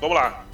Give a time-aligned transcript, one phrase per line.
[0.00, 0.46] Vamos lá.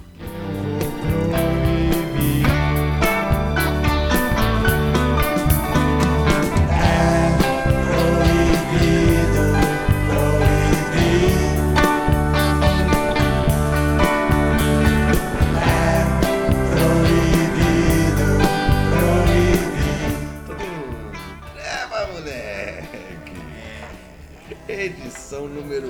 [24.68, 25.88] Edição número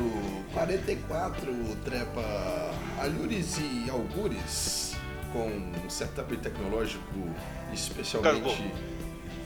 [0.52, 1.52] 44,
[1.84, 2.75] trepa
[3.06, 4.96] Alhures e Algures,
[5.32, 7.00] com um setup tecnológico
[7.72, 8.72] especialmente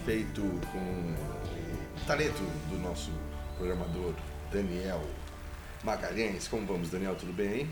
[0.06, 0.41] feito
[0.73, 1.14] com
[1.95, 3.10] o talento do nosso
[3.59, 4.15] programador
[4.51, 5.02] Daniel
[5.84, 6.48] Magalhães.
[6.48, 7.15] Como vamos, Daniel?
[7.16, 7.70] Tudo bem aí?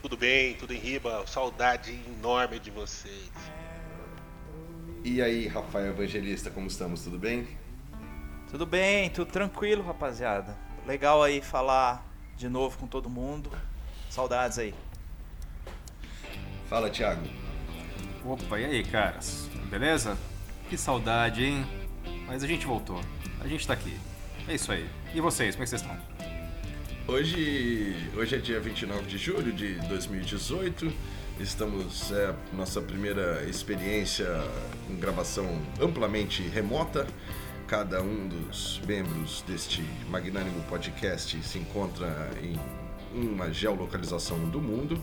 [0.00, 1.26] Tudo bem, tudo em riba.
[1.26, 3.32] Saudade enorme de vocês.
[5.02, 7.02] E aí, Rafael Evangelista, como estamos?
[7.02, 7.48] Tudo bem?
[8.48, 10.56] Tudo bem, tudo tranquilo, rapaziada.
[10.86, 12.06] Legal aí falar
[12.36, 13.50] de novo com todo mundo.
[14.08, 14.72] Saudades aí.
[16.68, 17.22] Fala, Thiago.
[18.24, 19.48] Opa, e aí, caras?
[19.70, 20.18] Beleza?
[20.68, 21.64] Que saudade, hein?
[22.26, 23.00] Mas a gente voltou.
[23.40, 23.96] A gente tá aqui.
[24.48, 24.84] É isso aí.
[25.14, 25.96] E vocês, como é que vocês estão?
[27.06, 30.92] Hoje, hoje é dia 29 de julho de 2018.
[31.38, 34.26] Estamos é nossa primeira experiência
[34.88, 35.46] com gravação
[35.80, 37.06] amplamente remota.
[37.68, 42.58] Cada um dos membros deste magnânimo podcast se encontra em
[43.14, 45.00] uma geolocalização do mundo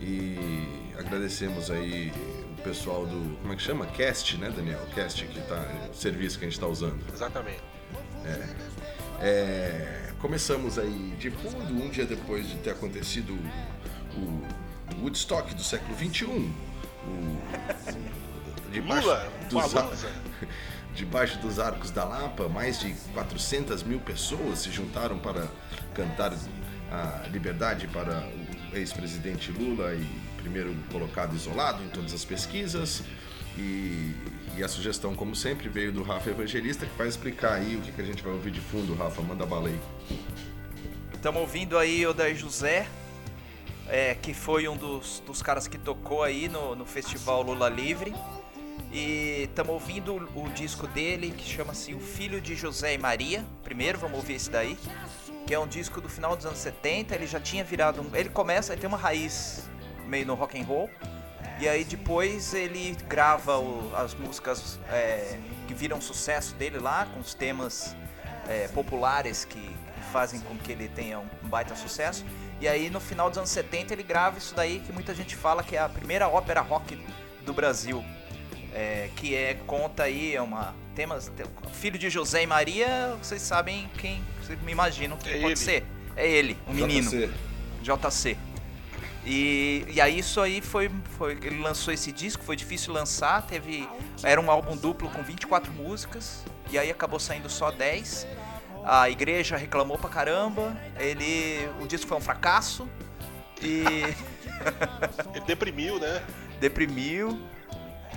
[0.00, 2.12] e agradecemos aí
[2.58, 3.86] o pessoal do como é que chama?
[3.86, 4.80] Cast, né, Daniel?
[4.94, 7.00] Cast que tá serviço que a gente está usando.
[7.12, 7.60] Exatamente.
[9.20, 13.32] É, começamos aí de fundo, um dia depois de ter acontecido
[14.16, 14.42] o
[15.02, 16.24] Woodstock do século XXI.
[16.24, 16.52] O,
[18.72, 19.90] debaixo, Lula, dos, ar-
[20.94, 25.46] debaixo dos arcos da Lapa, mais de 400 mil pessoas se juntaram para
[25.94, 26.32] cantar
[26.90, 28.26] a liberdade para
[28.72, 30.06] o ex-presidente Lula e
[30.44, 33.02] primeiro colocado isolado em todas as pesquisas.
[33.56, 34.14] E,
[34.56, 37.92] e a sugestão, como sempre, veio do Rafa Evangelista, que vai explicar aí o que,
[37.92, 38.94] que a gente vai ouvir de fundo.
[38.94, 39.80] Rafa, manda bala aí.
[41.14, 42.86] Estamos ouvindo aí o Daí José,
[43.88, 48.14] é, que foi um dos, dos caras que tocou aí no, no Festival Lula Livre.
[48.92, 53.44] E estamos ouvindo o, o disco dele, que chama-se O Filho de José e Maria.
[53.62, 54.76] Primeiro, vamos ouvir esse daí.
[55.46, 57.14] Que é um disco do final dos anos 70.
[57.14, 58.14] Ele já tinha virado um.
[58.14, 59.64] Ele começa, ele tem uma raiz
[60.06, 60.90] meio no rock and roll.
[61.60, 65.38] E aí depois ele grava o- as músicas é,
[65.68, 67.94] que viram sucesso dele lá, com os temas
[68.48, 69.70] é, populares que
[70.12, 72.24] fazem com que ele tenha um baita sucesso.
[72.60, 75.62] E aí no final dos anos 70 ele grava isso daí que muita gente fala
[75.62, 76.98] que é a primeira ópera rock
[77.44, 78.04] do Brasil.
[78.72, 81.30] É, que é conta aí é uma temas
[81.72, 85.56] filho de José e Maria vocês sabem quem vocês me imaginam que É pode ele.
[85.56, 85.84] ser
[86.16, 87.08] é ele o menino
[87.82, 88.36] JC.
[89.26, 91.32] E, e aí isso aí foi, foi.
[91.32, 93.88] Ele lançou esse disco, foi difícil lançar, teve.
[94.22, 98.26] Era um álbum duplo com 24 músicas, e aí acabou saindo só 10.
[98.84, 101.68] A igreja reclamou pra caramba, ele.
[101.80, 102.86] O disco foi um fracasso
[103.62, 103.82] e
[105.34, 106.22] Ele deprimiu, né?
[106.60, 107.40] deprimiu.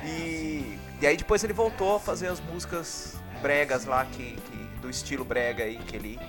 [0.03, 4.89] E, e aí depois ele voltou a fazer as músicas bregas lá, que, que- do
[4.89, 6.19] estilo brega aí, que ele.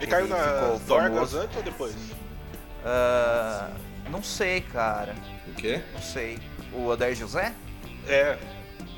[0.00, 1.94] Ele caiu ficou nas dorgas antes ou depois?
[2.84, 3.68] Ah,
[4.10, 5.14] não sei, cara.
[5.48, 5.80] O quê?
[5.94, 6.38] Não sei.
[6.72, 7.54] O Odair José?
[8.06, 8.36] É.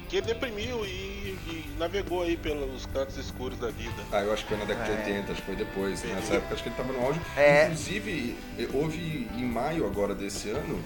[0.08, 3.94] Que ele deprimiu e, e navegou aí pelos cantos escuros da vida.
[4.12, 4.96] Ah, eu acho que foi na década É.
[4.96, 5.98] de 80, acho que foi depois.
[6.00, 6.14] Entendi.
[6.14, 7.20] Nessa época acho que ele estava no auge.
[7.36, 7.64] É.
[7.64, 10.82] Inclusive, eh, houve em maio agora desse ano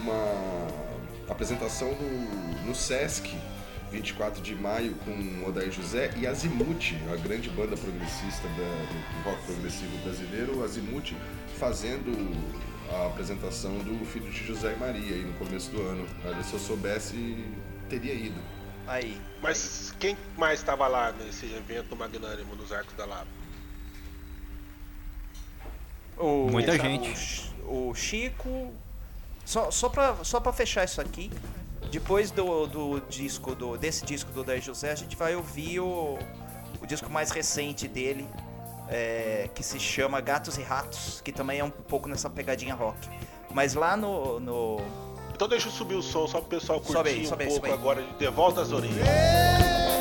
[0.00, 0.68] uma
[1.28, 3.34] apresentação no, no Sesc,
[3.90, 9.22] 24 de maio, com o Odair José e Azimuth, a grande banda progressista da- do,
[9.22, 11.14] do rock progressivo brasileiro, o Azimuth,
[11.58, 12.12] fazendo
[12.90, 16.06] a apresentação do Filho de José e Maria aí no começo do ano.
[16.24, 17.44] Olha, se eu soubesse,
[17.88, 18.40] teria ido.
[18.86, 19.20] Aí.
[19.42, 23.26] Mas quem mais estava lá nesse evento magnânimo nos Arcos da Lapa?
[26.16, 27.52] O, Muita o- gente.
[27.66, 28.72] O, Chico.
[29.44, 31.30] Só, só, pra, só pra fechar isso aqui,
[31.90, 36.18] depois do, do disco, do, desse disco do Odair José, a gente vai ouvir o,
[36.82, 38.26] o disco mais recente dele,
[38.90, 42.98] é, que se chama Gatos e Ratos, que também é um pouco nessa pegadinha rock.
[43.52, 44.80] Mas lá no- no,
[45.34, 47.48] Então deixa eu subir o som só pro pessoal curtir Sobe aí, um sobe aí,
[47.50, 47.80] pouco sobe aí.
[47.80, 48.96] agora de Volta às Origens.
[48.96, 49.97] Swingueira.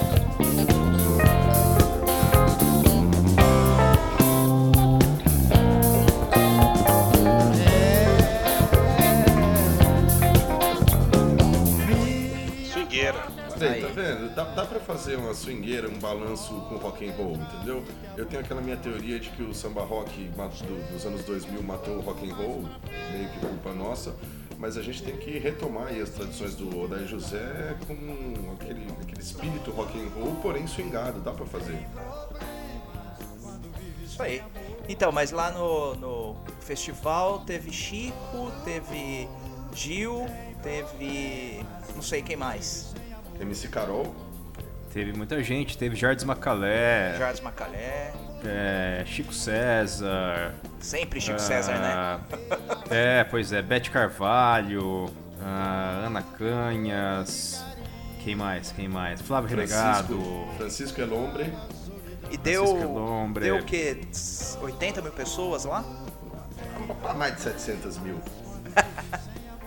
[13.60, 13.82] Bem, Aí.
[13.82, 14.36] tá vendo?
[14.36, 17.84] Dá, dá pra fazer uma swingueira, um balanço com rock and roll, entendeu?
[18.16, 21.96] Eu tenho aquela minha teoria de que o samba rock do- dos anos 2000 matou
[21.98, 22.64] o rock and roll,
[23.12, 24.16] meio que culpa nossa.
[24.60, 27.94] mas a gente tem que retomar as tradições do Odair José com
[28.54, 31.78] aquele, aquele espírito rock and roll, porém swingado, dá pra fazer.
[34.04, 34.42] Isso aí.
[34.90, 39.28] Então, mas lá no, no festival teve Chico, teve
[39.76, 40.26] Gil,
[40.64, 41.64] teve.
[41.94, 42.96] não sei quem mais.
[43.40, 44.14] MC Carol,
[44.94, 48.14] Teve muita gente, teve Jardim Macalé, Jardim Macalé.
[48.44, 50.56] é, Chico César.
[50.80, 52.20] Sempre Chico ah, César, né?
[52.90, 55.12] É, pois é, Beth Carvalho,
[55.42, 57.64] ah, Ana Canhas.
[58.24, 58.72] Quem mais?
[58.72, 59.22] Quem mais?
[59.22, 59.50] Flávio.
[59.50, 61.54] Francisco, Francisco Elombre,
[62.32, 62.66] E deu.
[62.66, 63.44] Elombre.
[63.44, 64.02] Deu o quê?
[64.62, 65.84] 80 mil pessoas lá?
[67.16, 68.20] mais de 700 mil.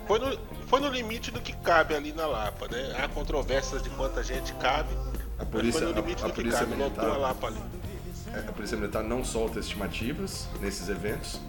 [0.07, 0.37] Foi no,
[0.71, 2.95] foi no limite do que cabe ali na Lapa, né?
[2.97, 4.89] Há controvérsias de quanta gente cabe.
[5.37, 7.19] A mas polícia, foi no a, limite a do que polícia cabe, lotou a militar,
[7.19, 7.61] Lapa ali.
[8.33, 11.41] é, a polícia militar não solta estimativas nesses eventos.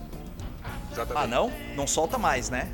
[0.91, 1.25] Exatamente.
[1.25, 1.53] Ah, não?
[1.77, 2.69] Não solta mais, né?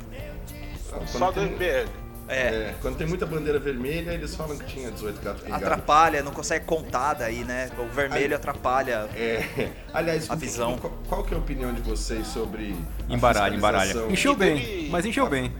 [0.89, 1.87] Quando Só do tem- MBL.
[2.27, 2.41] É.
[2.41, 5.65] É, quando tem muita bandeira vermelha, eles falam que tinha 18 gatos pingados.
[5.65, 7.71] Atrapalha, não consegue contar daí, né?
[7.77, 9.09] O vermelho Aí- atrapalha.
[9.15, 10.77] É, aliás, A visão.
[10.77, 12.75] Qual, qual que é a opinião de vocês sobre
[13.09, 13.93] a Embaralha, embaralha.
[14.11, 15.51] Encheu bem, mas encheu bem.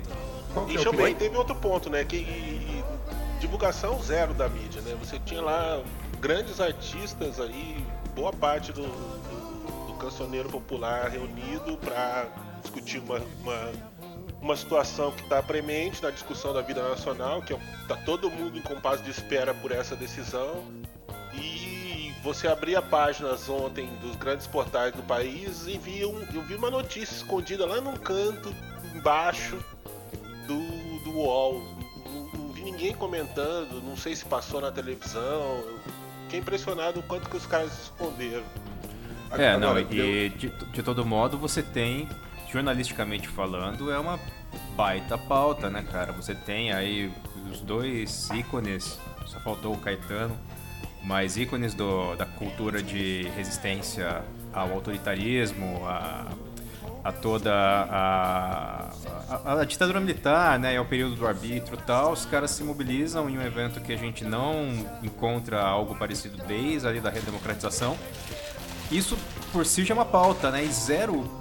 [0.67, 2.03] Que é bem, teve outro ponto, né?
[2.03, 4.95] Que e- e divulgação zero da mídia, né?
[5.03, 5.81] Você tinha lá
[6.19, 7.83] grandes artistas aí,
[8.15, 12.27] boa parte do, do, do cancioneiro popular reunido para
[12.61, 13.71] discutir uma, uma,
[14.41, 18.61] uma situação que está premente na discussão da vida nacional, que está todo mundo em
[18.61, 20.63] compasso de espera por essa decisão.
[21.33, 26.55] E você abria páginas ontem dos grandes portais do país e via um, eu vi
[26.55, 28.53] uma notícia escondida lá num canto
[28.93, 29.57] embaixo
[30.49, 31.63] do, do UOL.
[32.05, 35.63] Não, não vi ninguém comentando, não sei se passou na televisão.
[36.23, 38.43] Fiquei impressionado o quanto que os caras esconderam.
[39.31, 42.09] É, não, Agora, e de, de todo modo você tem,
[42.51, 44.19] jornalisticamente falando, é uma
[44.75, 46.11] baita pauta, né, cara?
[46.13, 47.11] Você tem aí
[47.51, 50.35] os dois ícones, só faltou o Caetano,
[51.03, 56.25] mas ícones do, da cultura de resistência ao autoritarismo, a,
[57.03, 58.89] a toda a,
[59.29, 63.29] a, a ditadura militar, né, ao período do arbítrio e tal, os caras se mobilizam
[63.29, 64.67] em um evento que a gente não
[65.01, 67.97] encontra algo parecido desde ali da redemocratização.
[68.91, 69.17] Isso
[69.51, 70.63] por si já é uma pauta, né?
[70.63, 71.39] E zero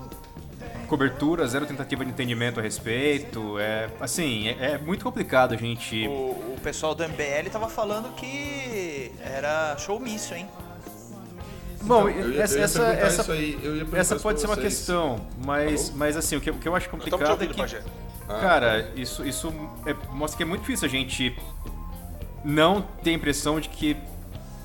[0.87, 3.59] cobertura, zero tentativa de entendimento a respeito.
[3.59, 6.07] É assim, é, é muito complicado a gente.
[6.09, 10.49] O, o pessoal do MBL tava falando que era showmício, hein?
[11.83, 12.83] Bom, Então, eu ia- essa, eu essa,
[13.97, 14.75] essa, eu pode ser uma vocês.
[14.77, 15.99] questão, mas, Alô?
[15.99, 17.63] mas assim, o que, o que eu acho complicado é ouvindo, que.
[18.29, 19.53] Ah, Cara, isso, isso
[19.87, 21.37] é- mostra que é muito difícil a gente
[22.45, 23.97] não ter a impressão de que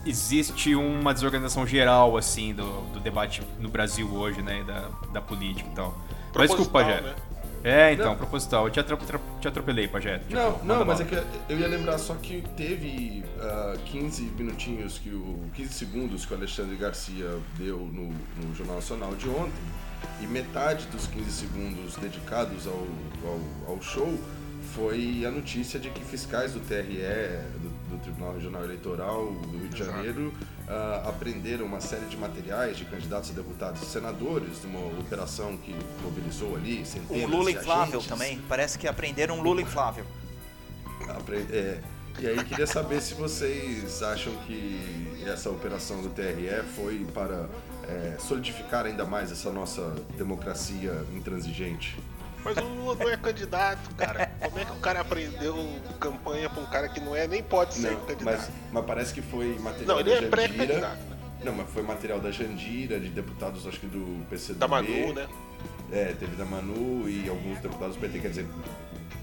[0.05, 4.63] existe uma desorganização geral, assim, do, do debate no Brasil hoje, né?
[4.65, 5.97] Da, da política e tal.
[6.35, 7.01] Mas desculpa, Pajé.
[7.01, 7.13] né?
[7.63, 8.15] É, então, Não.
[8.17, 8.67] proposital.
[8.67, 8.97] Eu te, tra-
[9.39, 10.19] te atropelei, Pajé.
[10.19, 11.15] Tipo, Não, manda não, mas é que
[11.49, 16.37] eu ia lembrar só que teve ah, 15 minutinhos que o 15 segundos que o
[16.37, 19.51] Alexandre Garcia deu no, no Jornal Nacional de ontem
[20.21, 22.85] e metade dos 15 segundos dedicados ao,
[23.25, 24.13] ao, ao show
[24.75, 26.97] foi a notícia de que fiscais do TRE,
[27.61, 29.97] do, do Tribunal Regional Eleitoral do Rio de Exato.
[29.97, 30.33] Janeiro,
[30.67, 35.55] ah, apreenderam uma série de materiais de candidatos a deputados e senadores de uma operação
[35.57, 38.39] que mobilizou ali centenas Um Lula inflável também.
[38.49, 40.05] Parece que aprenderam um Lula inflável.
[41.09, 41.79] Apre- é,
[42.19, 47.47] e aí queria saber se vocês acham que essa operação do TRE foi para
[47.87, 51.97] é, solidificar ainda mais essa nossa democracia intransigente.
[52.43, 54.25] Mas o Lula não é candidato, cara.
[54.41, 55.55] Como é que o cara aprendeu
[55.99, 58.37] campanha pra um cara que não é, nem pode ser Não, candidato?
[58.37, 60.29] mas, mas parece que foi material Não, ele da é Jandira.
[60.31, 60.97] pré-candidato.
[61.03, 61.17] né?
[61.43, 64.59] Não, mas foi material da Jandira, de deputados, acho que do PCdoB.
[64.59, 65.27] Da Manu, né?
[65.91, 68.47] É, teve da Manu e alguns deputados do PT, quer dizer,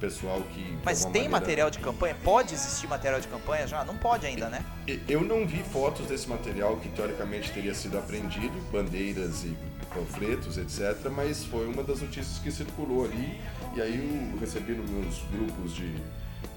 [0.00, 0.78] pessoal que.
[0.85, 2.16] Mas tem maneira- material de campanha?
[2.25, 3.85] Pode existir material de campanha já?
[3.85, 4.64] Não pode ainda, né?
[5.09, 9.57] Eu não vi fotos desse material que teoricamente teria sido apreendido, bandeiras e
[9.95, 11.11] panfletos, etc.
[11.14, 13.40] Mas foi uma das notícias que circulou ali.
[13.76, 15.95] E aí eu recebi nos meus grupos de,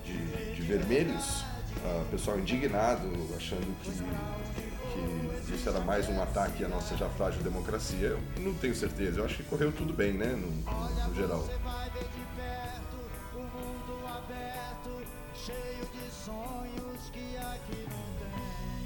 [0.05, 1.43] de, de vermelhos,
[1.85, 7.43] ah, pessoal indignado, achando que, que isso era mais um ataque à nossa já frágil
[7.43, 8.07] democracia.
[8.07, 9.19] Eu não tenho certeza.
[9.19, 11.47] Eu acho que correu tudo bem, né, no, no- no geral.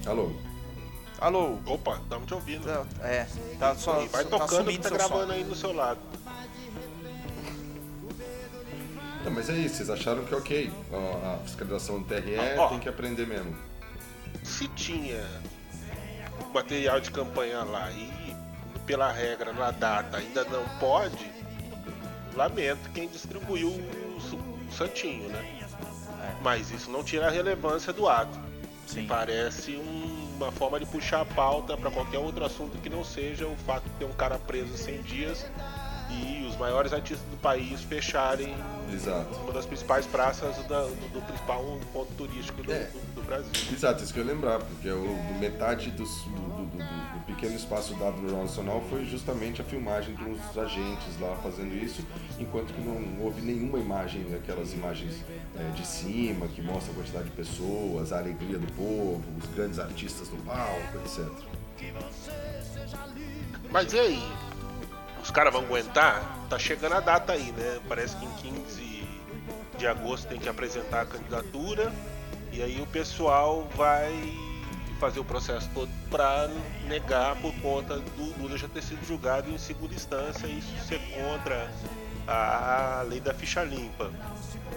[0.07, 0.31] Alô?
[1.19, 1.57] Alô?
[1.65, 2.65] Opa, estamos te ouvindo.
[2.65, 3.27] Tá- É,
[3.59, 4.05] tá só.
[4.05, 5.33] Vai tá tocando que tá seu gravando som.
[5.33, 5.99] aí no seu lado.
[9.23, 12.87] Não, mas é isso, vocês acharam que ok, a, fiscalização do TRE Ah, tem que
[12.87, 13.53] aprender mesmo.
[14.43, 15.25] Se tinha
[16.53, 18.35] material de campanha lá e
[18.85, 21.29] pela regra na data ainda não pode,
[22.35, 23.69] lamento quem distribuiu
[24.15, 25.67] os, santinho, né?
[26.41, 28.46] Mas isso não tira a relevância do ato.
[28.87, 29.05] Sim.
[29.05, 33.45] Parece um- uma forma de puxar a pauta para qualquer outro assunto que não seja
[33.45, 35.45] o fato de ter um cara preso 100 dias
[36.09, 38.55] e os maiores artistas do país fecharem
[38.93, 39.35] Exato.
[39.41, 42.89] uma das principais praças da- do, do principal ponto turístico do, É.
[43.13, 43.51] do Brasil.
[43.71, 47.55] Exato, isso que eu ia lembrar, porque o, metade dos- do, do- do- do pequeno
[47.55, 52.01] espaço dado no Jornal Nacional foi justamente a filmagem dos agentes lá fazendo isso,
[52.39, 55.23] enquanto que não houve nenhuma imagem daquelas imagens
[55.55, 59.77] é, de cima, que mostra a quantidade de pessoas, a alegria do povo, os grandes
[59.77, 61.25] artistas no palco, etc.
[63.71, 64.23] Mas e aí?
[65.21, 66.47] Os caras vão aguentar?
[66.49, 67.79] Tá chegando a data aí, né?
[67.87, 68.31] Parece que em
[68.63, 69.03] 15
[69.77, 71.91] de agosto tem que apresentar a candidatura
[72.57, 74.11] e aí o pessoal vai
[74.99, 76.49] fazer o processo todo para
[76.87, 80.99] negar por conta do Lula já ter sido julgado em segunda instância e isso ser
[81.11, 81.71] contra
[82.27, 84.11] a lei da ficha limpa.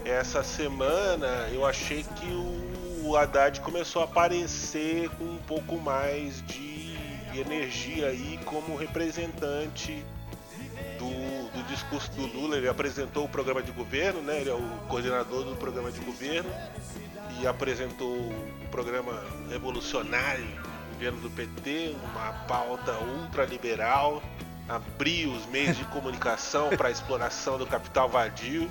[0.04, 2.26] Essa semana eu achei que
[3.02, 6.98] o Haddad começou a aparecer com um pouco mais de
[7.34, 10.04] energia aí como representante
[10.98, 11.39] do
[11.70, 12.56] discurso do Lula.
[12.56, 14.40] Ele apresentou o programa de governo, né?
[14.40, 16.50] Ele é o coordenador do programa de governo
[17.40, 24.22] e apresentou o programa revolucionário do governo do PT, uma pauta ultraliberal,
[24.68, 28.70] abrir os meios de comunicação para a exploração do capital vadio.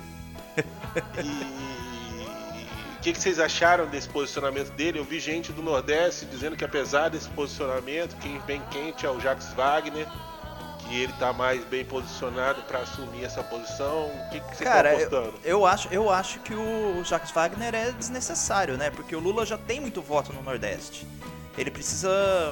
[1.22, 1.70] E
[2.96, 4.98] o que, que vocês acharam desse posicionamento dele?
[4.98, 9.18] Eu vi gente do Nordeste dizendo que apesar desse posicionamento, quem vem quente é o
[9.18, 10.06] Jacques Wagner,
[10.90, 14.06] que ele tá mais bem posicionado para assumir essa posição.
[14.08, 15.40] O que, que vocês Cara, eu, apostando?
[15.44, 18.90] eu acho, eu acho que o Jacques Wagner é desnecessário, né?
[18.90, 21.06] Porque o Lula já tem muito voto no Nordeste.
[21.56, 22.10] Ele precisa.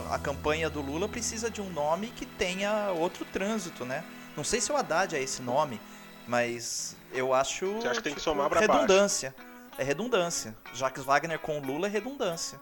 [0.08, 4.04] A campanha do Lula precisa de um nome que tenha outro trânsito, né?
[4.36, 5.80] Não sei se o Haddad é esse nome,
[6.26, 7.66] mas eu acho.
[7.66, 8.72] tipo, Você acha que tem que somar pra baixo?
[8.72, 9.34] redundância.
[9.76, 10.56] É redundância.
[10.74, 12.60] Jacques Wagner com o Lula é redundância.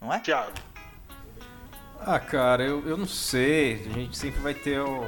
[0.00, 0.20] Não é?
[0.20, 0.52] Thiago,
[2.00, 3.86] Ah, cara, eu, eu não sei.
[3.90, 5.02] A gente sempre vai ter o,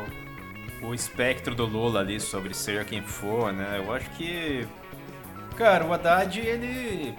[0.83, 3.83] o espectro do Lula ali sobre ser quem for, né?
[3.85, 4.67] Eu acho que.
[5.57, 7.15] Cara, o Haddad, ele.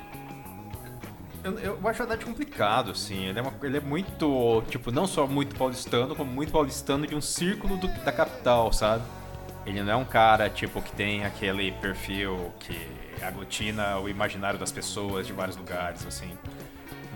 [1.43, 3.25] Eu, eu acho o Haddad complicado, assim.
[3.25, 7.15] Ele é, uma- ele é muito, tipo, não só muito paulistano, como muito paulistano de
[7.15, 9.03] um círculo do- da capital, sabe?
[9.65, 12.75] Ele não é um cara, tipo, que tem aquele perfil que
[13.23, 16.31] aglutina o imaginário das pessoas de vários lugares, assim.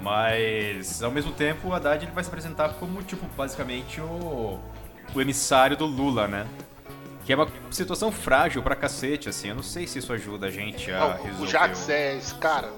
[0.01, 4.59] Mas, ao mesmo tempo, o Haddad ele vai se apresentar como, tipo, basicamente o,
[5.13, 6.45] o emissário do Lula, né?
[7.25, 9.49] Que é uma situação frágil pra cacete, assim.
[9.49, 11.43] Eu não sei se isso ajuda a gente a Não, resolver.
[11.43, 12.71] o Jacques é esse cara.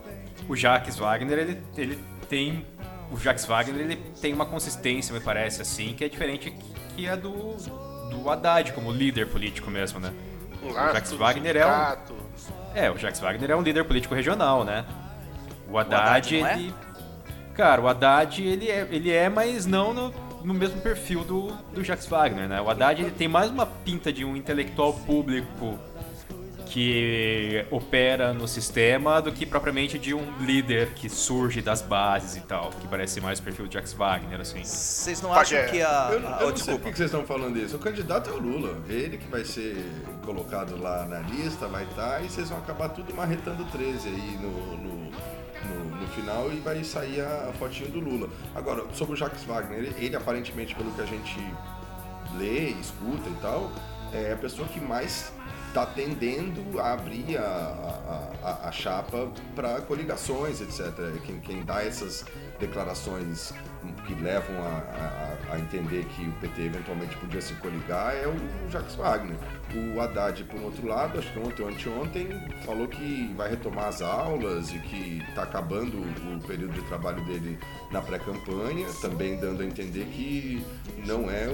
[0.47, 2.65] O Jacques Wagner, ele, ele tem.
[3.12, 6.53] O Jacques Wagner, ele tem uma consistência, me parece, assim, que é diferente
[6.95, 7.55] que a do,
[8.09, 10.13] do Haddad, como líder político mesmo, né?
[10.62, 11.95] O Jacques do Wagner é um.
[12.74, 14.86] É, o Jacques Wagner é um líder político regional, né?
[15.69, 16.01] O Haddad,
[16.38, 16.74] Haddad não é?
[17.57, 21.83] Cara, o Haddad, ele é, ele é mas não no, no mesmo perfil do, do
[21.83, 22.61] Jacques Wagner, né?
[22.61, 25.79] O Haddad, ele tem mais uma pinta de um intelectual público
[26.67, 32.41] que opera no sistema do que propriamente de um líder que surge das bases e
[32.41, 34.63] tal, que parece mais o perfil do Jacques Wagner, assim.
[34.63, 36.09] Vocês não acham que a.
[36.11, 36.79] Eu, eu oh, não sei desculpa.
[36.81, 37.75] por que vocês estão falando isso.
[37.75, 38.77] O candidato é o Lula.
[38.87, 39.83] Ele que vai ser
[40.23, 44.77] colocado lá na lista, vai estar, e vocês vão acabar tudo marretando 13 aí no,
[44.77, 45.11] no,
[46.00, 48.30] no- final e vai sair a, a fotinho do Lula.
[48.56, 51.39] Agora, sobre o Jacques Wagner, ele, ele aparentemente, pelo que a gente
[52.38, 53.72] lê, escuta e tal,
[54.13, 55.32] é a pessoa que mais
[55.67, 60.91] está tendendo a abrir a, a, a- a chapa para coligações, etc.
[61.25, 62.25] Quem, quem dá essas
[62.59, 63.53] declarações
[64.05, 68.95] que levam a, a- entender que o PT eventualmente podia se coligar é o Jacques
[68.95, 69.38] Wagner.
[69.95, 72.27] O Haddad, por outro lado, acho que ontem ou anteontem,
[72.65, 77.57] falou que vai retomar as aulas e que está acabando o período de trabalho dele
[77.91, 80.65] na pré-campanha, também dando a entender que
[81.05, 81.51] não é o,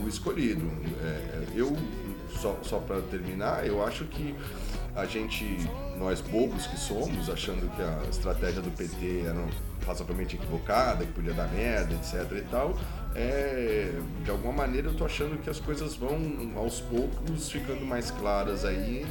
[0.00, 0.66] o- o escolhido.
[1.02, 1.76] É, eu,
[2.30, 4.34] só, só para terminar, eu acho que
[4.94, 5.44] a gente,
[5.98, 9.44] nós bobos que somos, achando que a estratégia do PT era
[9.86, 12.76] razoavelmente equivocada, que podia dar merda, etc e tal,
[13.14, 13.92] é,
[14.24, 16.18] de alguma maneira eu tô achando que as coisas vão
[16.56, 19.06] aos poucos ficando mais claras aí,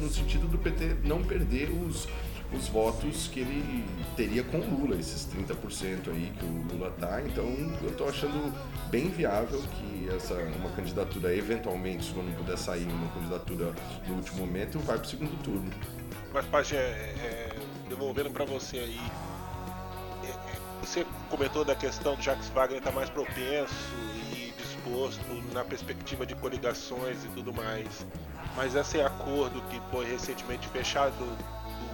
[0.00, 2.08] no, sentido do PT não perder os,
[2.52, 3.84] os votos que ele
[4.16, 7.20] teria com o Lula, esses 30% aí que o Lula tá.
[7.20, 7.44] Então
[7.82, 8.52] eu tô achando
[8.90, 13.74] bem viável que essa uma candidatura, eventualmente, quando puder sair uma candidatura
[14.06, 15.70] no último momento, vai pro segundo turno.
[16.32, 17.56] Mas, Pajé, é,
[17.88, 19.00] devolvendo para você aí,
[20.24, 23.74] é, é, você comentou da questão do Jacques Wagner estar tá mais propenso
[24.32, 28.06] e disposto na perspectiva de coligações e tudo mais.
[28.56, 31.14] Mas esse acordo que foi recentemente fechado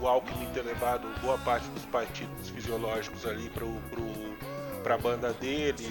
[0.04, 3.50] do Alckmin ter levado boa parte dos partidos fisiológicos ali
[4.82, 5.90] para a banda dele,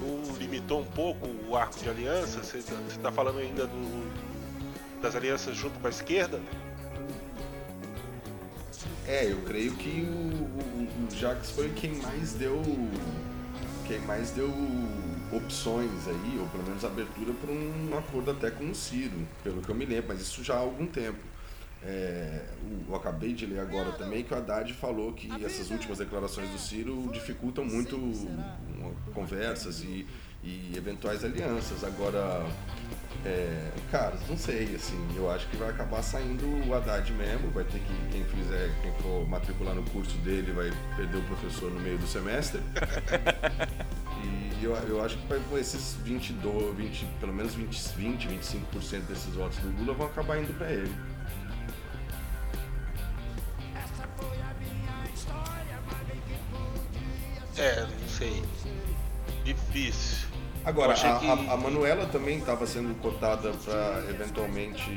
[0.00, 2.42] não limitou um pouco o arco de aliança?
[2.42, 6.40] Você está falando ainda do, das alianças junto com a esquerda?
[9.06, 12.60] É, eu creio que o, o, o Jax foi quem mais deu.
[13.86, 14.50] quem mais deu
[15.30, 19.68] opções aí, ou pelo menos abertura para um acordo até com o Ciro, pelo que
[19.68, 21.31] eu me lembro, mas isso já há algum tempo.
[21.84, 22.44] É,
[22.88, 26.58] eu acabei de ler agora também que o Haddad falou que essas últimas declarações do
[26.58, 27.98] Ciro dificultam muito
[29.12, 30.06] conversas e,
[30.44, 31.82] e eventuais alianças.
[31.82, 32.46] Agora,
[33.24, 37.64] é, cara, não sei, assim, eu acho que vai acabar saindo o Haddad mesmo, vai
[37.64, 41.80] ter que, quem fizer, quem for matricular no curso dele vai perder o professor no
[41.80, 42.60] meio do semestre.
[44.22, 49.34] e eu, eu acho que vai, esses 22, 20, pelo menos 20, 20 25% desses
[49.34, 50.94] votos do Lula vão acabar indo para ele.
[57.56, 58.42] É, não sei.
[59.44, 60.28] Difícil.
[60.64, 61.26] Agora, a, que...
[61.26, 64.90] a, a, Manuela também estava sendo cotada para eventualmente,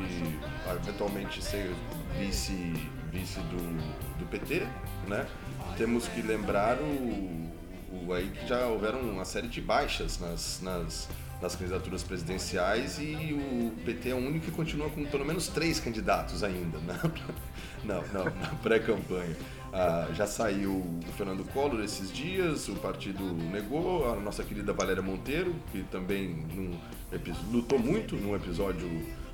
[0.84, 1.74] eventualmente ser
[2.20, 2.74] vice,
[3.12, 4.68] vice do, do PT,
[5.08, 5.26] né?
[5.76, 7.52] Temos que lembrar o,
[7.92, 11.10] o, aí que já houveram uma série de baixas nas, nas,
[11.42, 15.80] nas candidaturas presidenciais e o PT é o único que continua com pelo menos três
[15.80, 17.00] candidatos ainda né?
[17.84, 19.36] não, não, na pré-campanha.
[19.78, 25.04] Ah, já saiu o Fernando Collor esses dias, o partido negou, a nossa querida Valéria
[25.04, 26.80] Monteiro, que também num,
[27.52, 28.90] lutou muito num episódio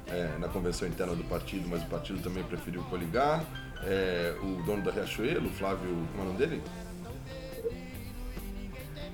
[0.08, 3.46] é, na convenção interna do partido, mas o partido também preferiu coligar.
[3.84, 6.08] É, o dono da Riachuelo, o Flávio.
[6.12, 6.64] Como é o nome dele?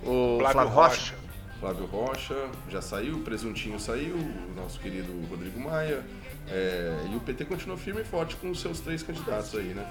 [0.04, 0.96] O Flávio, Flávio Rocha.
[0.96, 1.16] Rocha.
[1.60, 6.06] Flávio Rocha já saiu, o Presuntinho saiu, o nosso querido Rodrigo Maia.
[6.48, 9.86] É, e o PT continua firme e forte com os seus três candidatos aí, né?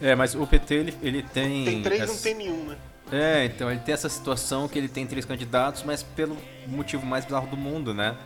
[0.00, 1.64] É, mas o PT ele, ele tem.
[1.64, 2.12] Tem três, essa...
[2.12, 2.76] não tem nenhum, né?
[3.12, 6.36] É, então ele tem essa situação que ele tem três candidatos, mas pelo
[6.66, 8.16] motivo mais bizarro do mundo, né?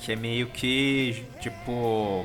[0.00, 2.24] Que é meio que, tipo.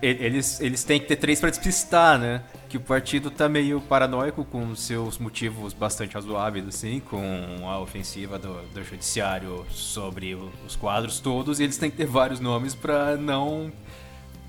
[0.00, 2.42] Eles, eles têm que ter três para despistar, né?
[2.68, 8.38] Que o partido tá meio paranoico com seus motivos bastante razoáveis, assim, com a ofensiva
[8.38, 13.16] do, do judiciário sobre os quadros todos, e eles têm que ter vários nomes para
[13.16, 13.72] não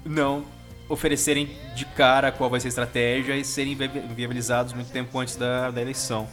[0.04, 0.46] não
[0.88, 5.72] oferecerem de cara qual vai ser a estratégia e serem viabilizados muito tempo antes da,
[5.72, 6.28] da eleição.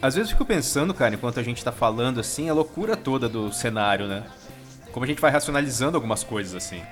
[0.00, 3.28] Às vezes eu fico pensando, cara, enquanto a gente tá falando assim, a loucura toda
[3.28, 4.24] do cenário, né?
[4.92, 6.82] Como a gente vai racionalizando algumas coisas assim.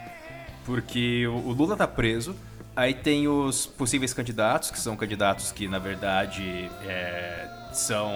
[0.64, 2.35] Porque o, o Lula tá preso,
[2.75, 8.11] aí tem os possíveis candidatos, que são candidatos que na verdade é, são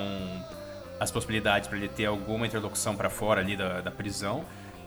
[0.98, 4.44] as possibilidades para ele ter alguma interlocução para fora ali da, da prisão.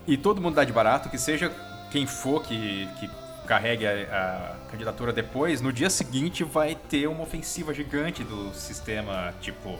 [0.07, 1.51] E todo mundo dá de barato, que seja
[1.91, 3.09] quem for que, que
[3.51, 9.33] carregue a, a, candidatura depois, no dia seguinte vai ter uma ofensiva gigante do sistema,
[9.41, 9.77] tipo,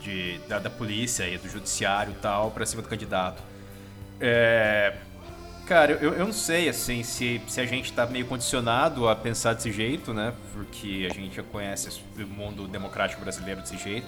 [0.00, 3.42] de, da, da polícia e do judiciário e tal, pra cima do candidato.
[4.18, 4.94] É,
[5.66, 9.52] cara, eu, eu não sei, assim, se, se a gente tá meio condicionado a pensar
[9.52, 10.32] desse jeito, né?
[10.54, 14.06] Porque a gente já conhece o mundo democrático brasileiro desse jeito.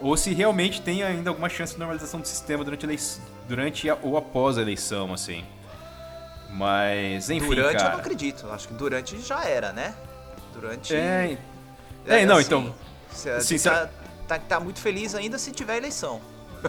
[0.00, 3.98] Ou se realmente tem ainda alguma chance de normalização do sistema durante, a durante a,
[4.00, 5.44] ou após a eleição, assim.
[6.50, 7.88] Mas, enfim, Durante cara.
[7.88, 8.46] eu não acredito.
[8.50, 9.94] Acho que durante já era, né?
[10.52, 10.94] Durante...
[10.94, 11.38] É,
[12.06, 12.74] é, é não, assim, então...
[13.10, 13.88] Você tá,
[14.26, 16.20] tá, tá, muito feliz ainda se tiver eleição.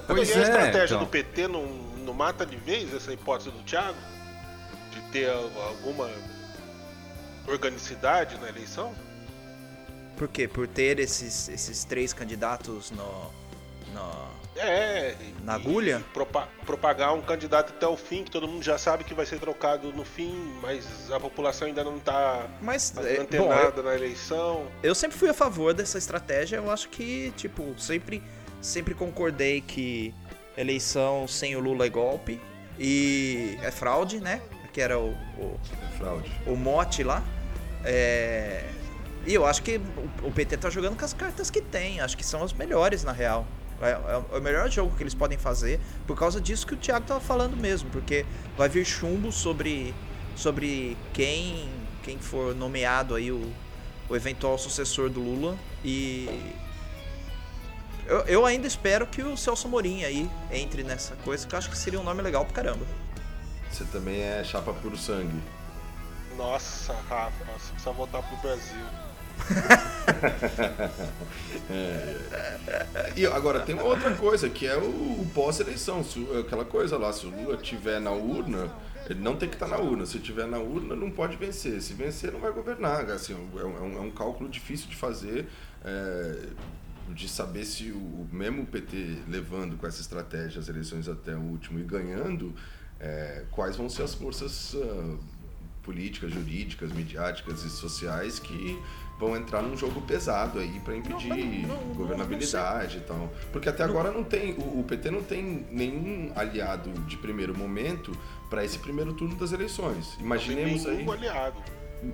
[0.07, 0.99] Pois e a é, estratégia então.
[0.99, 1.65] do PT não,
[2.05, 3.97] não mata de vez essa hipótese do Thiago?
[4.91, 6.09] De ter alguma
[7.47, 8.93] organicidade na eleição?
[10.17, 10.47] Por quê?
[10.47, 13.31] Por ter esses, esses três candidatos no,
[13.93, 14.28] no,
[14.59, 16.03] é, na agulha?
[16.65, 19.91] propagar um candidato até o fim, que todo mundo já sabe que vai ser trocado
[19.93, 24.67] no fim, mas a população ainda não está mas, é, antenada na eleição.
[24.83, 28.21] Eu sempre fui a favor dessa estratégia, eu acho que, tipo, sempre,
[28.61, 30.13] sempre concordei que
[30.57, 32.39] eleição sem o Lula é golpe
[32.77, 34.41] e é fraude, né?
[34.73, 35.59] Que era o, o,
[35.97, 36.31] fraude.
[36.45, 37.23] o mote lá.
[37.83, 38.63] É...
[39.25, 39.79] E eu acho que
[40.23, 43.11] o PT tá jogando com as cartas que tem, acho que são as melhores na
[43.11, 43.45] real.
[43.81, 47.05] É, é, o melhor jogo que eles podem fazer por causa disso que o Thiago
[47.05, 48.25] tava falando mesmo, porque
[48.57, 49.93] vai vir chumbo sobre,
[50.35, 51.69] sobre quem,
[52.03, 53.51] quem for nomeado aí o,
[54.09, 56.53] o eventual sucessor do Lula e
[58.05, 61.69] eu, eu ainda espero que o Celso Morim aí entre nessa coisa, que eu acho
[61.69, 62.85] que seria um nome legal pra caramba.
[63.71, 65.39] Você também é chapa puro sangue.
[66.35, 68.85] Nossa, Rafa, você precisa voltar pro Brasil.
[71.69, 73.13] é.
[73.15, 76.03] E agora tem uma outra coisa, que é o, o pós-eleição.
[76.39, 78.69] Aquela coisa lá, se o Lula estiver na urna,
[79.09, 80.05] ele não tem que estar na urna.
[80.05, 81.81] Se estiver na urna, não pode vencer.
[81.81, 83.09] Se vencer, não vai governar.
[83.09, 85.47] Assim, é, um, é um cálculo difícil de fazer.
[85.83, 86.47] É,
[87.13, 91.79] de saber se o mesmo PT levando com essa estratégia as eleições até o último
[91.79, 92.53] e ganhando,
[92.99, 95.17] é, quais vão ser as forças uh,
[95.81, 98.79] políticas, jurídicas, midiáticas e sociais que
[99.19, 103.33] vão entrar num jogo pesado aí para impedir não, não, governabilidade não, e tal.
[103.51, 108.17] Porque até agora não tem, o, o, PT não tem nenhum aliado de primeiro momento
[108.49, 110.17] para esse primeiro turno das eleições.
[110.19, 111.07] Imaginemos aí.
[111.07, 111.61] aliado.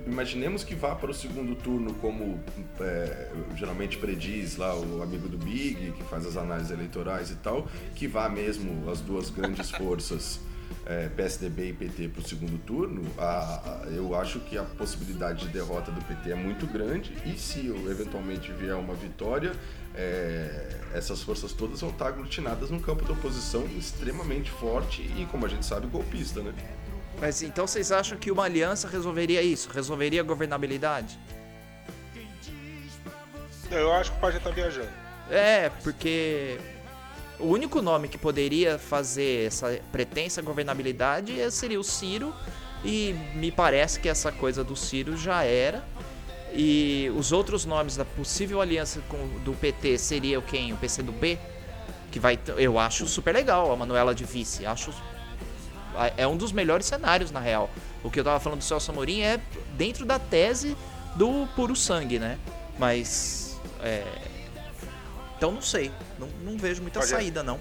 [0.04, 2.42] Imaginemos que vá para o segundo turno, como
[2.80, 7.68] é, geralmente prediz lá o amigo do Big, que faz as análises eleitorais e tal,
[7.94, 10.40] que vá mesmo as duas grandes forças
[10.86, 15.46] é, PSDB e PT para o segundo turno, a, a, eu acho que a possibilidade
[15.46, 19.52] de derrota do PT é muito grande e se eventualmente vier uma vitória,
[19.94, 25.44] é, essas forças todas vão estar aglutinadas num campo de oposição extremamente forte e, como
[25.46, 26.52] a gente sabe, golpista, né?
[27.20, 29.70] Mas então vocês acham que uma aliança resolveria isso?
[29.70, 31.18] Resolveria a governabilidade?
[33.70, 34.90] Eu acho que o Pajé tá viajando.
[35.30, 36.58] É, porque
[37.38, 42.34] o único nome que poderia fazer essa pretensa governabilidade seria o Ciro.
[42.84, 45.84] E me parece que essa coisa do Ciro já era.
[46.52, 50.72] E os outros nomes da possível aliança com, do PT seria o quem?
[50.72, 51.38] O PCdoB?
[52.10, 52.38] Que vai.
[52.56, 54.64] Eu acho super legal a Manuela de vice.
[54.64, 54.92] Acho.
[56.16, 57.70] É um dos melhores cenários, na real.
[58.04, 59.40] O que eu tava falando do Celso Amorim é
[59.76, 60.76] dentro da tese
[61.16, 62.38] do puro sangue, né?
[62.78, 63.60] Mas.
[63.82, 64.04] É,
[65.36, 65.90] então não sei.
[66.18, 67.60] Não, não vejo muita Pode saída, não.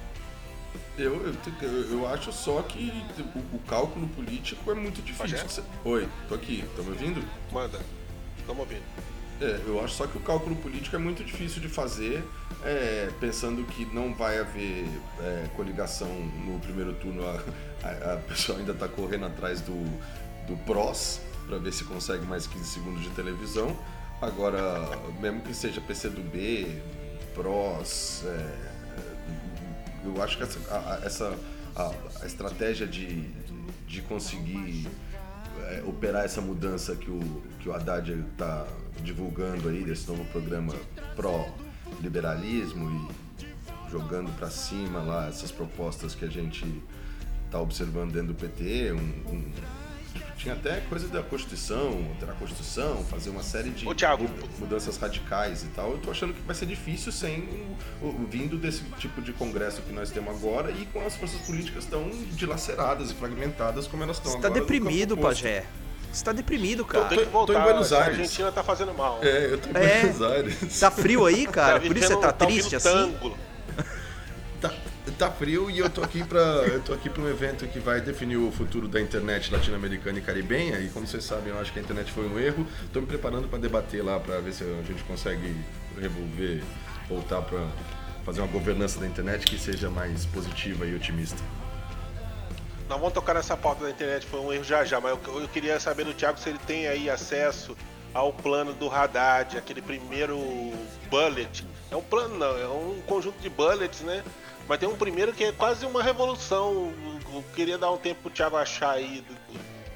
[0.98, 1.28] Eu,
[1.62, 5.38] eu, eu, acho só que o, o, cálculo político é muito difícil.
[5.40, 5.62] Você...
[5.84, 7.22] Oi, tô aqui, tá me ouvindo?
[7.52, 7.80] Manda,
[8.40, 8.84] estamos ouvindo.
[9.42, 12.24] É, eu acho só que o cálculo político é muito difícil de fazer,
[12.64, 14.88] é, pensando que não vai haver
[15.20, 17.26] é, coligação no primeiro turno.
[17.26, 17.44] A,
[17.84, 19.76] a, a pessoa ainda está correndo atrás do,
[20.48, 23.78] do PROS para ver se consegue mais 15 segundos de televisão.
[24.22, 26.82] Agora, mesmo que seja PCdoB,
[27.36, 28.24] prós.
[28.26, 28.76] É,
[30.06, 31.38] eu acho que essa, a, essa
[31.76, 33.30] a, a estratégia de,
[33.88, 34.88] de conseguir
[35.70, 38.66] é, operar essa mudança que o, que o Haddad está
[39.04, 40.74] divulgando aí, desse novo programa
[41.16, 46.66] pró-liberalismo e jogando para cima lá essas propostas que a gente
[47.46, 48.98] está observando dentro do PT, um,
[49.32, 49.52] um
[50.46, 54.30] tinha até coisa da Constituição, alterar a Constituição, fazer uma série de Ô, Thiago,
[54.60, 55.92] mudanças radicais e tal.
[55.92, 57.50] Eu tô achando que vai ser difícil sem
[58.30, 62.08] vindo desse tipo de congresso que nós temos agora e com as forças políticas tão
[62.34, 64.62] dilaceradas e fragmentadas como elas estão Você tá agora.
[64.62, 65.66] Você tá deprimido, Pajé.
[66.14, 67.06] Você tá deprimido, cara.
[67.10, 68.08] Tô, tô, tô em Buenos Aires.
[68.08, 69.20] A Argentina tá fazendo mal.
[69.24, 70.02] É, eu tô em é.
[70.02, 70.80] Buenos Aires.
[70.80, 71.80] Tá frio aí, cara?
[71.80, 73.18] Tá Por isso você tá, tá triste assim?
[75.16, 78.02] Tá frio e eu tô aqui para eu tô aqui para um evento que vai
[78.02, 81.80] definir o futuro da internet latino-americana e caribenha e como vocês sabem, eu acho que
[81.80, 82.68] a internet foi um erro.
[82.84, 85.56] Estou me preparando para debater lá para ver se a gente consegue
[86.00, 86.62] revolver,
[87.08, 87.66] voltar para
[88.26, 91.42] fazer uma governança da internet que seja mais positiva e otimista.
[92.90, 95.48] Nós vamos tocar nessa pauta da internet, foi um erro já já, mas eu, eu
[95.48, 97.76] queria saber do Thiago se ele tem aí acesso
[98.14, 100.40] ao plano do Haddad, aquele primeiro
[101.10, 101.66] bullet.
[101.92, 104.24] É um plano não, é um conjunto de bullets, né?
[104.68, 106.92] Mas tem um primeiro que é quase uma revolução.
[107.34, 109.24] Eu queria dar um tempo pro Thiago achar aí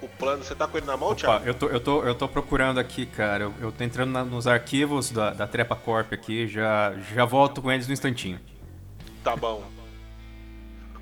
[0.01, 0.43] o plano.
[0.43, 1.45] Você tá com ele na mão, Opa, Thiago?
[1.45, 3.45] Eu tô, eu, tô, eu tô procurando aqui, cara.
[3.45, 7.61] Eu, eu tô entrando na, nos arquivos da, da Trepa Corp aqui, já, já volto
[7.61, 8.39] com eles no instantinho.
[9.23, 9.63] Tá bom.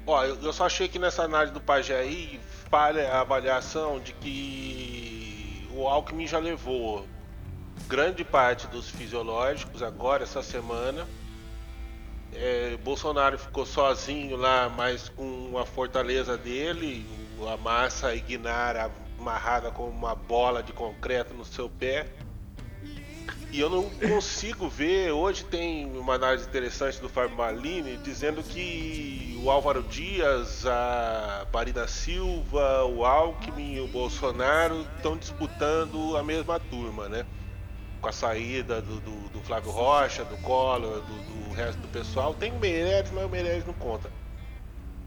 [0.06, 4.14] Ó, eu, eu só achei que nessa análise do Pajé aí falha a avaliação de
[4.14, 7.06] que o Alckmin já levou
[7.88, 11.06] grande parte dos fisiológicos agora, essa semana
[12.40, 17.06] é, Bolsonaro ficou sozinho lá, mas com a fortaleza dele,
[17.52, 22.08] a massa Ignara amarrada com uma bola de concreto no seu pé.
[23.52, 25.12] E eu não consigo ver.
[25.12, 31.88] Hoje tem uma análise interessante do Fábio Malini dizendo que o Álvaro Dias, a Marina
[31.88, 37.26] Silva, o Alckmin e o Bolsonaro estão disputando a mesma turma, né?
[38.08, 42.34] Com a saída do, do, do Flávio Rocha, do Collor, do, do resto do pessoal.
[42.34, 44.10] Tem o Meirelles, mas o Meirelles não conta.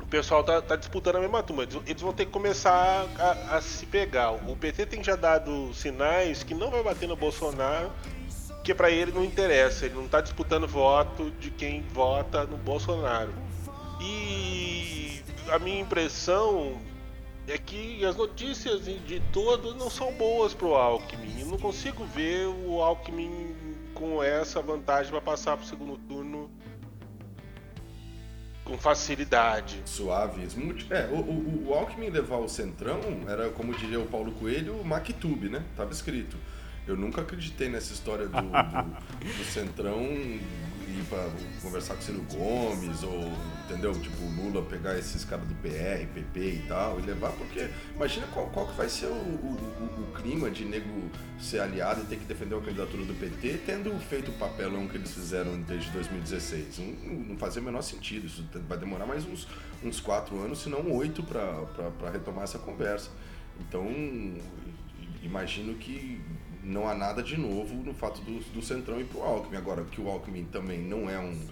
[0.03, 1.67] O pessoal tá, tá disputando a mesma turma.
[1.87, 4.33] Eles vão ter que começar a, a, se pegar.
[4.33, 7.91] O PT tem já dado sinais que não vai bater no Bolsonaro,
[8.63, 9.87] que para ele não interessa.
[9.87, 13.33] Ele não tá disputando voto de quem vota no Bolsonaro.
[13.99, 16.79] E a minha impressão
[17.53, 21.41] é que as notícias de todos não são boas pro Alckmin.
[21.41, 23.55] Eu não consigo ver o Alckmin
[23.95, 26.51] com essa vantagem para passar pro segundo turno
[28.65, 29.83] com facilidade.
[29.85, 30.47] Suave.
[30.91, 34.85] É, o, o, o Alckmin levar o Centrão era, como diria o Paulo Coelho, o
[34.85, 35.65] Mactube, né?
[35.77, 36.37] Tava escrito.
[36.87, 39.99] Eu nunca acreditei nessa história do, do, do Centrão
[40.91, 41.29] ir pra
[41.63, 43.33] conversar com Ciro Gomes, ou,
[43.65, 43.93] entendeu?
[43.93, 48.47] Tipo, Lula pegar esses caras do PR, PP e tal, e levar, porque imagina qual,
[48.49, 52.25] qual que vai ser o, o, o, clima de nego ser aliado e ter que
[52.25, 56.79] defender a candidatura do PT, tendo feito o papelão que eles fizeram desde 2016.
[56.79, 59.47] Não, não fazia o menor sentido, isso vai demorar mais uns,
[59.83, 63.11] uns quatro anos, se não oito, para retomar essa conversa.
[63.61, 63.87] Então,
[65.23, 66.21] imagino que
[66.63, 69.57] não há nada de novo no fato do, do Centrão ir para o Alckmin.
[69.57, 71.49] Agora, que o Alckmin também não é um.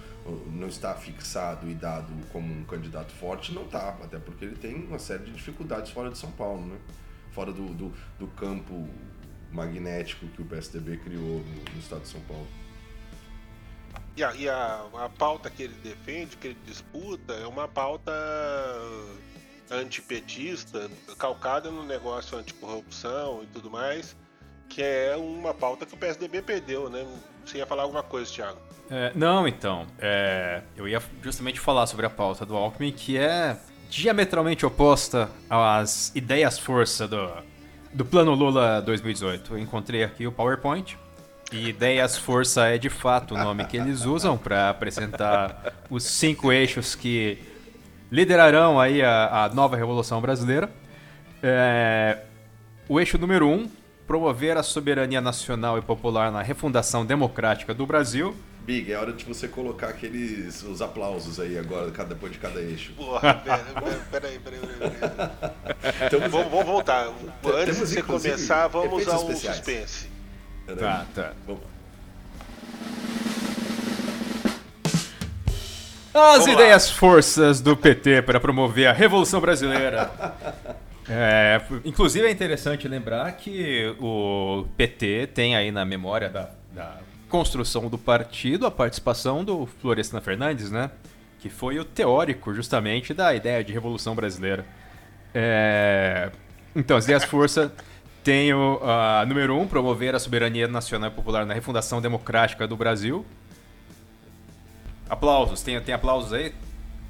[0.52, 4.74] não está fixado e dado como um candidato forte, não está, até porque ele tem
[4.74, 6.78] uma série de dificuldades fora de São Paulo, né?
[7.32, 8.88] Fora do, do, do campo
[9.52, 12.46] magnético que o PSDB criou no, no estado de São Paulo.
[14.16, 18.12] E, a, e a, a pauta que ele defende, que ele disputa, é uma pauta
[19.70, 24.16] antipetista, calcada no negócio anticorrupção e tudo mais
[24.68, 27.06] que é uma pauta que o PSDB perdeu, né?
[27.44, 28.58] Você ia falar alguma coisa, Thiago?
[28.90, 29.86] É, não, então.
[29.98, 33.56] É, eu ia justamente falar sobre a pauta do Alckmin, que é
[33.88, 37.30] diametralmente oposta às ideias-força do,
[37.92, 39.54] do Plano Lula 2018.
[39.54, 40.98] Eu encontrei aqui o PowerPoint.
[41.50, 46.52] E Ideias Força é de fato o nome que eles usam para apresentar os cinco
[46.52, 47.38] eixos que
[48.12, 50.70] liderarão aí a, a nova Revolução Brasileira.
[51.42, 52.18] É,
[52.86, 53.66] o eixo número um
[54.08, 58.34] promover a soberania nacional e popular na refundação democrática do Brasil.
[58.62, 62.92] Big, é hora de você colocar aqueles os aplausos aí agora, depois de cada eixo.
[62.94, 63.34] Porra,
[64.10, 64.60] peraí, peraí, peraí.
[66.06, 67.08] Então, vamos, vamos voltar.
[67.44, 69.56] Antes de você começar, vamos ao especiais.
[69.58, 70.08] suspense.
[70.78, 71.32] Tá, tá.
[71.46, 71.62] Vamos.
[76.14, 76.94] As vamos ideias lá.
[76.94, 80.10] forças do PT para promover a Revolução Brasileira.
[81.10, 87.88] É, inclusive é interessante lembrar que o PT tem aí na memória da, da construção
[87.88, 90.90] do partido a participação do Florestan Fernandes, né?
[91.38, 94.66] Que foi o teórico justamente da ideia de Revolução Brasileira.
[95.34, 96.30] É,
[96.74, 97.72] então, as ideias força
[98.22, 98.80] tem o
[99.26, 103.24] número um, promover a soberania nacional e popular na refundação democrática do Brasil.
[105.08, 106.52] Aplausos, tem, tem aplausos aí?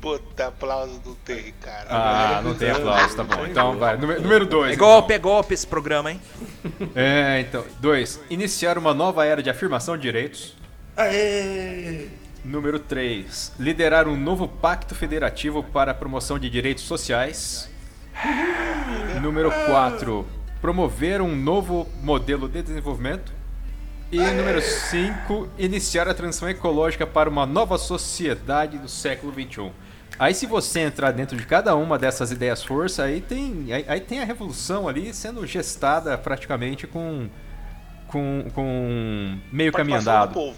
[0.01, 1.87] Puta, aplauso não tem, cara.
[1.91, 3.45] Ah, não tem aplauso, tá bom.
[3.47, 3.97] Então vai.
[3.97, 4.73] Número 2.
[4.73, 5.17] É golpe, então.
[5.17, 6.21] é golpe esse programa, hein?
[6.95, 7.65] É, então.
[7.81, 8.21] 2.
[8.31, 10.57] Iniciar uma nova era de afirmação de direitos.
[10.97, 12.09] Aê!
[12.45, 13.55] Número 3.
[13.59, 17.69] Liderar um novo pacto federativo para a promoção de direitos sociais.
[19.21, 20.25] Número 4.
[20.61, 23.33] Promover um novo modelo de desenvolvimento.
[24.11, 29.71] E número 5, iniciar a transição ecológica para uma nova sociedade do século XXI.
[30.19, 34.01] Aí se você entrar dentro de cada uma dessas ideias força, aí tem, aí, aí
[34.01, 37.29] tem a revolução ali sendo gestada praticamente com,
[38.09, 40.53] com, com meio caminho andado.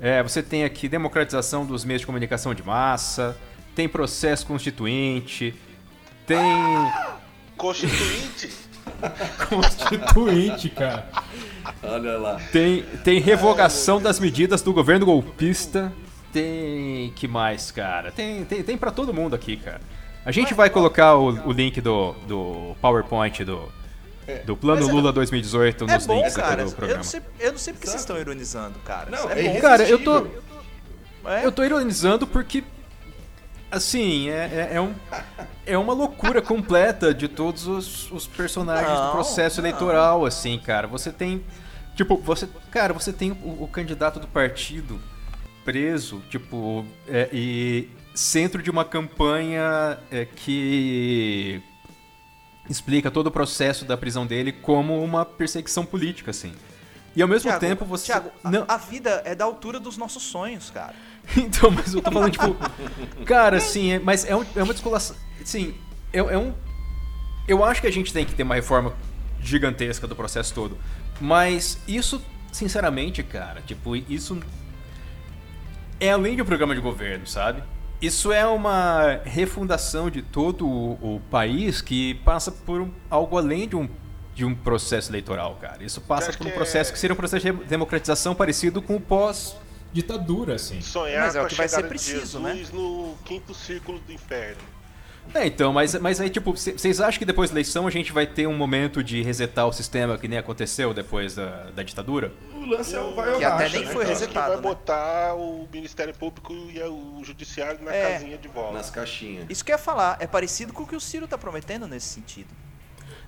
[0.00, 3.36] É, você tem aqui democratização dos meios de comunicação de massa,
[3.74, 5.54] tem processo constituinte,
[6.26, 6.38] tem...
[6.38, 7.16] Ah,
[7.58, 8.50] constituinte?
[9.50, 11.08] constituinte, cara.
[11.82, 12.40] Olha lá.
[12.50, 15.92] Tem, tem revogação das medidas do governo golpista
[16.34, 17.12] tem.
[17.14, 18.10] que mais, cara?
[18.10, 19.80] Tem, tem, tem para todo mundo aqui, cara.
[20.24, 23.70] A gente vai colocar o, o link do, do PowerPoint do,
[24.44, 26.64] do Plano é, Lula 2018 é nos bom, links cara.
[26.64, 26.92] do programa.
[26.92, 29.10] Eu não sei, eu não sei porque vocês estão ironizando, cara.
[29.10, 30.26] Não, é, é cara, eu tô.
[31.26, 31.44] É?
[31.44, 32.64] Eu tô ironizando porque.
[33.70, 34.94] Assim, é, é, é, um,
[35.66, 39.68] é uma loucura completa de todos os, os personagens não, do processo não.
[39.68, 40.86] eleitoral, assim, cara.
[40.86, 41.44] Você tem.
[41.94, 42.48] Tipo, você.
[42.70, 44.98] Cara, você tem o, o candidato do partido
[45.64, 51.62] preso, tipo, é, e centro de uma campanha é, que
[52.68, 56.52] explica todo o processo da prisão dele como uma perseguição política, assim.
[57.16, 58.06] E ao mesmo Thiago, tempo você.
[58.06, 58.64] Thiago, não...
[58.66, 60.94] a, a, vida é da altura dos nossos sonhos, cara.
[61.36, 62.56] então, mas eu tô falando, tipo.
[63.24, 65.16] cara, assim, é, mas é, um, é uma descolação.
[65.44, 65.74] Sim,
[66.12, 66.54] é, é um.
[67.46, 68.94] Eu acho que a gente tem que ter uma reforma
[69.40, 70.78] gigantesca do processo todo.
[71.20, 74.40] Mas isso, sinceramente, cara, tipo, isso
[76.00, 77.62] é além de um programa de governo, sabe?
[78.00, 83.68] Isso é uma refundação de todo o, o país que passa por um, algo além
[83.68, 83.88] de um,
[84.34, 85.82] de um processo eleitoral, cara.
[85.82, 89.56] Isso passa por um processo que seria um processo de democratização parecido com o pós
[89.92, 90.80] ditadura, assim.
[90.80, 92.66] Sonhar Mas é o que vai ser preciso, né?
[92.72, 94.73] no quinto círculo do inferno.
[95.32, 98.26] É, então, mas, mas aí, tipo, vocês acham que depois da eleição a gente vai
[98.26, 102.32] ter um momento de resetar o sistema que nem aconteceu depois da, da ditadura?
[102.54, 104.48] O lance é o vai ou Que até nem né, foi resetado.
[104.48, 104.62] vai né?
[104.62, 108.12] botar o Ministério Público e o Judiciário na É.
[108.12, 108.74] casinha de volta.
[108.74, 109.46] Nas caixinhas.
[109.48, 112.06] Isso que eu ia falar, é parecido com o que o Ciro tá prometendo nesse
[112.06, 112.48] sentido.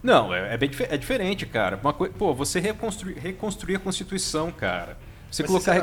[0.03, 1.77] Não, é, é bem é diferente, cara.
[1.83, 4.97] Uma coi- pô, você reconstruir, reconstruir a Constituição, cara.
[5.31, 5.75] Você Mas, colocar a,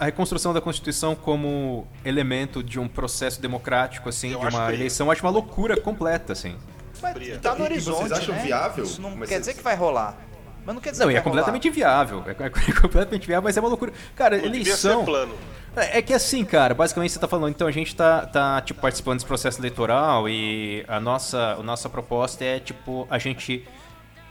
[0.00, 5.06] a reconstrução da Constituição como elemento de um processo democrático, assim, Eu de uma eleição,
[5.06, 6.56] eu acho uma loucura completa, assim.
[7.00, 7.38] Mas Fria.
[7.38, 8.42] tá no e horizonte, vocês acham né?
[8.42, 8.84] viável?
[8.84, 10.16] Isso não Mas quer vocês- dizer que vai rolar.
[10.64, 12.22] Mas não quer dizer Não, que e é completamente inviável.
[12.26, 13.92] É, é completamente viável, mas é uma loucura.
[14.14, 15.00] Cara, Não eleição.
[15.00, 15.34] ser plano.
[15.74, 18.80] É é que assim, cara, basicamente você tá falando, então a gente tá, tá tipo,
[18.80, 23.66] participando desse processo eleitoral e a nossa, a nossa proposta é, tipo, a gente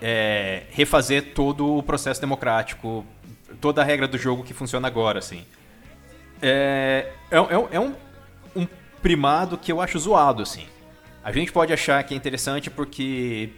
[0.01, 3.03] é, refazer todo o processo democrático,
[3.61, 5.45] toda a regra do jogo que funciona agora, assim.
[6.41, 7.93] É, é, é- é um,
[8.55, 8.67] um
[9.01, 10.65] primado que eu acho zoado, assim.
[11.23, 13.51] A gente pode achar que é interessante porque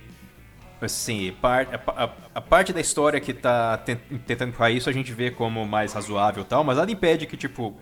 [0.82, 3.96] assim, a, a- a parte da história que tá ten-
[4.28, 7.38] tentando empurrar isso a gente vê como mais razoável e tal, mas nada impede que,
[7.38, 7.78] tipo,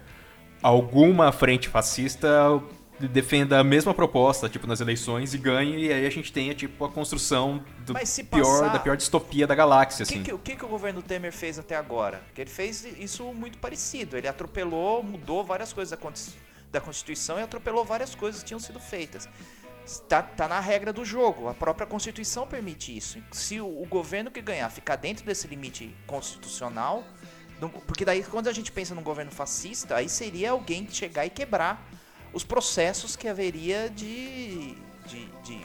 [0.61, 2.29] alguma frente fascista
[3.07, 6.83] defenda a mesma proposta, tipo, nas eleições e ganhe, e aí a gente tenha, tipo,
[6.85, 10.23] a construção do Mas se pior, passar- da pior distopia da galáxia, O que, assim.
[10.23, 12.21] que- o que, que o governo Temer fez até agora?
[12.35, 14.17] Que ele fez isso muito parecido.
[14.17, 16.33] Ele atropelou, mudou várias coisas da Consti-
[16.71, 19.27] da Constituição e atropelou várias coisas que tinham sido feitas.
[20.07, 21.49] Tá, tá na regra do jogo.
[21.49, 23.17] A própria Constituição permite isso.
[23.31, 27.03] Se o, o governo que ganhar ficar dentro desse limite constitucional,
[27.87, 31.85] porque daí quando a gente pensa num governo fascista, aí seria alguém chegar e quebrar
[32.33, 35.61] os processos que haveria de, de, de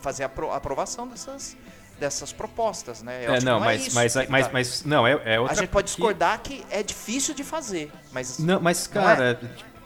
[0.00, 1.56] fazer a apro- aprovação dessas,
[1.98, 3.24] dessas propostas, né?
[3.26, 4.52] Eu É, acho que não, é mas, isso mas, mas, tá.
[4.52, 7.90] mas, não, é, é outra A gente pode que- discordar que é difícil de fazer,
[8.12, 9.04] mas Não, mas, Não é?
[9.04, 9.40] cara,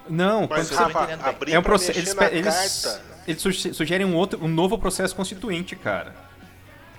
[0.08, 1.98] não, Mas, quando você tá Rafa, é um processo.
[1.98, 6.14] Eles, eles, eles suge- sugerem um, outro, um novo processo constituinte, cara.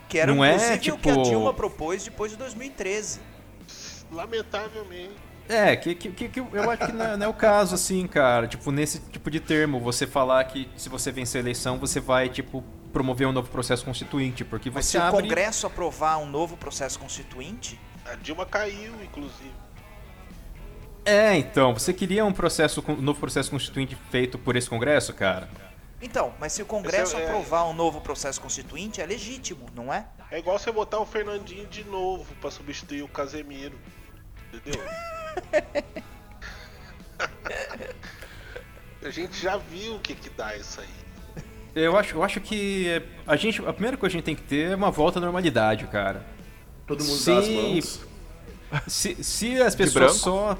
[0.09, 3.19] que era não é, inclusive o que a tipo- Dilma propôs depois de 2013.
[4.11, 5.13] lamentavelmente.
[5.47, 8.47] É, que, que, que- que eu acho que não, não é o caso, assim, cara.
[8.47, 12.29] Tipo, nesse tipo de termo, você falar que se você vencer a eleição, você vai,
[12.29, 15.21] tipo, promover um novo processo constituinte, porque Mas você se o abre...
[15.21, 19.51] Congresso aprovar um novo processo constituinte, A Dilma caiu, inclusive.
[21.03, 25.47] É, então, você queria um processo, um novo processo constituinte feito por esse Congresso, cara?
[26.01, 29.91] então, mas se o Congresso Esse é- aprovar um novo processo constituinte, é legítimo, não
[29.93, 30.05] é?
[30.31, 33.77] É igual você botar o Fernandinho de novo pra substituir o Casemiro.
[34.55, 34.81] Entendeu?
[39.03, 40.87] a gente já viu o que que dá isso aí.
[41.75, 44.43] Eu acho, eu acho que a gente, a primeira coisa que a gente tem que
[44.43, 46.25] ter é uma volta à normalidade, cara.
[46.87, 48.01] Todo mundo Se- dá as mãos.
[48.87, 50.57] Se, se as pessoas só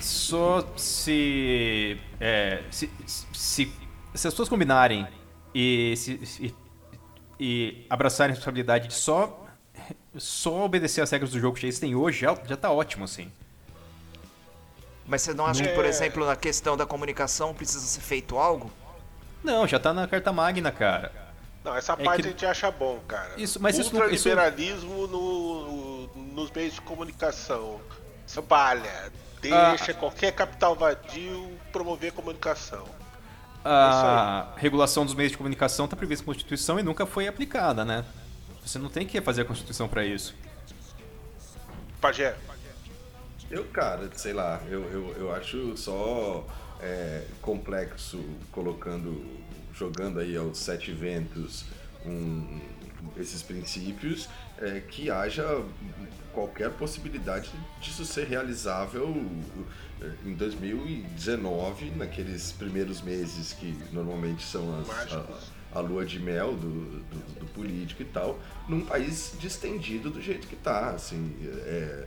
[0.00, 3.72] só se, é, se, se
[4.12, 5.06] se as pessoas combinarem
[5.54, 6.54] e se, se-
[7.38, 9.46] e abraçarem a responsabilidade de só
[10.16, 13.30] só obedecer as regras do jogo que já existem hoje já, já tá ótimo assim.
[15.06, 15.88] Mas você não acha que, por É.
[15.88, 18.70] exemplo, na questão da comunicação precisa ser feito algo?
[19.42, 21.10] Não, já tá na carta magna, cara.
[21.64, 23.32] Não, essa É parte que- a gente acha bom, cara.
[23.36, 27.80] Isso- mas isso não- isso- Ultraliberalismo no, nos meios de comunicação.
[28.26, 29.10] Espalha.
[29.42, 29.94] Deixa Ah.
[29.94, 32.84] qualquer capital vadio promover comunicação.
[33.64, 38.04] A regulação dos meios de comunicação tá prevista na Constituição e nunca foi aplicada, né?
[38.64, 40.34] Você não tem que fazer a Constituição pra isso.
[42.00, 42.36] Pajé,
[43.50, 46.46] Eu, cara, sei lá, eu, eu, eu acho só
[46.80, 49.26] é, complexo colocando,
[49.74, 51.64] jogando aí aos sete ventos
[52.06, 52.60] um-
[53.16, 55.44] esses princípios, é, que haja
[56.32, 59.08] qualquer possibilidade disso ser realizável
[60.24, 64.86] em 2019, naqueles primeiros meses que normalmente são as,
[65.72, 70.20] a, a lua de mel do, do, do político e tal, num país distendido do
[70.20, 71.36] jeito que tá, assim,
[71.66, 72.06] é,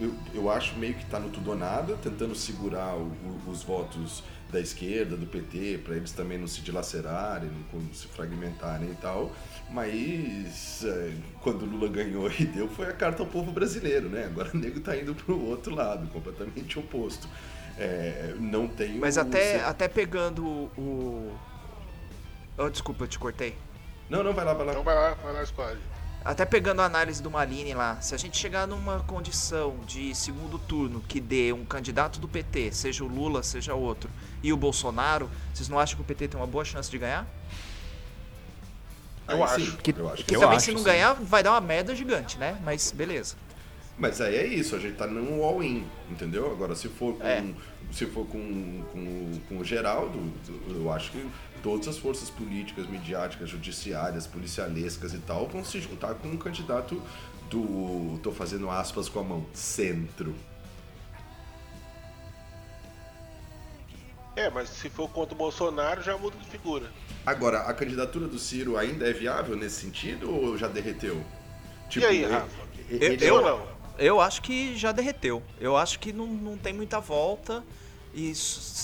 [0.00, 4.22] eu, eu acho meio que tá no tudo ou nada, tentando segurar o- os votos
[4.52, 9.32] da esquerda, do PT, para eles também não se dilacerarem, não se fragmentarem e tal.
[9.70, 14.24] Mas é, quando o Lula ganhou e deu, foi a carta ao povo brasileiro, né?
[14.26, 17.28] Agora o nego tá indo pro outro lado, completamente oposto.
[17.78, 21.36] É, não tem Mas o- até, até pegando o.
[22.56, 23.54] Oh, desculpa, eu te cortei.
[24.08, 24.72] Não, não, vai lá, vai lá.
[24.72, 25.78] então vai lá, vai lá, escolhe.
[26.26, 30.58] Até pegando a análise do Maline lá, se a gente chegar numa condição de segundo
[30.58, 34.10] turno que dê um candidato do PT, seja o Lula, seja outro,
[34.42, 37.24] e o Bolsonaro, vocês não acham que o PT tem uma boa chance de ganhar?
[39.28, 39.60] Eu acho.
[39.60, 40.84] sim, eu acho Que Eu também acho, se não sim.
[40.84, 42.58] ganhar vai dar uma merda gigante, né?
[42.64, 43.36] Mas beleza.
[43.96, 46.50] Mas aí é isso, a gente tá num all-in, entendeu?
[46.50, 47.44] Agora, se for com, É.
[47.92, 50.32] se for com, com, com o Geraldo,
[50.68, 51.24] eu acho que
[51.66, 57.02] todas as forças políticas, midiáticas, judiciárias, policialescas e tal vão se juntar com um candidato
[57.50, 58.20] do.
[58.22, 60.32] tô fazendo aspas com a mão, centro.
[64.36, 66.86] É, mas se for contra o Bolsonaro, já muda de figura.
[67.24, 71.20] Agora, a candidatura do Ciro ainda é viável nesse sentido ou já derreteu?
[71.88, 72.46] Tipo, e aí, Rafa?
[72.88, 73.66] ele- Eu- ele- Sim ou não?
[73.98, 75.42] Eu acho que já derreteu.
[75.58, 77.64] Eu acho que não, não tem muita volta.
[78.16, 78.32] E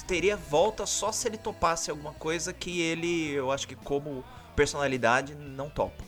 [0.07, 4.23] teria volta só se ele topasse alguma coisa que ele, eu acho que como
[4.55, 6.05] personalidade, não topa.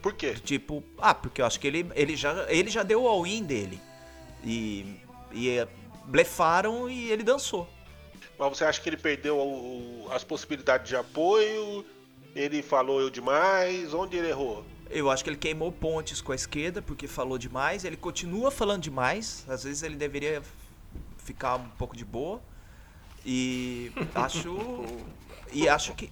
[0.00, 0.32] Por quê?
[0.32, 3.78] Tipo, ah, porque eu acho que ele, ele, já, ele já deu o all-in dele.
[4.42, 4.98] E,
[5.30, 5.68] e é,
[6.06, 7.68] blefaram e ele dançou.
[8.38, 11.84] Mas você acha que ele perdeu o- as possibilidades de apoio?
[12.34, 13.92] Ele falou eu demais?
[13.92, 14.64] Onde ele errou?
[14.90, 17.84] Eu acho que ele queimou pontes com a esquerda porque falou demais.
[17.84, 19.44] Ele continua falando demais.
[19.48, 20.42] Às vezes ele deveria
[21.18, 22.42] ficar um pouco de boa.
[23.24, 24.56] E acho.
[25.52, 26.10] e acho que.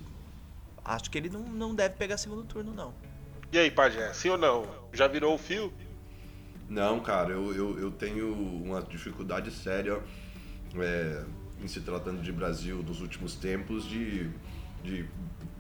[0.85, 2.93] Acho que ele não, não deve pegar segundo turno, não.
[3.53, 4.67] E aí, Pajé, sim ou não?
[4.93, 5.73] Já virou o fio?
[6.69, 10.01] Não, cara, eu, eu, eu tenho uma dificuldade séria
[10.75, 11.23] é,
[11.63, 14.31] em se tratando de Brasil dos últimos tempos de,
[14.83, 15.07] de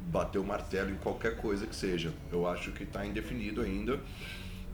[0.06, 2.12] bater o martelo em qualquer coisa que seja.
[2.32, 4.00] Eu acho que está indefinido ainda.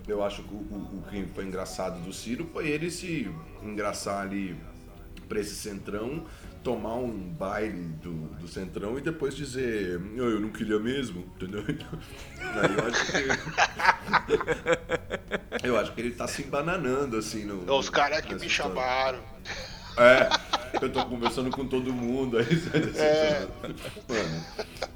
[0.07, 3.31] Eu acho que o, o, o que foi engraçado do Ciro foi ele se
[3.63, 4.57] engraçar ali
[5.29, 6.25] para esse centrão,
[6.63, 11.65] tomar um baile do, do centrão e depois dizer "Ah, eu não queria mesmo, entendeu?
[12.41, 13.27] Aí eu acho que
[15.67, 17.71] eu acho que ele tá se embananando assim no.
[17.77, 18.75] Os caras que nessa me história.
[18.75, 19.21] chamaram.
[19.97, 20.29] É,
[20.81, 22.47] eu tô conversando com todo mundo aí.
[22.97, 23.47] É.
[24.09, 24.45] Mano,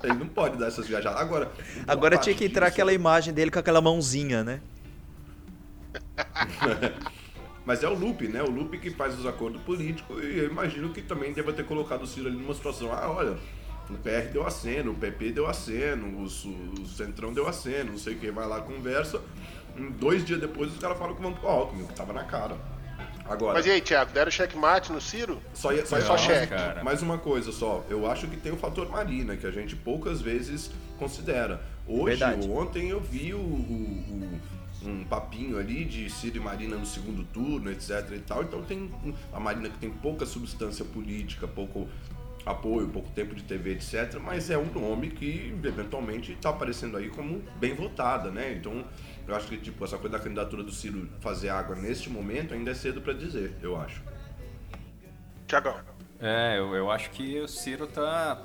[0.04, 1.20] ele não pode dar essas viajadas.
[1.20, 1.50] Agora.
[1.88, 4.60] Agora tinha que entrar disso- aquela imagem dele com aquela mãozinha, né?
[7.64, 8.42] Mas é o Lupe, né?
[8.42, 12.02] O Lupe que faz os acordos políticos e eu imagino que também deva ter colocado
[12.02, 12.92] o Ciro ali numa situação.
[12.92, 13.36] Ah, olha,
[13.88, 18.14] o PR deu aceno, o PP deu aceno, o, o Centrão deu aceno, não sei
[18.14, 19.20] o que, vai lá, conversa.
[19.98, 22.56] Dois dias depois os caras falam que vão pro Alckmin, que tava na cara.
[23.24, 25.40] Agora, Mas e aí, Thiago, deram checkmate no Ciro?
[25.54, 26.48] só, ia- só, Foi só ia- cheque.
[26.54, 26.82] cara.
[26.82, 30.20] Mais uma coisa só, eu acho que tem o fator Marina, que a gente poucas
[30.20, 31.62] vezes considera.
[31.86, 32.48] Hoje, Verdade.
[32.50, 34.40] ontem eu vi o, o- o-
[34.86, 38.42] um papinho ali de Ciro e Marina no segundo turno, etc e tal.
[38.42, 38.90] Então tem
[39.32, 41.88] a Marina que tem pouca substância política, pouco
[42.44, 44.18] apoio, pouco tempo de TV, etc.
[44.20, 48.52] Mas é um nome que eventualmente está aparecendo aí como bem votada, né?
[48.52, 48.84] Então
[49.26, 52.70] eu acho que tipo essa coisa da candidatura do Ciro fazer água neste momento ainda
[52.70, 54.02] é cedo para dizer, eu acho.
[55.46, 55.76] Tiagão.
[56.18, 58.40] É, eu, eu acho que o Ciro tá.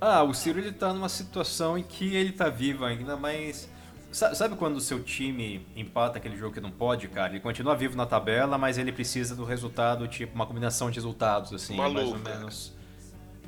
[0.00, 3.68] Ah, o Ciro ele tá numa situação em que ele tá vivo ainda, mas.
[4.14, 7.32] Sa- Sabe quando o seu time empata aquele jogo que não pode, cara?
[7.32, 11.52] Ele continua vivo na tabela, mas ele precisa do resultado, tipo, uma combinação de resultados,
[11.52, 12.30] assim, mais ou Maluca.
[12.30, 12.72] menos.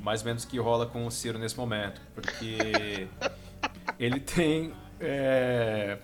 [0.01, 2.01] Mais ou menos que rola com o Ciro nesse momento.
[2.13, 3.07] Porque
[3.99, 4.73] ele tem.
[4.99, 5.97] é,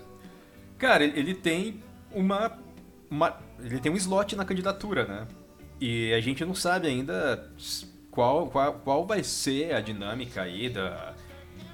[0.78, 2.57] Cara, ele ele tem uma,
[3.09, 5.28] uma- Ele tem um slot na candidatura, né?
[5.80, 7.49] E a gente não sabe ainda
[8.11, 11.12] qual, qual, qual vai ser a dinâmica aí da,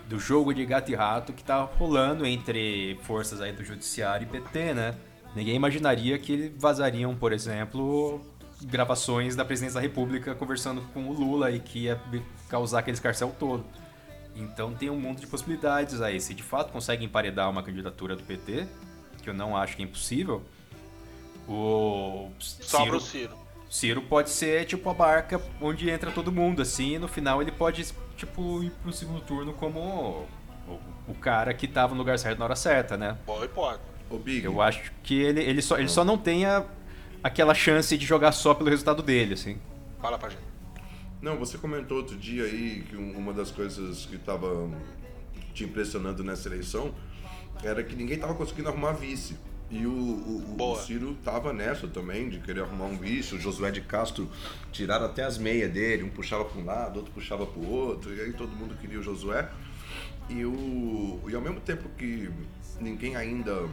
[0.10, 4.30] do jogo de gato e rato que tá rolando entre forças aí do judiciário e
[4.30, 4.96] PT, né?
[5.36, 8.20] Ninguém imaginaria que vazariam, por exemplo,
[8.64, 12.02] gravações da presidência da república conversando com o Lula e que ia
[12.50, 13.64] causar aquele escarcel todo.
[14.36, 16.20] Então tem um mundo de possibilidades aí.
[16.20, 18.66] Se de fato consegue emparedar uma candidatura do PT,
[19.22, 20.44] que eu não acho que é impossível,
[21.48, 23.38] o Sobra o Ciro, Ciro.
[23.70, 27.52] Ciro pode ser tipo a barca onde entra todo mundo, assim, e no final ele
[27.52, 27.86] pode,
[28.20, 29.80] tipo, ir pro segundo turno como
[30.68, 33.18] o, o cara que tava no lugar certo na hora certa, né?
[33.26, 33.82] Boa hipótese.
[34.10, 36.66] Ô Big, Eu acho que ele, ele, só, ele só não tem a-
[37.24, 39.58] aquela chance de jogar só pelo resultado dele, assim.
[40.02, 40.42] Fala pra gente.
[41.22, 44.70] Não, você comentou outro dia aí que um- uma das coisas que estava
[45.54, 46.94] te impressionando nessa eleição
[47.64, 49.38] era que ninguém estava conseguindo arrumar vice.
[49.72, 50.76] E o, o, o-.
[50.78, 53.36] Ciro tava nessa também, de querer arrumar um vice.
[53.36, 54.28] O Josué de Castro
[54.72, 58.14] tiraram até as meias dele, um puxava para um lado, outro puxava para o outro,
[58.16, 59.48] e aí todo mundo queria o Josué.
[60.30, 62.30] E, o, e ao mesmo tempo que
[62.80, 63.68] ninguém ainda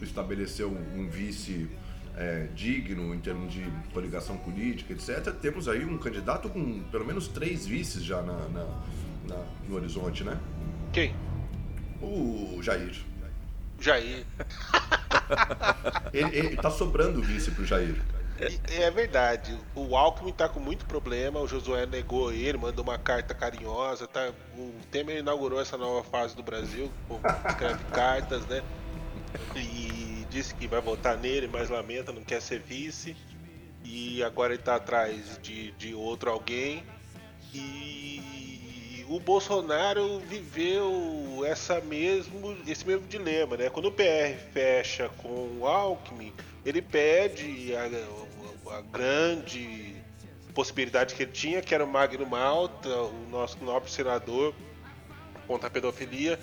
[0.00, 1.68] estabeleceu um vice
[2.16, 7.28] é, digno em termos de coligação política, etc., temos aí um candidato com pelo menos
[7.28, 8.80] três vices já na, na-
[9.28, 10.38] na- no horizonte, né?
[10.92, 11.14] Quem?
[12.00, 12.94] O Jair.
[13.80, 14.24] Jair.
[16.12, 18.02] Ele, ele tá sobrando vice pro Jair.
[18.72, 19.56] É verdade.
[19.74, 21.38] O Alckmin tá com muito problema.
[21.40, 24.06] O Josué negou ele, mandou uma carta carinhosa.
[24.06, 24.32] Tá...
[24.56, 26.90] O Temer inaugurou essa nova fase do Brasil.
[27.48, 28.62] Escreve cartas, né?
[29.54, 33.16] e disse que vai votar nele, mas lamenta, não quer ser vice.
[33.84, 36.84] E agora ele tá atrás de, de outro alguém.
[37.52, 38.49] E
[39.10, 43.68] o Bolsonaro viveu essa mesmo, esse mesmo dilema, né?
[43.68, 46.32] Quando o PR fecha com o Alckmin,
[46.64, 49.96] ele pede a, a grande
[50.54, 54.54] possibilidade que ele tinha, que era o Magno Malta, o nosso nobre senador
[55.48, 56.38] contra a pedofilia,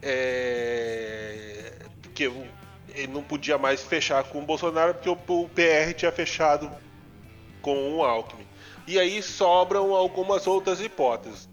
[0.00, 2.32] é, porque
[2.94, 6.70] ele não podia mais fechar com o Bolsonaro porque o, PR tinha fechado
[7.60, 8.46] com o Alckmin.
[8.86, 11.49] E aí sobram algumas outras hipóteses.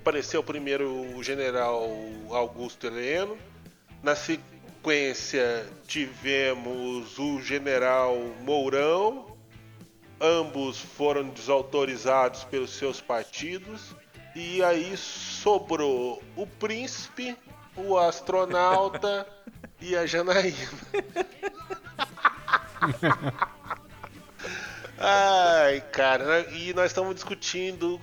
[0.00, 1.86] Apareceu primeiro o general
[2.30, 3.36] Augusto Heleno,
[4.02, 9.36] na sequência tivemos o general Mourão,
[10.18, 13.94] ambos foram desautorizados pelos seus partidos,
[14.34, 17.36] e aí sobrou o príncipe,
[17.76, 19.26] o astronauta
[19.82, 20.56] e a Janaína.
[24.96, 28.00] Ai, cara, e nós estamos discutindo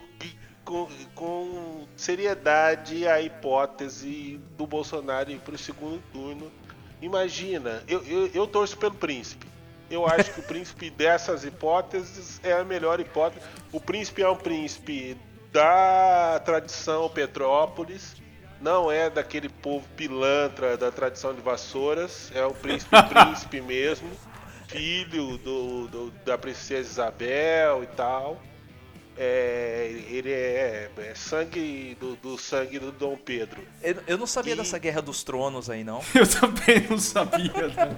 [0.68, 6.52] com, com, seriedade a hipótese do Bolsonaro ir para o segundo turno.
[7.02, 9.48] Imagina, eu, eu, eu torço pelo príncipe.
[9.90, 13.46] Eu acho que o príncipe dessas hipóteses é a melhor hipótese.
[13.72, 15.18] O príncipe é um príncipe
[15.54, 18.18] da tradição Petrópolis
[18.60, 24.10] não é daquele povo pilantra da tradição de Vassouras, é o príncipe príncipe mesmo,
[24.68, 28.42] filho do, do, da princesa Isabel e tal.
[29.20, 33.62] É, ele é, é sangue do, do, sangue do Dom Pedro.
[33.82, 34.58] Eu, eu não sabia e...
[34.58, 36.02] dessa guerra dos tronos aí, não.
[36.14, 37.52] eu também não sabia.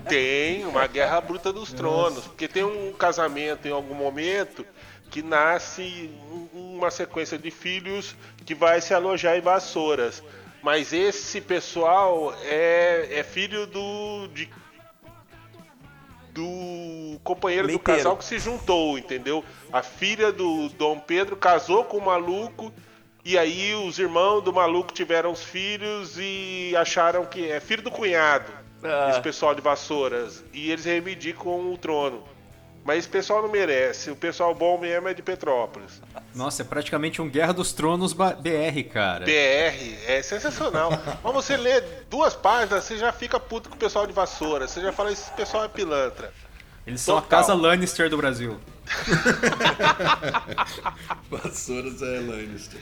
[0.07, 2.29] Tem uma guerra bruta dos tronos, Nossa.
[2.29, 4.65] porque tem um casamento em algum momento
[5.09, 6.09] que nasce
[6.53, 8.15] uma sequência de filhos
[8.45, 10.23] que vai se alojar em Vassouras.
[10.61, 14.27] Mas esse pessoal é, é filho do.
[14.33, 14.49] De,
[16.33, 17.97] do companheiro Leiteiro.
[17.97, 19.43] do casal que se juntou, entendeu?
[19.71, 22.71] A filha do Dom Pedro casou com o maluco.
[23.23, 27.91] E aí os irmãos do maluco tiveram os filhos e acharam que é filho do
[27.91, 28.51] cunhado.
[28.83, 29.09] Ah.
[29.11, 30.43] Esse pessoal de vassouras.
[30.53, 32.23] E eles reivindicam o trono.
[32.89, 34.09] Mas esse pessoal não merece.
[34.09, 36.01] O pessoal bom mesmo é de Petrópolis.
[36.33, 39.25] Nossa, é praticamente um Guerra dos Tronos BR, cara.
[39.25, 40.89] BR, é sensacional.
[41.23, 44.67] Mas você lê duas páginas, você já fica puto com o pessoal de vassoura.
[44.67, 46.33] Você já fala, esse pessoal é pilantra.
[46.87, 47.21] Eles Total.
[47.21, 48.59] são a casa Lannister do Brasil.
[51.29, 52.79] Vassouras é Lannister.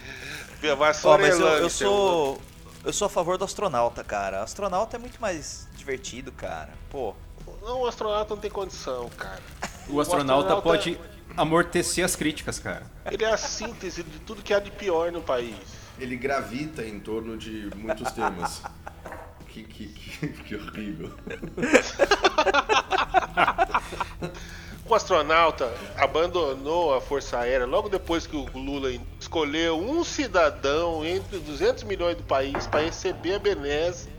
[0.77, 1.63] Vassoura oh, mas é eu, Lannister.
[1.63, 2.41] Eu sou,
[2.85, 4.39] eu sou a favor do astronauta, cara.
[4.39, 6.69] O astronauta é muito mais divertido, cara.
[6.89, 7.13] Pô.
[7.61, 9.41] Não, o astronauta não tem condição, cara.
[9.89, 10.99] O astronauta, pode
[11.35, 12.83] amortecer as críticas, cara.
[13.09, 15.55] Ele é a síntese de tudo que há de pior no país.
[15.99, 18.61] Ele gravita em torno de muitos temas.
[19.47, 21.11] que, que, que, que horrível.
[24.87, 31.39] o astronauta abandonou a Força Aérea logo depois que o Lula escolheu um cidadão entre
[31.39, 34.09] 200 milhões do país para receber a benesse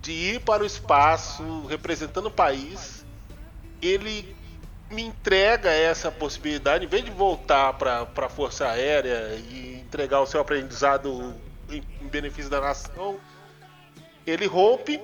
[0.00, 3.04] de ir para o espaço representando o país.
[3.82, 4.36] Ele
[4.90, 10.26] me entrega essa possibilidade, em vez de voltar para a Força Aérea e entregar o
[10.26, 11.34] seu aprendizado
[11.70, 13.18] em, em benefício da nação,
[14.26, 15.00] ele rompe,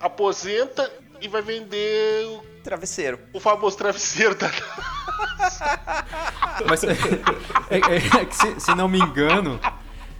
[0.00, 0.90] aposenta
[1.20, 3.20] e vai vender o travesseiro.
[3.32, 4.50] O famoso travesseiro da
[6.66, 6.92] Mas é,
[7.70, 9.60] é, é, é que se, se, não me engano,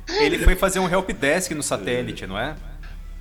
[0.09, 2.55] ele foi fazer um help desk no satélite, não é?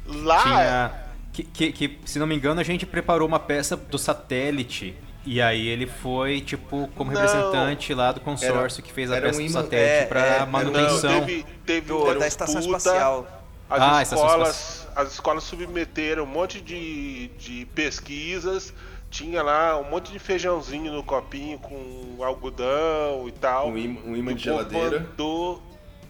[0.05, 0.41] Lá.
[0.41, 0.91] Tinha,
[1.31, 4.95] que, que, que, se não me engano, a gente preparou uma peça do satélite
[5.25, 9.21] e aí ele foi, tipo, como não, representante lá do consórcio era, que fez a
[9.21, 11.11] peça um do satélite é, para é, manutenção.
[11.11, 13.27] Não, teve, teve do, da estação espacial.
[13.69, 18.73] As ah, escolas, as escolas submeteram um monte de, de pesquisas.
[19.09, 23.69] Tinha lá um monte de feijãozinho no copinho com algodão e tal.
[23.69, 24.99] Um imã, um imã de geladeira.
[24.99, 25.63] Mandou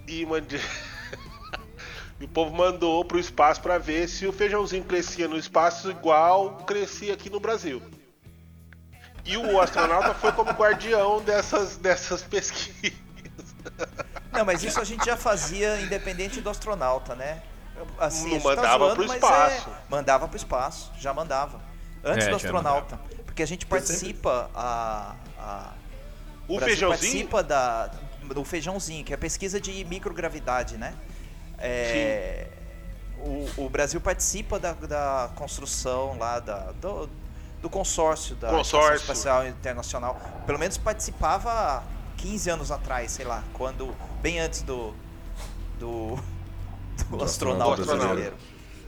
[0.08, 0.60] imã de...
[2.20, 6.64] e o povo mandou pro espaço para ver se o feijãozinho crescia no espaço igual
[6.66, 7.82] crescia aqui no Brasil.
[9.26, 12.94] E o astronauta foi como guardião dessas, dessas pesquisas.
[14.32, 17.42] Não, mas isso a gente já fazia independente do astronauta, né?
[17.98, 19.70] Assim, Não mandava tá zoando, pro é espaço.
[19.70, 21.62] É, mandava pro espaço, já mandava.
[22.04, 23.00] Antes é, do astronauta.
[23.26, 25.72] Porque a gente participa a, a
[26.48, 27.92] o, o feijãozinho participa da
[28.24, 30.96] do feijãozinho, que é a pesquisa de microgravidade, né?
[31.58, 32.48] É,
[33.18, 37.10] o, o, Brasil participa da, da construção lá da, do,
[37.64, 38.96] do consórcio da consórcio.
[38.98, 40.20] Espacial Internacional.
[40.46, 41.82] Pelo menos participava
[42.18, 44.94] 15 anos atrás, sei lá, quando bem antes do
[45.80, 46.16] do,
[47.10, 48.36] do, do astronauta brasileiro.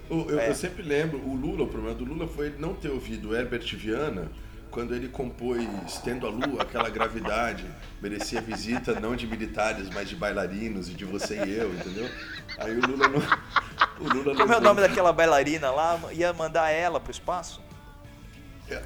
[0.10, 0.50] O- eu, É.
[0.50, 3.66] eu sempre lembro, o Lula, o problema do Lula foi ele não ter ouvido Herbert
[3.78, 4.30] Viana
[4.70, 5.66] quando ele compôs
[6.04, 7.66] Tendo a Lua, aquela gravidade,
[8.02, 12.10] merecia visita não de militares, mas de bailarinos e de você e eu, entendeu?
[12.58, 13.20] Aí o Lula não.
[14.02, 15.98] O Lula Como é não o nome daquela bailarina lá?
[16.12, 17.62] Ia mandar ela pro espaço?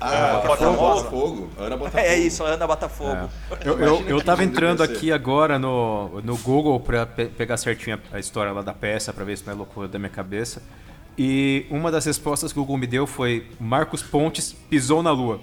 [0.02, 0.76] Ah, Botafogo.
[0.78, 1.50] Botafogo.
[1.58, 2.04] Ana Botafogo.
[2.04, 3.30] É isso, a Ana Botafogo.
[3.64, 8.00] Eu, eu, eu que tava entrando aqui agora no, no Google pra pe- pegar certinho
[8.12, 10.62] a, a história lá da peça, pra ver se não é loucura da minha cabeça.
[11.18, 15.40] E uma das respostas que o Google me deu foi Marcos Pontes pisou na lua.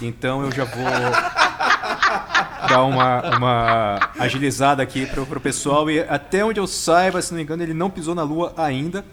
[0.00, 0.84] Então eu já vou
[2.68, 5.90] dar uma, uma agilizada aqui pro, pro pessoal.
[5.90, 9.04] E até onde eu saiba, se não me engano, ele não pisou na lua ainda.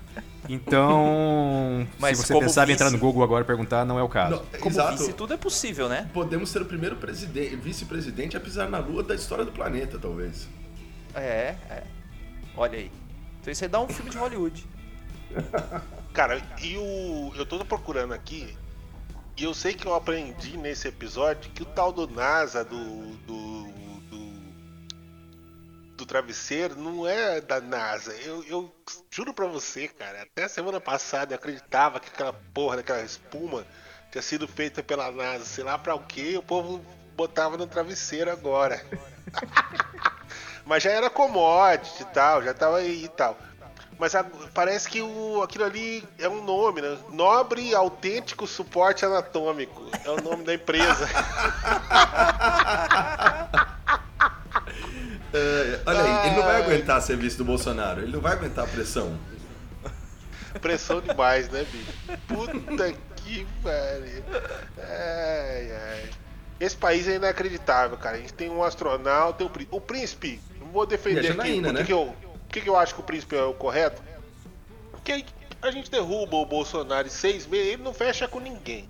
[0.49, 4.03] Então, Mas se você pensava em vice- entrar no Google agora e perguntar, não é
[4.03, 4.35] o caso.
[4.51, 4.97] Não, Como exato.
[4.97, 6.09] vice, tudo é possível, né?
[6.13, 10.47] Podemos ser o primeiro presidente, vice-presidente a pisar na lua da história do planeta, talvez.
[11.13, 11.83] É, é.
[12.55, 12.91] Olha aí.
[13.41, 14.65] Então isso aí dá um filme de Hollywood.
[16.13, 17.31] Cara, e o.
[17.35, 18.55] Eu tô procurando aqui.
[19.37, 23.15] E eu sei que eu aprendi nesse episódio que o tal do NASA, do.
[23.27, 23.56] do,
[25.97, 28.13] do travesseiro, não é da NASA.
[28.13, 28.75] Eu, eu
[29.09, 33.65] juro pra você, cara, até semana passada eu acreditava que aquela porra daquela espuma
[34.11, 36.79] tinha sido feita pela NASA, sei lá pra o que, o povo
[37.15, 38.81] botava no travesseiro agora.
[40.65, 43.37] Mas já era commodity e tal, já tava aí e tal.
[43.97, 46.97] Mas a- parece que o, aquilo ali é um nome, né?
[47.09, 49.81] Nobre Autêntico Suporte Anatômico.
[50.05, 51.07] É o nome da empresa.
[55.33, 56.61] É, olha aí, ele não vai Ai.
[56.63, 59.17] aguentar ser vice do Bolsonaro, ele não vai aguentar a pressão.
[60.61, 61.93] Pressão demais, né, bicho?
[62.27, 64.23] Puta que pariu.
[64.77, 66.09] Ai, ai.
[66.59, 68.17] Esse país é inacreditável, cara.
[68.17, 69.75] A gente tem um astronauta, tem um príncipe.
[69.75, 71.61] O príncipe, não vou defender aqui.
[71.61, 71.83] Que, né?
[71.83, 74.01] que eu, por que, que eu acho que o príncipe é o correto?
[74.91, 75.23] Porque
[75.61, 78.89] a gente derruba o Bolsonaro em seis meses, ele não fecha com ninguém.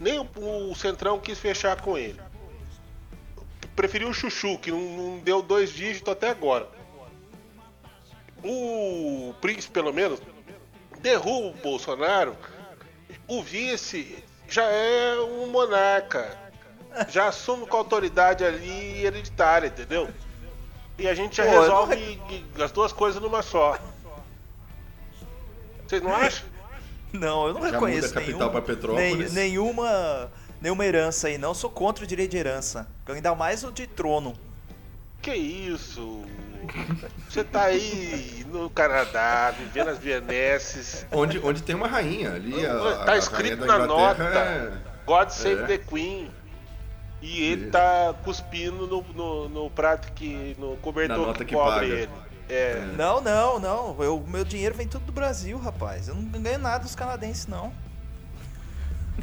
[0.00, 0.26] Nem o,
[0.70, 2.20] o Centrão quis fechar com ele.
[3.74, 6.68] Preferiu o Chuchu, que não, não deu dois dígitos até agora.
[8.44, 10.20] O príncipe, pelo menos,
[11.00, 12.36] derruba o Bolsonaro,
[13.28, 16.38] o vice já é um monarca.
[17.08, 20.10] Já assume com autoridade ali hereditária, entendeu?
[20.98, 22.20] E a gente já Pô, eu não resolve
[22.62, 23.78] as duas coisas numa só.
[25.86, 26.46] Vocês não acham?
[27.12, 29.32] Não, eu não Já reconheço muda a capital nenhuma, pra Petrópolis.
[29.32, 31.52] nem- nenhuma, nenhuma herança aí, não.
[31.52, 32.86] Sou contra o direito de herança.
[33.06, 34.34] Ainda mais o de trono.
[35.20, 36.24] Que isso?
[37.28, 41.04] Você tá aí no Canadá, vivendo as Vienesses.
[41.12, 42.64] Onde, onde tem uma rainha ali.
[42.64, 44.22] A, tá a escrito na nota.
[44.22, 44.72] é-
[45.04, 45.66] God Save É.
[45.66, 46.30] the Queen.
[47.20, 50.56] E ele tá cuspindo no, no, no prato que.
[50.58, 51.86] no cobertor Na nota que, que cobre paga.
[51.86, 52.10] ele.
[52.48, 52.84] É.
[52.96, 53.96] Não, não, não.
[54.02, 56.08] Eu- O meu dinheiro vem tudo do Brasil, rapaz.
[56.08, 57.72] Eu não ganho nada dos canadenses, não.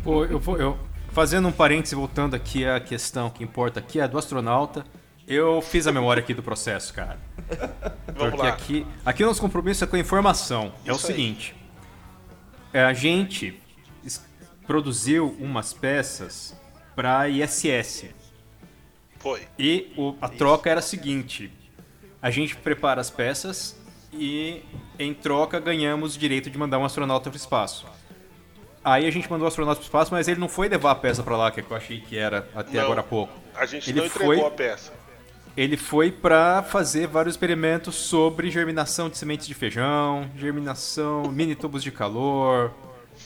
[0.03, 0.57] Pô, eu vou.
[0.57, 0.79] Eu,
[1.11, 4.85] fazendo um parêntese, voltando aqui à questão que importa aqui, a do astronauta.
[5.27, 7.19] Eu fiz a memória aqui do processo, cara.
[8.07, 8.49] Vamos Porque lá.
[8.49, 10.71] aqui, aqui o nosso compromisso é com a informação.
[10.85, 11.13] É o Isso aí.
[11.13, 11.55] seguinte:
[12.73, 13.59] é, a gente
[14.65, 16.55] produziu umas peças
[16.95, 18.05] para ISS.
[19.19, 19.47] Foi.
[19.57, 21.51] E o- a troca era a seguinte:
[22.21, 23.75] a gente prepara as peças
[24.11, 24.63] e,
[24.97, 27.85] em troca, ganhamos o direito de mandar um astronauta para o espaço.
[28.93, 30.95] Aí a gente mandou o astronauta para o espaço, mas ele não foi levar a
[30.95, 32.85] peça para lá, que eu achei que era até Não.
[32.85, 33.33] agora há pouco.
[33.55, 34.91] A gente Ele não entregou foi- a peça.
[35.57, 41.83] Ele foi para fazer vários experimentos sobre germinação de sementes de feijão, germinação, mini tubos
[41.83, 42.71] de calor,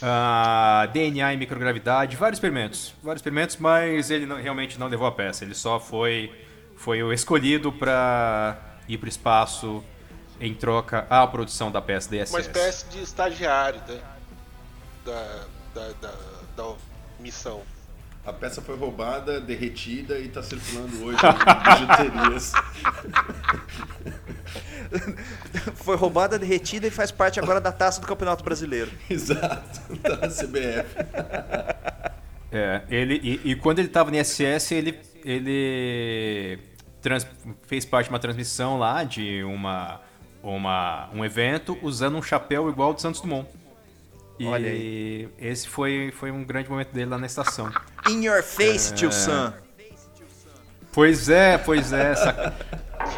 [0.02, 5.12] ah, DNA e microgravidade, vários experimentos, vários experimentos, mas ele não- realmente não levou a
[5.12, 5.44] peça.
[5.44, 6.32] Ele só foi
[6.76, 8.58] foi o escolhido para
[8.90, 9.82] ir para o espaço
[10.42, 12.32] em troca à produção da peça da ISS.
[12.34, 14.00] Uma espécie de estagiário, né?
[15.06, 16.14] Da, da, da,
[16.56, 16.74] da
[17.20, 17.62] missão.
[18.26, 22.54] A peça foi roubada, derretida e tá circulando hoje em bijuterias.
[25.76, 28.92] Foi roubada, derretida e faz parte agora da taça do Campeonato Brasileiro.
[29.10, 30.96] Exato, na CBF.
[32.52, 36.60] É, ele, e, e quando ele estava no ISS, ele, ele
[37.02, 37.28] trans-
[37.64, 40.00] fez parte de uma transmissão lá de uma,
[40.42, 43.50] uma, um evento usando um chapéu igual ao do Santos Dumont.
[44.40, 44.70] E Olha
[45.38, 47.72] esse foi, foi um grande momento dele lá na estação.
[48.10, 49.54] In your face, tio Sam.
[50.92, 52.14] Pois é, pois é.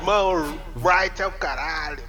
[0.04, 2.04] Mão, right é o caralho.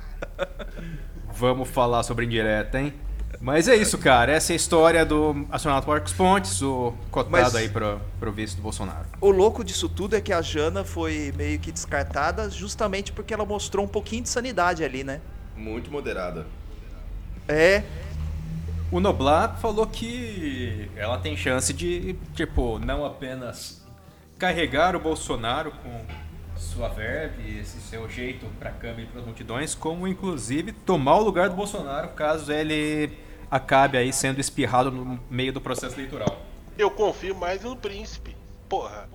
[1.32, 2.94] Vamos falar sobre indireta, hein?
[3.40, 4.32] Mas é isso, cara.
[4.32, 8.56] Essa é a história do astronauta Marcos Pontes, o cotado Mas- aí pro, pro vice
[8.56, 9.06] do Bolsonaro.
[9.20, 13.44] O louco disso tudo é que a Jana foi meio que descartada justamente porque ela
[13.44, 15.20] mostrou um pouquinho de sanidade ali, né?
[15.56, 16.46] Muito moderada.
[17.46, 17.82] É.
[18.90, 23.84] O Noblar falou que ela tem chance de, tipo, não apenas
[24.38, 26.04] carregar o Bolsonaro com
[26.56, 31.24] sua verve, esse seu jeito para câmbio e para as multidões, como inclusive tomar o
[31.24, 33.18] lugar do Bolsonaro caso ele
[33.50, 36.40] acabe aí sendo espirrado no meio do processo eleitoral.
[36.78, 38.36] Eu confio mais no príncipe.
[38.68, 39.08] Porra.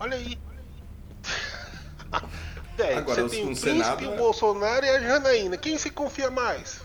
[0.00, 0.38] Olha aí.
[2.76, 5.56] Velho, Agora, você tem o príncipe, Senado, o é- Bolsonaro e a Janaína.
[5.56, 6.80] Quem se confia mais?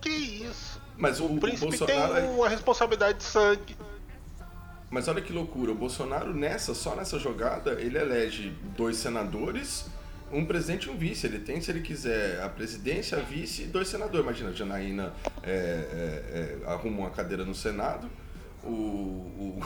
[0.00, 0.65] Que isso?
[0.96, 2.16] Mas o, O o príncipe Bolsonaro.
[2.16, 3.76] é- tem uma responsabilidade de sangue.
[4.90, 9.86] Mas olha que loucura, o Bolsonaro nessa, só nessa jogada, ele elege dois senadores,
[10.32, 11.26] um presidente e um vice.
[11.26, 14.20] Ele tem, se ele quiser, a presidência, a vice e dois senadores.
[14.24, 18.08] Imagina, a Janaína é, é, é, arruma uma cadeira no Senado,
[18.62, 19.62] o, o,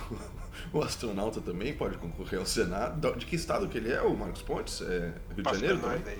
[0.79, 3.15] o astronauta também pode concorrer ao Senado.
[3.17, 4.81] De que estado que ele é, o Marcos Pontes?
[4.81, 6.19] É Rio de Janeiro menor também?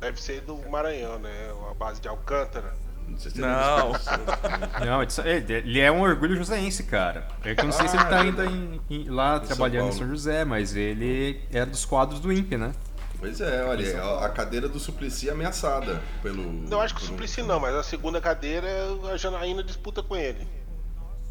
[0.00, 1.52] Deve ser do Maranhão, né?
[1.70, 2.74] A base de Alcântara.
[3.06, 3.88] Não sei se Não.
[3.90, 7.28] ele Não, isso- ele ele é um orgulho joseense, cara.
[7.44, 9.92] Eu que não sei se ele tá Ah, ainda em- em- lá São trabalhando em.
[9.92, 12.72] São José, mas ele era dos quadros do INPE, né?
[13.18, 16.42] Pois é, olha, a, cadeira do Suplicy é ameaçada pelo.
[16.68, 18.66] Não acho que o Suplicy não, mas a segunda cadeira
[19.12, 20.46] a Janaína disputa com ele.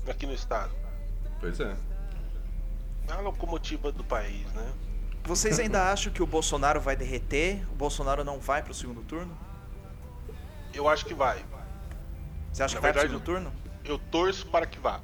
[0.07, 0.71] Aqui no estado.
[1.39, 1.75] Pois é.
[3.07, 4.65] É a locomotiva do país, né?
[5.25, 7.61] Vocês ainda acham que o Bolsonaro vai derreter?
[7.71, 9.37] O Bolsonaro não vai pro segundo turno?
[10.73, 11.43] Eu acho que vai.
[12.53, 13.51] Você acha Na que vai pro verdade, segundo turno?
[13.83, 15.01] Eu torço para que vá.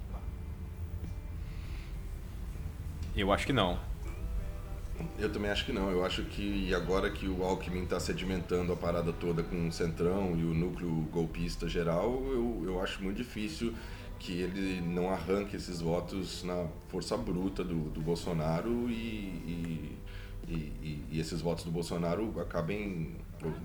[3.16, 3.80] Eu acho que não.
[5.18, 5.90] Eu também acho que não.
[5.90, 10.38] Eu acho que agora que o Alckmin está sedimentando a parada toda com o Centrão
[10.38, 13.74] e o núcleo golpista geral, eu, eu acho muito difícil
[14.20, 19.98] que ele não arranque esses votos na força bruta do, do Bolsonaro e, e,
[20.48, 23.16] e, e- esses votos do Bolsonaro acabem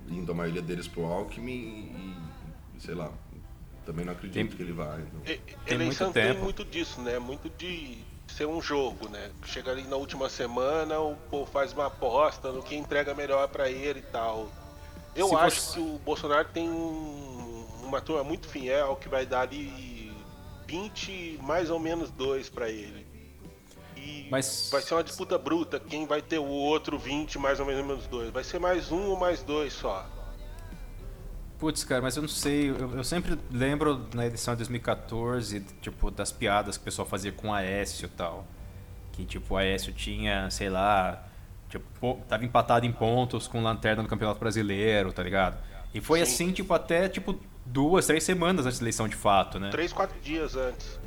[0.09, 3.11] indo a maioria deles pro Alckmin e, sei lá,
[3.85, 5.01] também não acredito Tem- que ele vai.
[5.01, 5.21] então.
[5.25, 6.43] E- Tem Eleição muito tem tempo.
[6.45, 7.19] muito disso, né?
[7.19, 9.31] Muito de ser um jogo, né?
[9.45, 13.71] Chega ali na última semana, o povo faz uma aposta no que entrega melhor pra
[13.71, 14.49] ele e tal.
[15.15, 19.25] Eu Se acho você- que o Bolsonaro tem um- uma turma muito fiel que vai
[19.25, 20.13] dar ali
[20.67, 23.07] 20, mais ou menos 2 pra ele.
[23.97, 27.67] E Mas- vai ser uma disputa bruta, quem vai ter o outro 20, mais ou
[27.67, 28.31] menos 2.
[28.31, 30.05] Vai ser mais um ou mais dois só.
[31.65, 32.69] Putz, cara, mas eu não sei.
[32.69, 37.33] Eu, eu sempre lembro na edição de 2014, tipo, das piadas que o pessoal fazia
[37.33, 38.47] com o Aécio e tal.
[39.13, 41.25] Que, tipo, o Aécio tinha, sei lá,
[41.71, 45.57] tipo, tava empatado em pontos com lanterna no Campeonato Brasileiro, tá ligado?
[45.95, 46.23] E foi Sim.
[46.25, 49.71] assim, tipo, até, tipo, duas, três semanas antes da eleição de fato, né?
[49.71, 51.01] 3, 4 dias antes.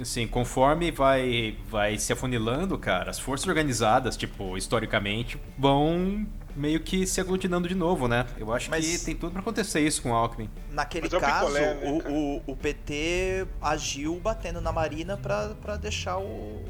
[0.00, 6.26] Assim, conforme vai, vai se afunilando, cara, as forças organizadas, tipo, historicamente, vão
[6.56, 8.26] meio que se aglutinando de novo, né?
[8.38, 10.48] Eu acho Mas- que tem tudo pra acontecer isso com o Alckmin.
[10.70, 12.12] Naquele Mas é o caso, picolé, né, o, cara?
[12.14, 16.22] o, o PT agiu batendo na Marina pra, pra deixar o,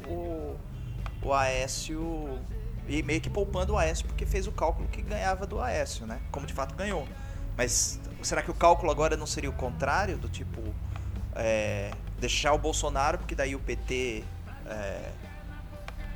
[0.07, 0.55] o,
[1.21, 2.39] o Aécio.
[2.87, 6.19] E meio que poupando o Aécio porque fez o cálculo que ganhava do Aécio, né?
[6.31, 7.07] Como de fato ganhou.
[7.57, 10.17] Mas será que o cálculo agora não seria o contrário?
[10.17, 10.61] Do tipo.
[11.35, 14.23] é, deixar o Bolsonaro, porque daí o PT
[14.67, 15.09] é,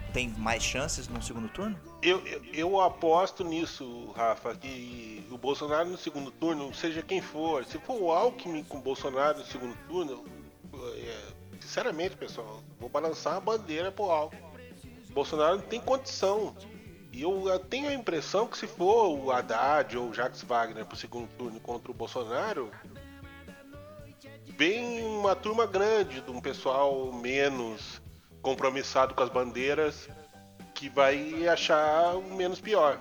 [0.10, 1.80] tem mais chances no segundo turno?
[2.02, 7.66] Eu, eu, eu aposto nisso, Rafa, que o Bolsonaro no segundo turno, seja quem for,
[7.66, 10.26] se for o Alckmin com o Bolsonaro no segundo turno,
[10.96, 14.42] é, sinceramente, pessoal, vou balançar a bandeira pro Alckmin.
[15.10, 16.56] O Bolsonaro não tem condição.
[17.12, 20.86] E eu eh, tenho a impressão que se for o Haddad ou o Jacques Wagner
[20.86, 22.70] pro segundo turno contra o Bolsonaro,
[24.46, 28.00] vem uma turma grande de um pessoal menos
[28.42, 30.10] compromissado com as bandeiras
[30.74, 33.00] que vai achar o menos pior.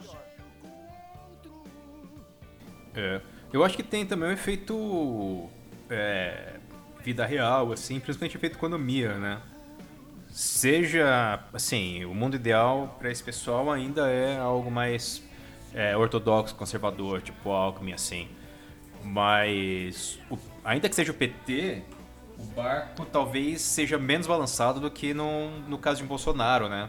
[2.95, 3.20] É.
[3.53, 5.49] Eu acho que tem também o efeito
[5.89, 6.55] é,
[7.03, 9.41] vida real, assim, principalmente efeito economia, né?
[10.30, 15.22] Seja, assim, o mundo ideal para esse pessoal ainda é algo mais
[15.72, 18.28] é, ortodoxo, conservador, tipo Alckmin, assim.
[19.03, 21.82] Mas, o- ainda que seja o PT,
[22.39, 26.89] o barco talvez seja menos balançado do que no, no caso de Bolsonaro, né?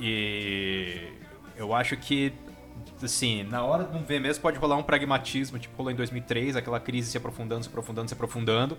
[0.00, 1.12] E
[1.56, 2.32] eu acho que,
[3.02, 6.56] assim, na hora de um ver mesmo pode rolar um pragmatismo, tipo rolou em 2003,
[6.56, 8.78] aquela crise se aprofundando, se aprofundando, se aprofundando.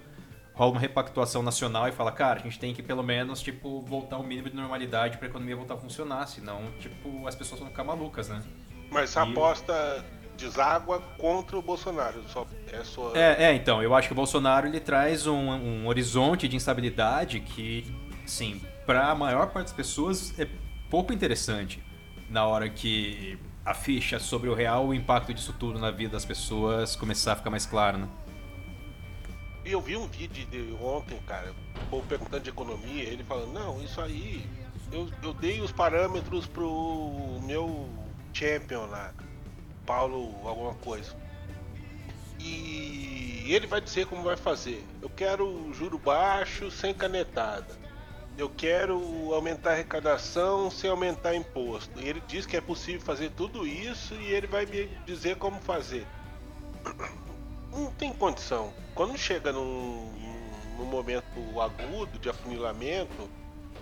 [0.53, 4.15] Rola uma repactuação nacional e fala, cara, a gente tem que pelo menos, tipo, voltar
[4.15, 7.83] ao mínimo de normalidade pra economia voltar a funcionar, senão, tipo, as pessoas vão ficar
[7.83, 8.41] malucas, né?
[8.89, 12.23] Mas a E- aposta deságua contra o Bolsonaro.
[12.29, 13.15] Só é só.
[13.15, 17.39] É, é, então, eu acho que o Bolsonaro ele traz um, um horizonte de instabilidade
[17.39, 17.85] que,
[18.25, 20.47] sim, para a maior parte das pessoas é
[20.89, 21.81] pouco interessante
[22.29, 26.95] na hora que a ficha sobre o real impacto disso tudo na vida das pessoas
[26.95, 28.07] começar a ficar mais claro, né?
[29.65, 33.83] eu vi um vídeo de ontem, cara, o povo perguntando de economia, ele falando, não,
[33.83, 34.45] isso aí,
[34.91, 37.89] eu, eu dei os parâmetros pro meu
[38.31, 39.11] champion lá,
[39.85, 41.15] Paulo alguma coisa.
[42.39, 44.83] E ele vai dizer como vai fazer.
[45.01, 47.85] Eu quero juro baixo sem canetada.
[48.37, 51.99] Eu quero aumentar a arrecadação sem aumentar imposto.
[51.99, 55.59] E ele diz que é possível fazer tudo isso e ele vai me dizer como
[55.61, 56.05] fazer.
[57.71, 58.73] Não tem condição.
[58.93, 60.11] Quando chega num,
[60.77, 61.25] num momento
[61.61, 63.29] agudo de afunilamento,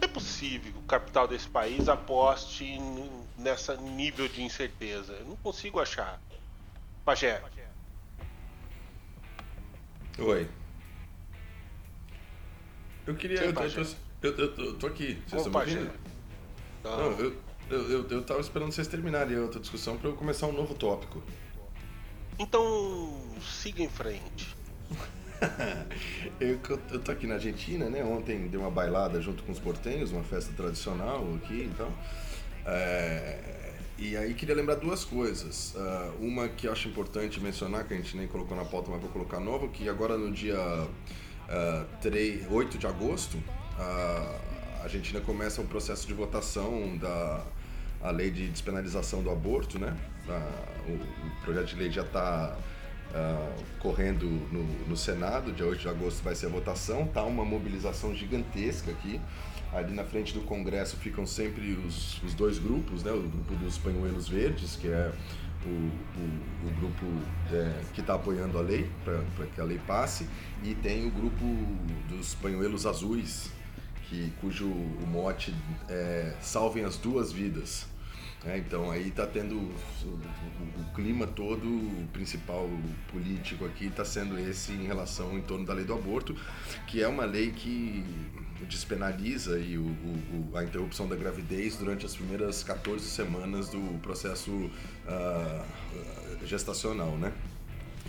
[0.02, 2.78] é possível que o capital desse país aposte
[3.44, 5.14] nessa nível de incerteza.
[5.14, 6.20] Eu não consigo achar.
[7.06, 7.42] Pajé.
[10.18, 10.48] Oi.
[13.06, 13.38] Eu queria.
[13.38, 15.22] Sim, eu, eu, eu, eu, tô aqui.
[15.28, 15.94] Vocês estão me ouvindo?
[16.84, 17.36] Não, eu,
[17.70, 20.74] eu, eu, eu tava esperando vocês terminarem a outra discussão para eu começar um novo
[20.74, 21.22] tópico.
[22.40, 24.56] Então, siga em frente.
[26.40, 26.60] eu,
[26.92, 28.04] eu tô aqui na Argentina, né?
[28.04, 31.92] Ontem dei uma bailada junto com os portenhos, uma festa tradicional aqui então.
[32.66, 33.40] É,
[33.98, 35.74] e aí queria lembrar duas coisas.
[35.76, 39.10] Uh, uma que acho importante mencionar, que a gente nem colocou na pauta, mas vou
[39.10, 43.38] colocar nova, que agora no dia uh, 3, 8 de agosto,
[43.78, 47.46] a Argentina começa o processo de votação da
[48.04, 49.96] a lei de despenalização do aborto, né?
[50.28, 52.58] Uh, o, o, projeto de lei já está
[53.12, 57.46] uh, correndo no, no, Senado, dia 8 de agosto vai ser a votação, tá uma
[57.46, 59.22] mobilização gigantesca aqui.
[59.74, 63.12] Ali na frente do Congresso ficam sempre os, os dois grupos, né?
[63.12, 65.12] O grupo dos Panhuelos Verdes, que é
[65.66, 67.06] o, o, o grupo
[67.52, 70.28] é, que está apoiando a lei, para que a lei passe,
[70.64, 71.44] e tem o grupo
[72.08, 73.50] dos Panhuelos Azuis,
[74.10, 75.54] que, cujo o mote
[75.90, 77.88] é Salvem as Duas Vidas.
[78.46, 79.74] É, então aí está tendo o,
[80.06, 82.70] o, o, clima todo o principal
[83.10, 86.36] político aqui está sendo esse em relação em torno da lei do aborto,
[86.86, 88.04] que é uma lei que
[88.66, 94.52] despenaliza aí o, o, a interrupção da gravidez durante as primeiras 14 semanas do processo
[94.52, 95.66] uh,
[96.46, 97.32] gestacional, né?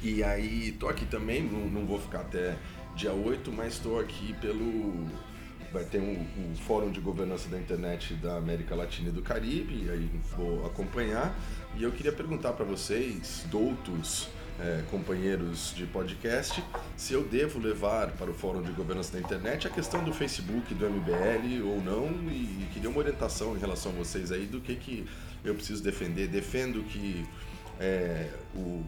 [0.02, 2.56] E aí tô aqui também, não, não vou ficar até
[2.94, 5.08] dia 8, mas estou aqui pelo
[5.72, 9.86] vai ter um, um, fórum de governança da internet da América Latina e do Caribe,
[9.86, 11.36] e aí vou acompanhar.
[11.76, 14.28] E eu queria perguntar para vocês, doutos,
[14.60, 16.62] é, companheiros de podcast,
[16.96, 20.72] se eu devo levar para o Fórum de Governança da Internet a questão do Facebook,
[20.74, 24.76] do MBL ou não, e, queria uma orientação em relação a vocês aí do que,
[24.76, 25.06] que
[25.44, 26.28] eu preciso defender.
[26.28, 27.26] Defendo que
[27.80, 28.82] é, o,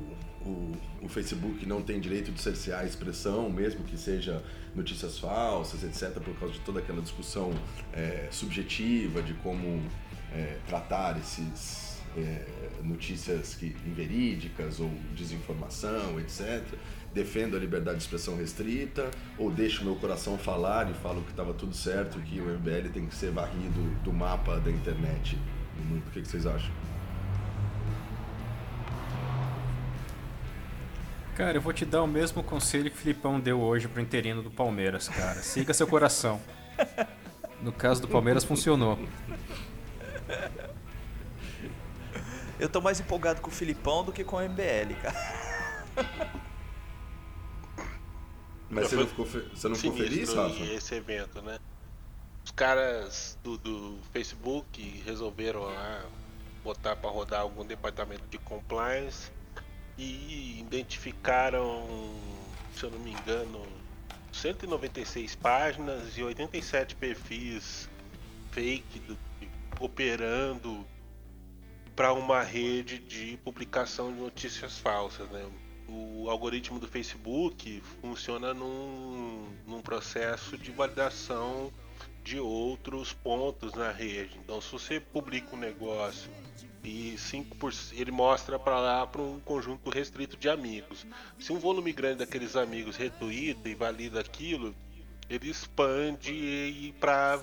[0.44, 4.42] o, o, Facebook não tem direito de cercear a expressão, mesmo que seja
[4.74, 7.52] notícias falsas, etc., por causa de toda aquela discussão
[7.92, 9.82] é, subjetiva de como
[10.32, 11.85] é, tratar esses
[12.16, 12.46] é,
[12.82, 16.62] notícias que, inverídicas ou desinformação, etc.
[17.12, 21.54] Defendo a liberdade de expressão restrita ou deixo meu coração falar e falo que estava
[21.54, 25.38] tudo certo, que o MBL tem que ser varrido do mapa da internet
[25.78, 26.70] O que, que vocês acham?
[31.36, 34.42] Cara, eu vou te dar o mesmo conselho que o Filipão deu hoje pro interino
[34.42, 35.42] do Palmeiras, cara.
[35.42, 36.40] Siga seu coração.
[37.60, 38.98] No caso do Palmeiras, funcionou.
[42.58, 45.16] Eu tô mais empolgado com o Filipão do que com o MBL, cara.
[48.68, 50.64] Mas você não ficou, você não ficou feliz, Rafa?
[50.64, 51.58] esse evento, né?
[52.44, 56.04] Os caras do, do Facebook resolveram lá
[56.64, 59.30] botar para rodar algum departamento de compliance
[59.96, 61.86] e identificaram,
[62.74, 63.64] se eu não me engano,
[64.32, 67.88] 196 páginas e 87 perfis
[68.50, 69.18] fake do,
[69.80, 70.84] operando
[71.96, 75.26] para uma rede de publicação de notícias falsas.
[75.30, 75.44] Né?
[75.88, 81.72] O algoritmo do Facebook funciona num, num processo de validação
[82.22, 84.38] de outros pontos na rede.
[84.38, 86.30] Então, se você publica um negócio
[86.84, 91.06] e 5%, ele mostra para lá para um conjunto restrito de amigos.
[91.38, 94.74] Se um volume grande daqueles amigos retuita e valida aquilo,
[95.30, 97.40] ele expande para,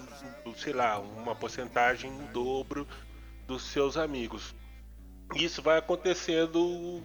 [0.57, 2.87] sei lá, uma porcentagem no dobro
[3.47, 4.53] dos seus amigos.
[5.35, 7.01] Isso vai acontecendo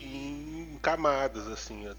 [0.00, 1.94] em camadas, assim, a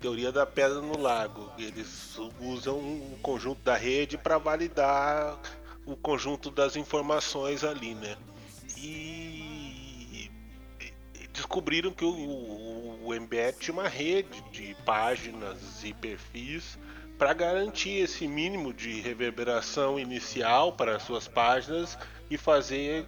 [0.00, 1.50] teoria da pedra no lago.
[1.58, 5.38] Eles usam um conjunto da rede para validar
[5.86, 8.16] o conjunto das informações ali, né?
[8.76, 10.30] E
[11.32, 16.78] descobriram que o, o MBL tinha uma rede de páginas e perfis
[17.20, 21.98] para garantir esse mínimo de reverberação inicial para as suas páginas
[22.30, 23.04] e fazer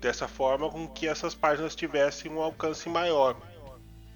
[0.00, 3.36] dessa forma com que essas páginas tivessem um alcance maior.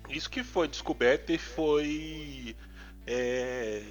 [0.09, 2.57] Isso que foi descoberto e foi
[3.07, 3.85] é,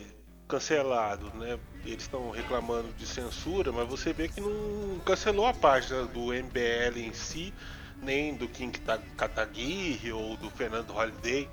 [0.50, 1.58] cancelado, né?
[1.86, 7.00] Eles estão reclamando de censura, mas você vê que não cancelou a página do MBL
[7.00, 7.54] em si,
[8.02, 8.78] nem do King
[9.16, 11.50] Kataguiri ou do Fernando Holiday.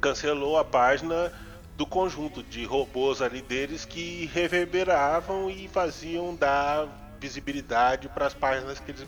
[0.00, 1.32] Cancelou a página
[1.76, 6.88] do conjunto de robôs ali deles que reverberavam e faziam dar
[7.20, 9.06] visibilidade para as páginas que eles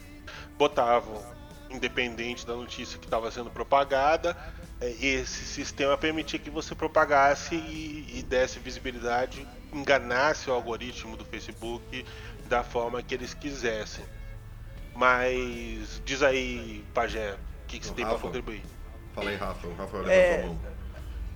[0.56, 1.22] botavam,
[1.70, 4.36] independente da notícia que estava sendo propagada.
[4.80, 11.24] É, esse sistema permitia que você propagasse e, e desse visibilidade, enganasse o algoritmo do
[11.24, 12.04] Facebook
[12.48, 14.04] da forma que eles quisessem.
[14.94, 18.62] Mas diz aí, Pajé, o que, que você tem para contribuir?
[19.14, 19.66] Fala aí, Rafa.
[19.66, 20.48] O Rafa é,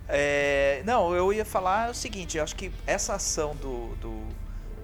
[0.07, 4.27] é, não, eu ia falar o seguinte, eu acho que essa ação do, do,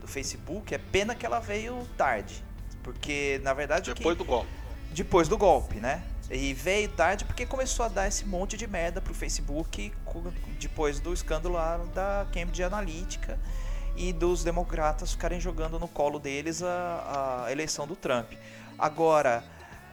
[0.01, 2.43] do Facebook é pena que ela veio tarde.
[2.83, 3.93] Porque, na verdade.
[3.93, 4.49] Depois que, do golpe.
[4.91, 6.03] Depois do golpe, né?
[6.31, 9.91] E veio tarde porque começou a dar esse monte de merda pro Facebook
[10.59, 11.57] depois do escândalo
[11.93, 13.39] da Cambridge Analytica
[13.95, 18.33] e dos democratas ficarem jogando no colo deles a, a eleição do Trump.
[18.77, 19.43] Agora,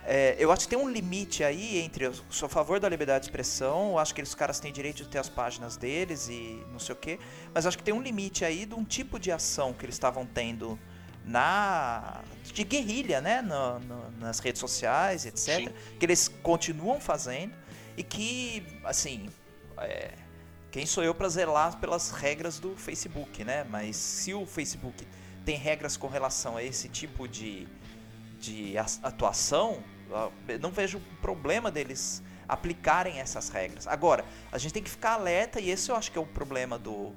[0.09, 2.05] é, eu acho que tem um limite aí entre.
[2.05, 5.03] Eu sou a favor da liberdade de expressão, eu acho que os caras têm direito
[5.03, 7.19] de ter as páginas deles e não sei o quê,
[7.53, 10.25] mas acho que tem um limite aí de um tipo de ação que eles estavam
[10.25, 10.79] tendo
[11.25, 15.69] na de guerrilha, né, no, no, nas redes sociais, etc, Sim.
[15.99, 17.53] que eles continuam fazendo
[17.97, 19.29] e que, assim,
[19.79, 20.13] é,
[20.71, 23.65] quem sou eu para zelar pelas regras do Facebook, né?
[23.69, 25.07] Mas se o Facebook
[25.45, 27.67] tem regras com relação a esse tipo de,
[28.39, 29.83] de atuação,
[30.61, 33.87] não vejo problema deles aplicarem essas regras.
[33.87, 36.79] Agora, a gente tem que ficar alerta, e esse eu acho que é o problema
[36.79, 37.13] do,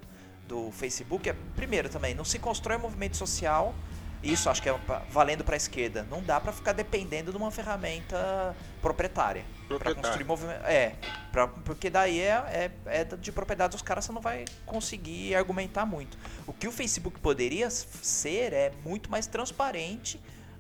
[0.48, 1.30] do Facebook.
[1.30, 3.76] É, primeiro também, não se constrói movimento social,
[4.22, 4.80] isso acho que é
[5.10, 6.06] valendo para a esquerda.
[6.10, 9.46] Não dá para ficar dependendo de uma ferramenta proprietária.
[9.78, 10.66] Para construir movimento.
[10.66, 10.96] É,
[11.32, 15.86] pra, porque daí é, é, é de propriedade dos caras, você não vai conseguir argumentar
[15.86, 16.18] muito.
[16.46, 20.20] O que o Facebook poderia ser é muito mais transparente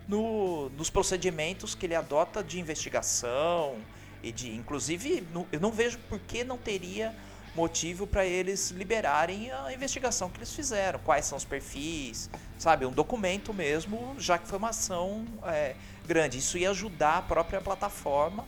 [0.09, 3.77] no, nos procedimentos que ele adota de investigação
[4.23, 7.15] e de, inclusive, no, eu não vejo por que não teria
[7.55, 12.91] motivo para eles liberarem a investigação que eles fizeram, quais são os perfis, sabe, um
[12.91, 15.75] documento mesmo, já que foi uma ação é,
[16.07, 16.39] grande.
[16.39, 18.45] Isso ia ajudar a própria plataforma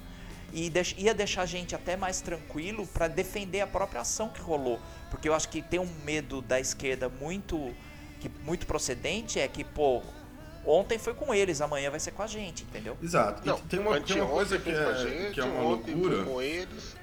[0.52, 4.80] e ia deixar a gente até mais tranquilo para defender a própria ação que rolou,
[5.12, 7.72] porque eu acho que tem um medo da esquerda muito
[8.20, 10.04] que muito procedente é que pô
[10.66, 12.96] Ontem foi com eles, amanhã vai ser com a gente, entendeu?
[13.02, 13.42] Exato.
[13.46, 16.24] Não, tem, uma, tem uma coisa que é, gente, que é uma loucura.
[16.24, 16.96] com eles.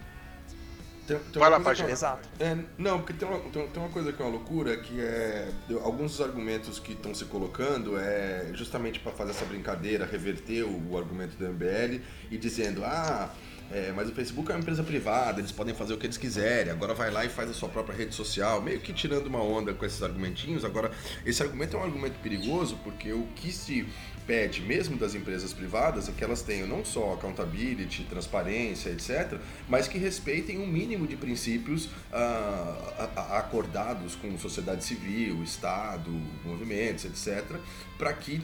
[1.07, 1.91] Tem, tem vai lá, página.
[1.91, 2.29] Exato.
[2.39, 5.51] É, não, porque tem uma, tem, tem, uma coisa que é uma loucura, que é.
[5.83, 10.93] Alguns dos argumentos que estão se colocando é justamente para fazer essa brincadeira, reverter o,
[10.93, 12.01] o argumento do MBL
[12.31, 13.31] e dizendo, ah
[13.71, 16.73] é, mas o Facebook é uma empresa privada, eles podem fazer o que eles quiserem.
[16.73, 19.75] Agora vai lá e faz a sua própria rede social, meio que tirando uma onda
[19.75, 20.65] com esses argumentinhos.
[20.65, 20.91] Agora,
[21.27, 23.87] esse argumento é um argumento perigoso porque o que se
[24.27, 29.89] pede, mesmo das empresas privadas, é que elas tenham não só accountability, transparência, etc., mas
[29.89, 36.11] que respeitem um mínimo de princípios ah, acordados com sociedade civil, Estado,
[36.45, 37.57] movimentos, etc.,
[37.97, 38.43] para que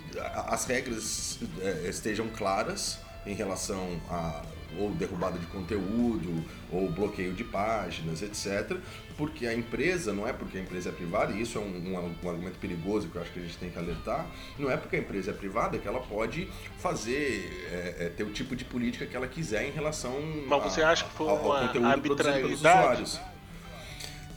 [0.49, 4.43] as regras eh, estejam claras em relação a
[4.79, 8.77] ou derrubada de conteúdo, ou bloqueio de páginas, etc.
[9.17, 12.15] Porque a empresa, não é porque a empresa é privada, e isso é um, um,
[12.23, 14.27] um, argumento perigoso que eu acho que a gente tem que alertar,
[14.59, 16.49] não é porque a empresa é privada que ela pode
[16.79, 20.83] fazer, é, é, ter o tipo de política que ela quiser em relação Mas você
[20.83, 23.21] a, acha que foi ao, ao conteúdo produzido pelos usuários.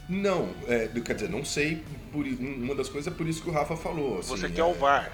[0.10, 1.84] Não, é, quer dizer, não sei.
[2.14, 4.20] Por, uma das coisas é por isso que o Rafa falou.
[4.20, 5.12] Assim, você quer o VAR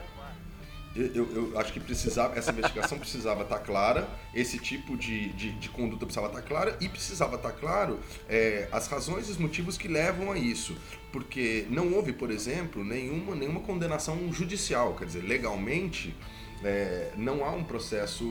[0.96, 5.52] eu, eu, acho que precisava, essa investigação precisava estar tá clara, esse tipo de, de,
[5.54, 9.32] de, conduta precisava estar tá clara e precisava estar tá claro é, as razões e
[9.32, 10.76] os motivos que levam a isso.
[11.12, 16.16] Porque não houve, por exemplo, nenhuma, nenhuma condenação judicial, quer dizer, legalmente
[16.64, 18.26] é, não há um processo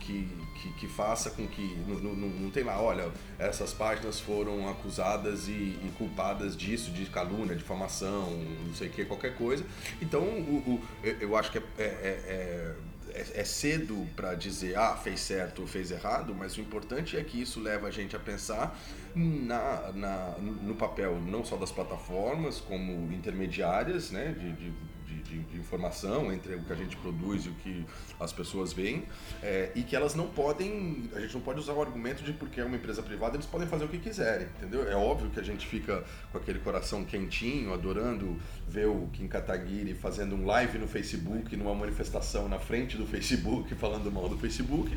[0.00, 0.28] que,
[0.62, 1.76] que, que faça com que.
[1.88, 7.06] Não, não, não, tem lá, olha, essas páginas foram acusadas e, e culpadas disso, de
[7.06, 8.30] calúnia, difamação,
[8.64, 9.64] não sei o que, qualquer coisa.
[10.00, 12.76] Então, o, o, eu acho que é, é, é,
[13.14, 17.24] é, é cedo para dizer, ah, fez certo ou fez errado, mas o importante é
[17.24, 18.78] que isso leva a gente a pensar
[19.14, 24.72] na, na, no papel não só das plataformas, como intermediárias, né, de, de
[25.12, 27.84] de, de, informação entre o que a gente produz e o que
[28.18, 29.04] as pessoas veem,
[29.42, 32.60] é, e que elas não podem, a gente não pode usar o argumento de porque
[32.60, 34.88] é uma empresa privada, eles podem fazer o que quiserem, entendeu?
[34.88, 38.36] É óbvio que a gente fica com aquele coração quentinho, adorando
[38.68, 43.74] ver o Kim Kataguiri fazendo um live no Facebook, numa manifestação na frente do Facebook
[43.76, 44.96] falando mal do Facebook.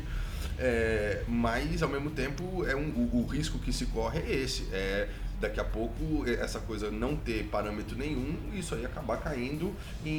[0.58, 4.66] É, mas ao mesmo tempo é um, o, o, risco que se corre é esse.
[4.72, 5.08] É
[5.40, 9.74] daqui a pouco essa coisa não ter parâmetro nenhum, isso aí acabar caindo
[10.04, 10.10] em,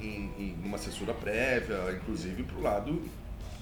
[0.00, 3.02] em, em uma censura prévia, inclusive para o lado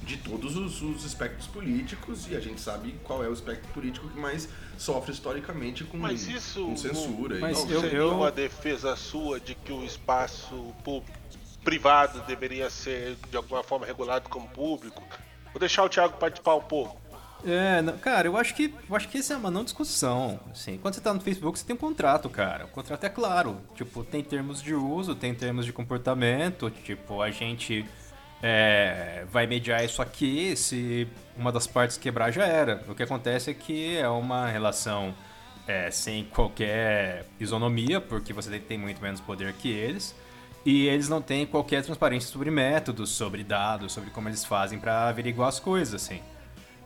[0.02, 4.08] de todos os, os, espectros políticos e a gente sabe qual é o espectro político
[4.08, 7.34] que mais sofre historicamente com, mas isso com censura.
[7.34, 8.14] Não, mas não seria eu...
[8.14, 10.74] uma defesa sua de que o espaço
[11.62, 15.02] privado deveria ser de alguma forma regulado como público?
[15.52, 17.01] Vou deixar o Thiago participar um pouco.
[17.44, 20.38] É, não, cara, eu acho que eu acho que essa é uma não discussão.
[20.50, 22.66] Assim, quando você tá no Facebook, você tem um contrato, cara.
[22.66, 23.60] O contrato é claro.
[23.74, 26.70] Tipo, tem termos de uso, tem termos de comportamento.
[26.70, 27.84] Tipo, a gente
[28.42, 30.56] é, vai mediar isso aqui.
[30.56, 32.84] Se uma das partes quebrar, já era.
[32.88, 35.14] O que acontece é que é uma relação
[35.66, 40.14] é, sem qualquer isonomia, porque você tem muito menos poder que eles.
[40.64, 45.08] E eles não têm qualquer transparência sobre métodos, sobre dados, sobre como eles fazem para
[45.08, 46.20] averiguar as coisas, assim.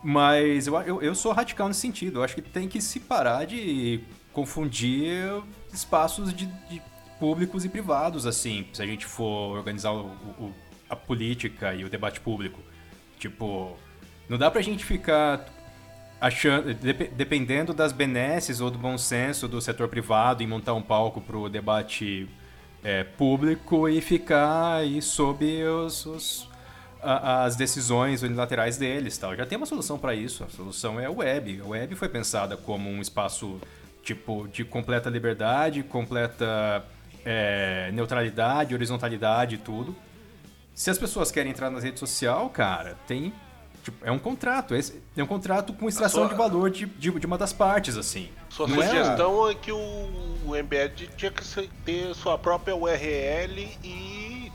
[0.08, 2.20] Mas eu, eu, eu, sou radical nesse sentido.
[2.20, 5.42] Eu acho que tem que se parar de confundir
[5.72, 6.80] espaços de, de
[7.18, 10.06] públicos e privados, assim, se a gente for organizar o,
[10.38, 10.54] o,
[10.88, 12.60] a política e o debate público.
[13.18, 13.76] Tipo,
[14.28, 15.44] não dá pra gente ficar
[16.20, 21.20] achando, dependendo das benesses ou do bom senso do setor privado em montar um palco
[21.20, 22.28] pro debate
[22.84, 26.55] é, público e ficar aí sob os, os
[27.06, 29.16] a, as decisões unilaterais deles.
[29.16, 29.34] Tal.
[29.36, 30.44] Já tem uma solução para isso.
[30.44, 31.60] A solução é a web.
[31.64, 33.60] A web foi pensada como um espaço
[34.02, 36.84] tipo de completa liberdade, completa
[37.24, 39.94] é, neutralidade, horizontalidade e tudo.
[40.74, 43.32] Se as pessoas querem entrar na rede social, cara, tem
[43.86, 46.28] Tipo, é um contrato, é um contrato com extração sua...
[46.28, 48.28] de valor de, de, de, uma das partes, assim.
[48.48, 49.52] Sua Não sugestão é...
[49.52, 49.54] é...
[49.54, 50.08] que o,
[50.44, 54.45] o Embed tinha que ter sua própria URL e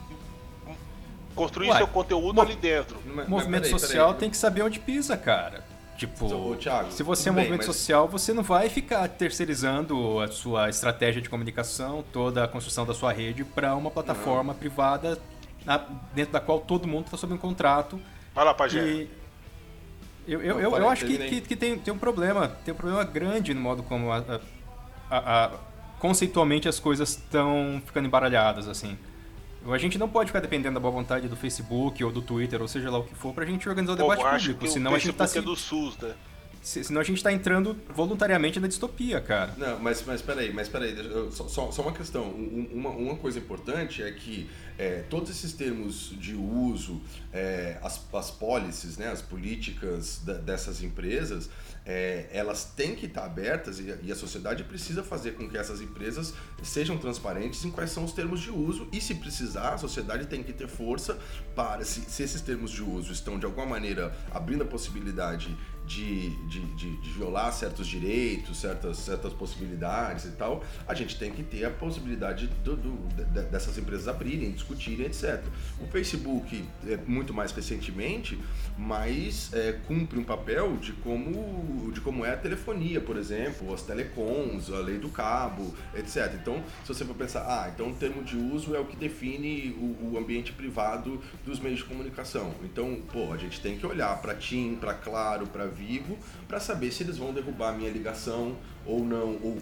[1.42, 3.00] construir Ué, seu conteúdo ali dentro.
[3.06, 4.20] Mas, movimento peraí, social peraí.
[4.20, 5.64] tem que saber onde pisa, cara.
[5.98, 7.76] Tipo, Thiago, se você é um bem, movimento mas...
[7.76, 12.94] social, você não vai ficar terceirizando a sua estratégia de comunicação, toda a construção da
[12.94, 15.20] sua rede para uma plataforma privada
[16.14, 18.00] dentro da qual todo mundo está sob um contrato.
[18.34, 18.80] Fala, Pajé.
[18.84, 19.10] E
[20.28, 23.04] eu, eu, eu, eu acho que, que, que, tem, tem um problema, tem um problema
[23.04, 24.40] grande no modo como a,
[25.10, 25.52] a, a,
[26.00, 28.98] conceitualmente as coisas estão ficando embaralhadas, assim.
[29.68, 32.68] A gente não pode ficar dependendo da boa vontade do Facebook ou do Twitter, ou
[32.68, 35.14] seja lá o que for, pra gente organizar o Pô, debate público, senão a gente
[35.14, 35.26] tá...
[35.36, 36.14] É do SUS, né?
[36.62, 39.56] Senão a gente está entrando voluntariamente na distopia, cara.
[39.58, 40.96] Não, mas, mas peraí, mas peraí,
[41.32, 42.30] só, só uma questão.
[42.30, 44.48] Uma, uma coisa importante é que
[44.78, 47.02] é, todos esses termos de uso,
[47.34, 51.50] é, as, as policies, né, as políticas da, dessas empresas,
[51.92, 55.82] é, elas têm que estar abertas e, e, a sociedade precisa fazer com que essas
[55.82, 56.34] empresas
[56.64, 60.42] sejam transparentes em quais são os termos de uso e se precisar, a sociedade tem
[60.42, 61.20] que ter força
[61.54, 66.30] para, se, se esses termos de uso estão de alguma maneira abrindo a possibilidade de,
[66.48, 71.44] de, de, de, violar certos direitos, certas, certas possibilidades e tal, a gente tem que
[71.44, 72.92] ter a possibilidade do, do,
[73.50, 75.44] dessas empresas abrirem, discutirem, etc.
[75.80, 78.40] O Facebook, é, muito mais recentemente,
[78.78, 83.82] mas é, cumpre um papel de como, de como é a telefonia, por exemplo, as
[83.82, 86.34] telecoms, a lei do cabo, etc.
[86.42, 89.72] Então, se você for pensar, ah, então o termo de uso é o que define
[89.72, 92.54] o, o ambiente privado dos meios de comunicação.
[92.64, 96.18] Então, pô, a gente tem que olhar para TIM, para Claro, para vivo
[96.48, 98.56] para saber se eles vão derrubar a minha ligação
[98.86, 99.40] ou não.
[99.42, 99.58] Ou,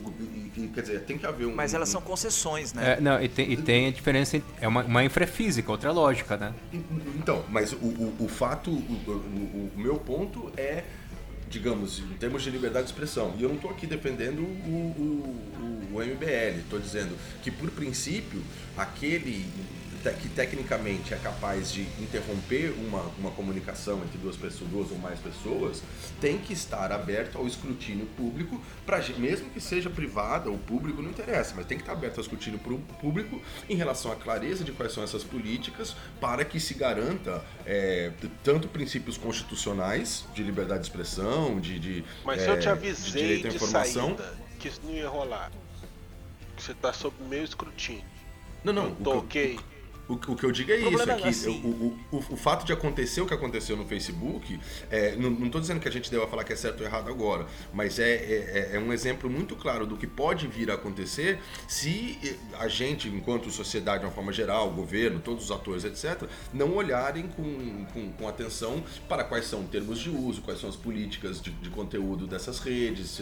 [0.73, 1.55] quer dizer, tem que haver um.
[1.55, 1.93] Mas elas um...
[1.93, 2.93] são concessões, né?
[2.93, 6.53] É, não, e tem, e tem a diferença, é uma, uma infrafísica, outra lógica, né?
[7.17, 10.83] Então, mas o, o, o fato, o, o, o meu ponto é
[11.49, 13.33] digamos, em termos de liberdade de expressão.
[13.37, 18.43] E eu não estou aqui defendendo o, o, o MBL, estou dizendo que, por princípio,
[18.77, 19.45] aquele
[20.03, 25.19] que tecnicamente é capaz de interromper uma, uma comunicação entre duas pessoas, duas ou mais
[25.19, 25.81] pessoas,
[26.21, 31.09] tem que estar aberto ao escrutínio público, pra, mesmo que seja privada ou público, não
[31.09, 32.59] interessa, mas tem que estar aberto ao escrutínio
[32.99, 38.11] público em relação à clareza de quais são essas políticas, para que se garanta é,
[38.43, 43.27] tanto princípios constitucionais de liberdade de expressão, de, de, mas é, eu te avisei de
[43.27, 44.17] direito à informação.
[44.17, 45.51] Saída, que isso não ia rolar.
[46.55, 48.03] Que você está sob meio escrutínio.
[48.63, 48.87] Não, não.
[48.99, 49.23] O, o
[50.17, 51.61] que eu digo é o isso, é que assim.
[51.63, 54.59] o, o, o, fato de acontecer o que aconteceu no Facebook,
[54.89, 57.45] é, não estou dizendo que a gente deva falar que é certo ou errado agora,
[57.73, 62.37] mas é, é, é, um exemplo muito claro do que pode vir a acontecer se
[62.57, 67.27] a gente, enquanto sociedade de uma forma geral, governo, todos os atores, etc., não olharem
[67.27, 71.51] com, com, com atenção para quais são termos de uso, quais são as políticas de,
[71.51, 73.19] de conteúdo dessas redes,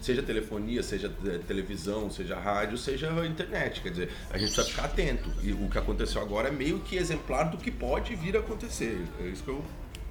[0.00, 1.08] seja telefonia, seja
[1.46, 3.80] televisão, seja rádio, seja internet.
[3.80, 5.30] Quer dizer, a gente precisa ficar atento.
[5.42, 6.20] E o que aconteceu isso.
[6.20, 9.04] Agora é meio que exemplar do que pode vir a acontecer.
[9.20, 9.62] É isso que eu.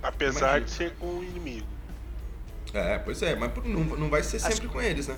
[0.02, 0.66] Apesar Imagina.
[0.66, 1.68] de ser com o inimigo.
[2.74, 4.70] É, pois é, mas não, não vai ser sempre Acho...
[4.70, 5.16] com eles, né?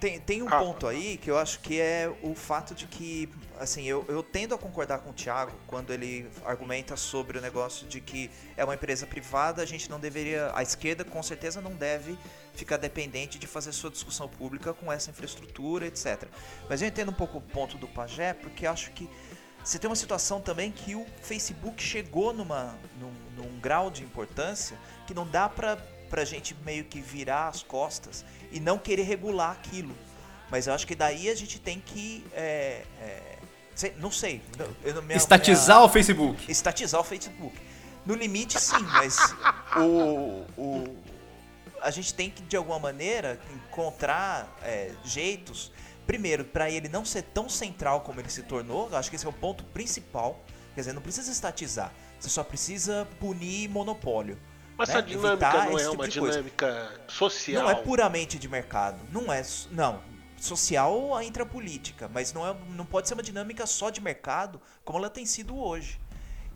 [0.00, 0.58] Tem, tem um ah.
[0.58, 4.54] ponto aí que eu acho que é o fato de que, assim, eu, eu tendo
[4.54, 8.74] a concordar com o Thiago quando ele argumenta sobre o negócio de que é uma
[8.74, 12.18] empresa privada, a gente não deveria, a esquerda com certeza não deve
[12.54, 16.24] ficar dependente de fazer sua discussão pública com essa infraestrutura, etc.
[16.68, 19.08] Mas eu entendo um pouco o ponto do Pajé, porque acho que
[19.64, 24.76] você tem uma situação também que o Facebook chegou numa, num, num grau de importância
[25.06, 25.76] que não dá pra,
[26.10, 29.96] pra gente meio que virar as costas e não querer regular aquilo.
[30.50, 32.24] Mas eu acho que daí a gente tem que.
[32.34, 34.42] É, é, não sei.
[34.84, 36.50] Eu, minha, estatizar minha, o Facebook.
[36.52, 37.58] Estatizar o Facebook.
[38.04, 39.16] No limite, sim, mas
[39.78, 40.96] o, o,
[41.80, 45.72] a gente tem que, de alguma maneira, encontrar é, jeitos.
[46.06, 49.26] Primeiro, para ele não ser tão central como ele se tornou, eu acho que esse
[49.26, 50.44] é o ponto principal.
[50.74, 54.38] Quer dizer, não precisa estatizar, você só precisa punir monopólio.
[54.76, 54.94] Mas né?
[54.94, 57.62] essa dinâmica Evitar não é tipo uma dinâmica social.
[57.62, 59.00] Não é puramente de mercado.
[59.12, 59.42] Não é.
[59.70, 60.02] Não.
[60.36, 64.98] Social entra política, mas não, é, não pode ser uma dinâmica só de mercado como
[64.98, 65.98] ela tem sido hoje.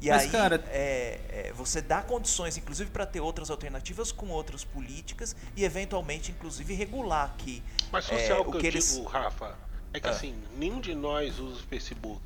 [0.01, 0.65] E mas, aí cara...
[0.69, 6.31] é, é, você dá condições, inclusive, para ter outras alternativas com outras políticas e eventualmente,
[6.31, 7.63] inclusive, regular aqui.
[7.91, 8.95] Mas social é, que, que eu eles...
[8.95, 9.57] digo, Rafa,
[9.93, 10.11] é que ah.
[10.11, 12.21] assim, nenhum de nós usa o Facebook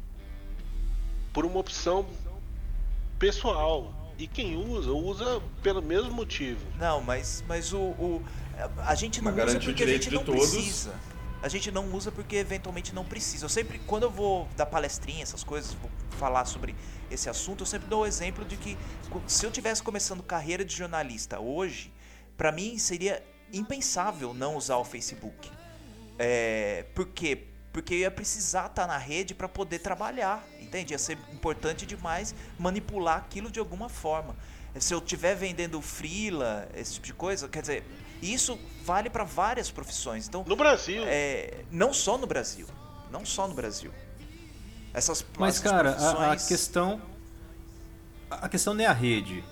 [1.32, 2.06] por uma opção
[3.18, 6.60] pessoal e quem usa, usa pelo mesmo motivo.
[6.78, 8.22] Não, mas, mas o, o
[8.78, 10.94] a gente não usa porque a gente não precisa.
[11.42, 13.44] A gente não usa porque eventualmente não precisa.
[13.46, 16.74] Eu sempre, quando eu vou dar palestrinha, essas coisas, vou falar sobre
[17.12, 18.76] esse assunto, eu sempre dou o exemplo de que
[19.26, 21.92] se eu tivesse começando carreira de jornalista hoje,
[22.36, 23.22] para mim seria
[23.52, 25.50] impensável não usar o Facebook.
[26.18, 27.44] É, por quê?
[27.72, 30.46] Porque eu ia precisar estar tá na rede para poder trabalhar.
[30.60, 30.92] Entende?
[30.92, 34.36] Ia ser importante demais manipular aquilo de alguma forma.
[34.78, 37.84] Se eu estiver vendendo frila, esse tipo de coisa, quer dizer,
[38.22, 40.26] isso vale para várias profissões.
[40.28, 41.02] Então, no Brasil.
[41.06, 42.66] É, não só no Brasil.
[43.10, 43.92] Não só no Brasil.
[44.94, 46.18] Essas, Mas, essas cara, profissões...
[46.18, 47.02] a, a questão.
[48.30, 49.44] A questão não é a rede.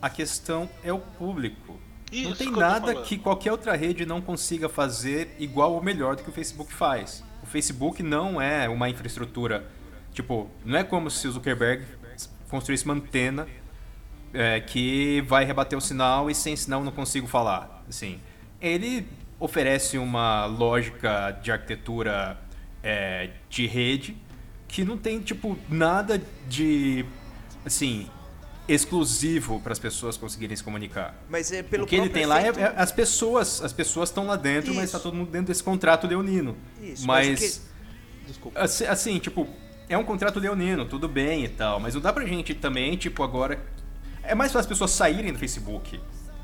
[0.00, 1.78] A questão é o público.
[2.12, 6.16] Isso não tem que nada que qualquer outra rede não consiga fazer igual ou melhor
[6.16, 7.24] do que o Facebook faz.
[7.42, 9.66] O Facebook não é uma infraestrutura
[10.16, 11.84] Tipo, não é como se o Zuckerberg
[12.48, 13.46] construísse uma antena
[14.32, 17.84] é, que vai rebater o sinal e sem sinal não consigo falar.
[17.86, 18.18] Assim,
[18.58, 19.06] ele
[19.38, 22.38] oferece uma lógica de arquitetura
[22.82, 24.16] é, de rede
[24.68, 27.04] que não tem tipo nada de
[27.64, 28.08] assim
[28.68, 31.14] exclusivo para as pessoas conseguirem se comunicar.
[31.28, 32.28] Mas é pelo o que ele tem efeito...
[32.28, 34.80] lá é, é, as pessoas, as pessoas estão lá dentro, Isso.
[34.80, 36.56] mas está todo mundo dentro desse contrato leonino.
[36.82, 38.26] Isso, mas, mas que...
[38.26, 38.60] Desculpa.
[38.60, 39.48] Assim, assim, tipo,
[39.88, 43.22] é um contrato leonino, tudo bem e tal, mas não dá pra gente também, tipo,
[43.22, 43.64] agora.
[44.22, 46.00] É mais fácil as pessoas saírem do Facebook.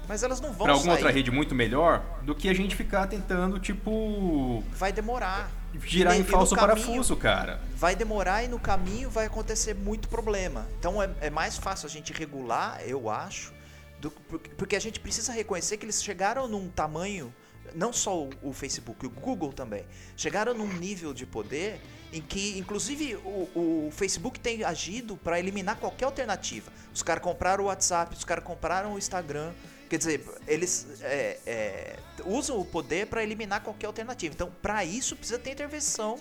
[0.08, 1.02] Mas elas não vão Pra alguma sair.
[1.02, 4.62] outra rede muito melhor do que a gente ficar tentando, tipo.
[4.72, 5.50] Vai demorar.
[5.84, 7.60] Girar em falso parafuso, cara.
[7.74, 10.68] Vai demorar e no caminho vai acontecer muito problema.
[10.78, 13.52] Então é, é mais fácil a gente regular, eu acho,
[14.00, 17.32] do, porque a gente precisa reconhecer que eles chegaram num tamanho,
[17.74, 19.84] não só o, o Facebook, o Google também,
[20.16, 21.80] chegaram num nível de poder
[22.12, 23.48] em que, inclusive, o,
[23.86, 26.70] o Facebook tem agido para eliminar qualquer alternativa.
[26.94, 29.52] Os caras compraram o WhatsApp, os caras compraram o Instagram.
[29.92, 34.34] Quer dizer, eles é, é, usam o poder para eliminar qualquer alternativa.
[34.34, 36.18] Então, para isso, precisa ter intervenção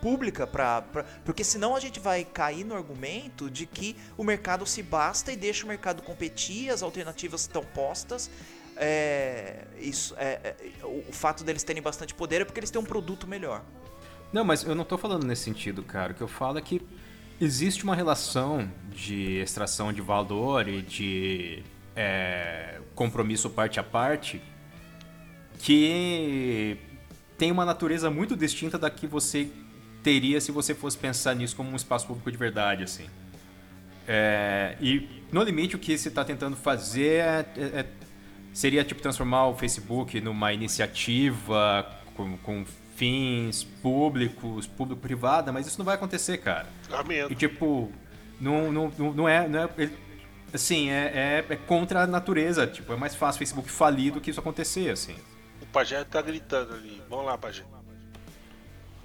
[0.00, 0.84] pública para
[1.24, 5.36] porque senão a gente vai cair no argumento de que o mercado se basta e
[5.36, 8.30] deixa o mercado competir, as alternativas estão postas.
[8.76, 12.80] É, isso, é, é, o, o fato deles terem bastante poder é porque eles têm
[12.80, 13.64] um produto melhor.
[14.32, 16.12] Não, mas eu não estou falando nesse sentido, cara.
[16.12, 16.80] O que eu falo é que
[17.40, 21.64] existe uma relação de extração de valor e de
[22.00, 24.40] é, compromisso parte a parte
[25.58, 26.78] que
[27.36, 29.50] tem uma natureza muito distinta da que você
[30.02, 33.04] teria se você fosse pensar nisso como um espaço público de verdade, assim.
[34.08, 37.86] É, e no limite o que se está tentando fazer é, é, é,
[38.54, 41.86] seria tipo transformar o Facebook numa iniciativa
[42.16, 42.64] com, com
[42.96, 46.66] fins públicos, público-privada, mas isso não vai acontecer, cara.
[46.90, 47.26] Amém.
[47.28, 47.92] E tipo,
[48.40, 49.46] não, não, não é.
[49.46, 49.68] Não é
[50.52, 52.66] assim, é, é, é, contra a natureza.
[52.66, 55.16] Tipo, é mais fácil o Facebook falir do que isso acontecer, assim.
[55.60, 57.02] O Pajé tá gritando ali.
[57.08, 57.64] Vamos lá, Pajé.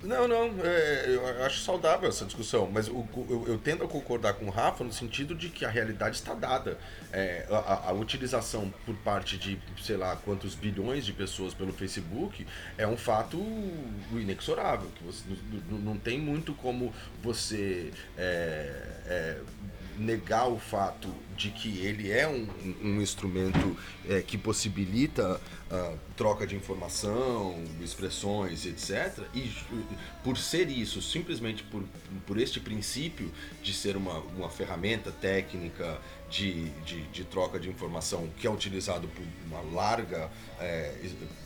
[0.05, 4.34] Não, não, é, eu acho saudável essa discussão, mas eu, eu, eu, tendo a concordar
[4.34, 6.77] com o Rafa no sentido de que a realidade está dada.
[7.11, 12.45] É, a, a, utilização por parte de, sei lá, quantos bilhões de pessoas pelo Facebook
[12.77, 13.38] é um fato
[14.11, 15.23] inexorável, que você,
[15.69, 16.93] não, não tem muito como
[17.23, 18.69] você é,
[19.07, 19.38] é
[19.97, 22.47] negar o fato de que ele é um,
[22.81, 23.77] um instrumento
[24.07, 25.39] é, que possibilita
[25.69, 29.23] uh, troca de informação, expressões, etc.
[29.34, 29.51] E
[30.23, 31.84] por ser isso, simplesmente por,
[32.26, 33.31] por este princípio
[33.61, 35.99] de ser uma, uma ferramenta técnica
[36.30, 40.30] de, de, de, troca de informação que é utilizado por uma larga
[40.60, 40.93] é,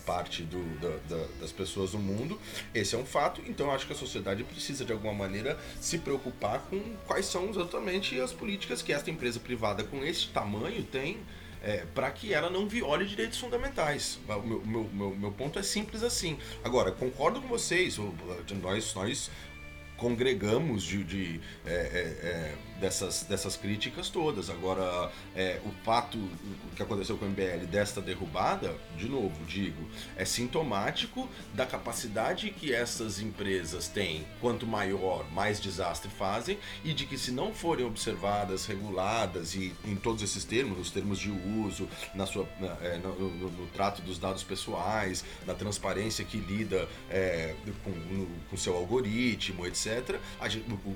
[0.05, 2.39] parte do, da, da, das pessoas do mundo.
[2.73, 5.97] Esse é um fato, então eu acho que a sociedade precisa de alguma maneira se
[5.97, 11.19] preocupar com quais são exatamente as políticas que esta empresa privada com esse tamanho tem
[11.61, 14.19] é, para que ela não viole direitos fundamentais.
[14.27, 16.37] O meu, meu, meu, meu, ponto é simples assim.
[16.63, 17.97] Agora, concordo com vocês,
[18.61, 19.31] nós, nós
[19.97, 24.49] congregamos de, de é, é, é dessas, dessas críticas todas.
[24.49, 26.17] Agora, é, o fato
[26.75, 32.73] que aconteceu com o MBL desta derrubada, de novo, digo, é sintomático da capacidade que
[32.73, 34.25] essas empresas têm.
[34.41, 39.95] Quanto maior, mais desastre fazem, e de que se não forem observadas, reguladas e em
[39.95, 42.47] todos esses termos, nos termos de uso, na sua,
[42.81, 48.57] é, no, no, no, trato dos dados pessoais, na transparência que lida é, com o
[48.57, 50.95] seu algoritmo, etc., a, o,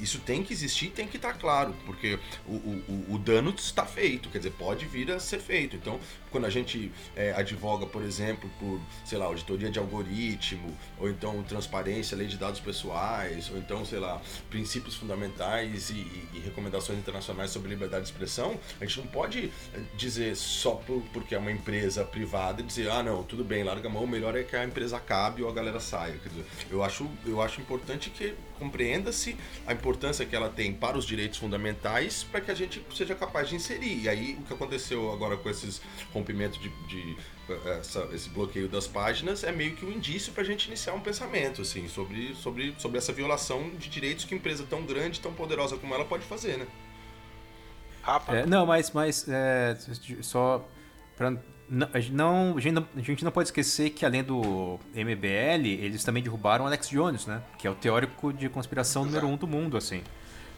[0.00, 3.84] isso tem que existir tem que estar tá claro, porque o, o, o, dano está
[3.84, 5.76] feito, quer dizer, pode vir a ser feito.
[5.76, 6.00] Então,
[6.30, 11.42] quando a gente é, advoga, por exemplo, por, sei lá, auditoria de algoritmo, ou então
[11.42, 17.50] transparência, lei de dados pessoais, ou então, sei lá, princípios fundamentais e, e, recomendações internacionais
[17.50, 21.52] sobre liberdade de expressão, a gente não pode é, dizer só por, porque é uma
[21.52, 24.64] empresa privada e dizer, ah, não, tudo bem, larga a mão, melhor é que a
[24.64, 26.18] empresa acabe ou a galera saia.
[26.18, 29.36] Dizer, eu acho, eu acho importante que compreenda-se
[29.66, 33.48] a importância que ela tem para os direitos fundamentais para que a gente seja capaz
[33.48, 34.02] de inserir.
[34.02, 35.80] E aí o que aconteceu agora com esses
[36.20, 37.16] rompimentos de, de
[37.48, 40.94] eh, essa, esse bloqueio das páginas é meio que um indício para a gente iniciar
[40.94, 45.32] um pensamento assim sobre, sobre, sobre essa violação de direitos que empresa tão grande, tão
[45.32, 46.66] poderosa como ela pode fazer, né?
[48.02, 48.34] Rafa.
[48.34, 49.76] É, não, mas, mas é,
[50.22, 50.66] só
[51.16, 51.36] para
[51.68, 52.12] não, a, gente
[52.72, 57.26] não, a gente não pode esquecer que além do MBL, eles também derrubaram Alex Jones,
[57.26, 57.42] né?
[57.58, 59.14] Que é o teórico de conspiração Exato.
[59.14, 60.02] número um do mundo, assim.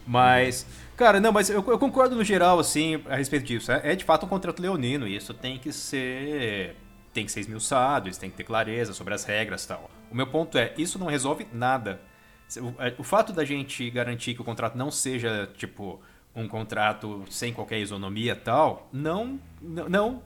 [0.06, 0.66] Mas,
[0.96, 3.70] cara, não, mas eu, eu, concordo no geral, assim, a respeito disso.
[3.70, 6.76] É, é, de fato um contrato leonino e isso tem que ser.
[7.12, 9.90] tem que ser esmiuçado, isso tem que ter clareza sobre as regras e tal.
[10.10, 12.00] O meu ponto é, isso não resolve nada.
[12.56, 16.00] O, é, o fato da gente garantir que o contrato não seja, tipo,
[16.34, 20.22] um contrato sem qualquer isonomia tal, não, não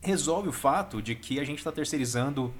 [0.00, 2.52] resolve o fato de que a gente está terceirizando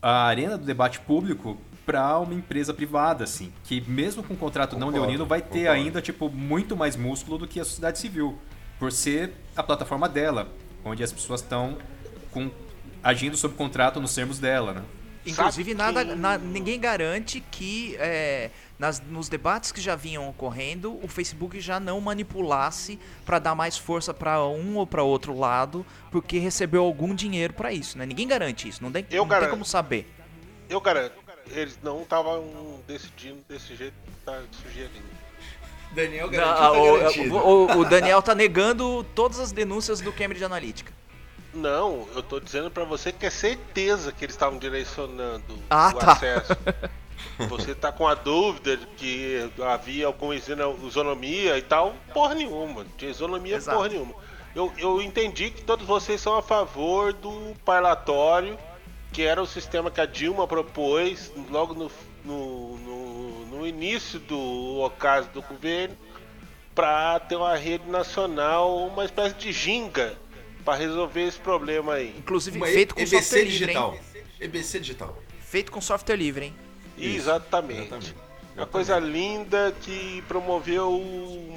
[0.00, 4.74] a arena do debate público para uma empresa privada, assim, que mesmo com um contrato
[4.74, 5.70] concordo, não leonino vai ter concordo.
[5.70, 8.38] ainda tipo muito mais músculo do que a sociedade civil,
[8.78, 10.48] por ser a plataforma dela,
[10.84, 11.76] onde as pessoas estão
[13.02, 14.82] agindo sob contrato nos termos dela, né?
[15.24, 21.06] Inclusive, nada, na, ninguém garante que é, nas, nos debates que já vinham ocorrendo, o
[21.06, 26.38] Facebook já não manipulasse para dar mais força para um ou para outro lado, porque
[26.38, 28.04] recebeu algum dinheiro para isso, né?
[28.04, 30.12] Ninguém garante isso, não, tem, não tem como saber.
[30.68, 31.21] Eu garanto,
[31.52, 32.44] eles não estavam
[32.86, 35.22] decidindo desse jeito que tá sugerindo.
[35.92, 40.44] Daniel garantiu, não, tá o, o, o, Daniel tá negando todas as denúncias do Cambridge
[40.44, 40.92] Analytica.
[41.52, 45.98] Não, eu tô dizendo para você que é certeza que eles estavam direcionando ah, o
[45.98, 46.12] tá.
[46.12, 46.56] acesso.
[47.48, 51.94] Você tá com a dúvida de que havia alguma isonomia e tal?
[52.12, 52.84] Porra nenhuma.
[52.96, 53.76] De isonomia Exato.
[53.76, 54.14] porra nenhuma.
[54.54, 58.58] Eu, eu entendi que todos vocês são a favor do parlatório,
[59.12, 61.90] que era o sistema que a Dilma propôs logo no,
[62.24, 65.96] no, no, no início do ocaso do governo,
[66.74, 70.16] para ter uma rede nacional, uma espécie de ginga
[70.64, 72.14] para resolver esse problema aí.
[72.16, 73.90] Inclusive uma feito com EBC software digital.
[73.92, 74.24] livre, hein?
[74.40, 75.22] EBC digital.
[75.40, 76.54] Feito com software livre, hein?
[76.96, 77.80] Exatamente.
[77.82, 78.16] Exatamente.
[78.56, 80.90] Uma coisa linda que promoveu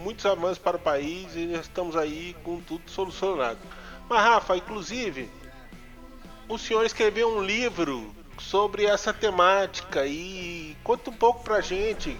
[0.03, 3.59] muitos avanços para o país e estamos aí com tudo solucionado.
[4.09, 5.29] Mas Rafa, inclusive,
[6.47, 12.19] o senhor escreveu um livro sobre essa temática e conta um pouco pra gente.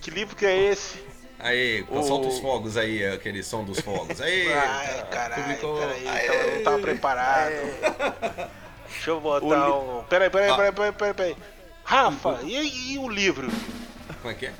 [0.00, 1.02] Que livro que é esse?
[1.38, 2.02] Aí, o...
[2.02, 4.20] solta os fogos aí, aquele som dos fogos.
[4.20, 5.78] Aí, Ai, caralho, publicou...
[5.78, 6.56] peraí, Aê.
[6.56, 7.52] não tava preparado.
[7.52, 8.48] Aê.
[8.88, 9.72] Deixa eu botar li...
[9.72, 10.04] um.
[10.08, 10.56] Peraí, peraí, ah.
[10.56, 11.36] peraí, peraí, peraí, peraí.
[11.84, 13.50] Rafa, e, e o livro?
[14.20, 14.52] Como é que é?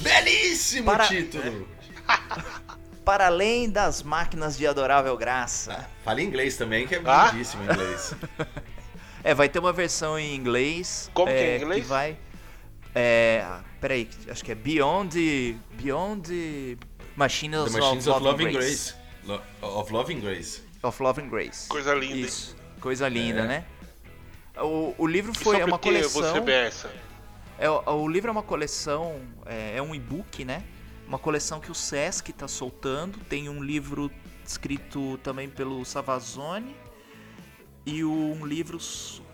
[0.00, 1.06] Belíssimo Para...
[1.06, 1.68] título!
[3.04, 5.72] Para além das máquinas de adorável graça.
[5.72, 7.30] Ah, fala inglês também, que é ah?
[7.32, 8.14] lindíssimo inglês.
[9.22, 11.10] É, vai ter uma versão em inglês.
[11.12, 11.82] Como que é é, em inglês?
[11.82, 12.16] Que vai.
[12.94, 13.46] É.
[13.80, 15.58] Peraí, acho que é Beyond.
[15.72, 16.78] Beyond
[17.16, 18.94] Machines, The Machines of, of Loving Grace.
[19.24, 20.62] Lo- of Loving Grace.
[20.82, 21.68] Of Loving Grace.
[21.68, 22.24] Coisa linda, hein?
[22.24, 22.56] Isso.
[22.80, 23.46] Coisa linda, É.
[23.46, 23.64] né?
[24.56, 26.32] O, o livro foi é uma coleção.
[26.42, 26.88] você?
[27.58, 30.64] É, o, o livro é uma coleção, é, é um e-book, né?
[31.10, 33.18] Uma coleção que o Sesc está soltando.
[33.24, 34.08] Tem um livro
[34.46, 36.76] escrito também pelo Savazone
[37.84, 38.78] e um livro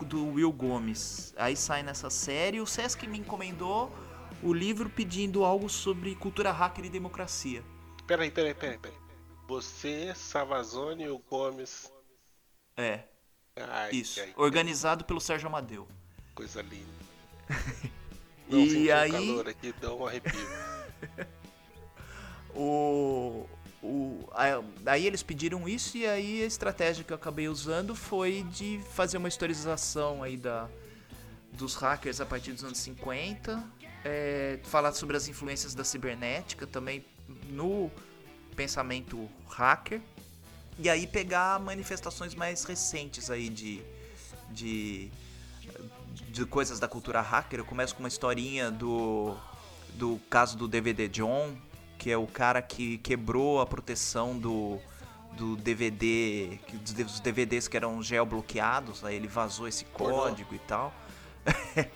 [0.01, 1.35] do Will Gomes.
[1.37, 2.59] Aí sai nessa série.
[2.59, 3.95] O Sesc me encomendou
[4.41, 7.63] o livro pedindo algo sobre cultura hacker e democracia.
[8.07, 8.97] Peraí, peraí, peraí, peraí.
[9.47, 11.91] Você, Savazone e o Gomes.
[12.75, 13.03] É,
[13.55, 14.19] Ai, isso.
[14.19, 15.87] ai, Organizado pelo Sérgio Amadeu.
[16.33, 16.97] coisa linda.
[18.49, 20.31] E Não, senti aí- o calor aqui, dá um arrepio.
[22.59, 23.45] O,
[23.83, 24.27] o,
[24.85, 29.17] aí eles pediram isso e aí a estratégia que eu acabei usando foi de fazer
[29.17, 30.67] uma historização aí da,
[31.53, 33.63] dos hackers a partir dos anos 50,
[34.03, 37.05] é, falar sobre as influências da cibernética também
[37.49, 37.91] no
[38.55, 40.01] pensamento hacker
[40.79, 43.83] e aí pegar manifestações mais recentes aí de,
[44.49, 45.11] de,
[46.29, 47.59] de coisas da cultura hacker.
[47.59, 49.35] Eu começo com uma historinha do,
[49.93, 51.55] do caso do DVD John,
[51.97, 54.79] que é o cara que quebrou a proteção do,
[55.33, 60.93] do DVD, que- dos DVDs que eram geobloqueados, aí ele vazou esse código e tal.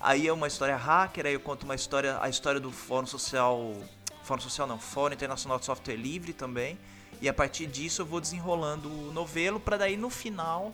[0.00, 3.74] aí é uma história hacker, aí eu conto uma história, a história do Fórum Social,
[4.22, 6.78] Fórum Social não, Fórum Internacional de Software Livre também.
[7.20, 10.72] E a partir disso eu vou desenrolando o novelo para daí no final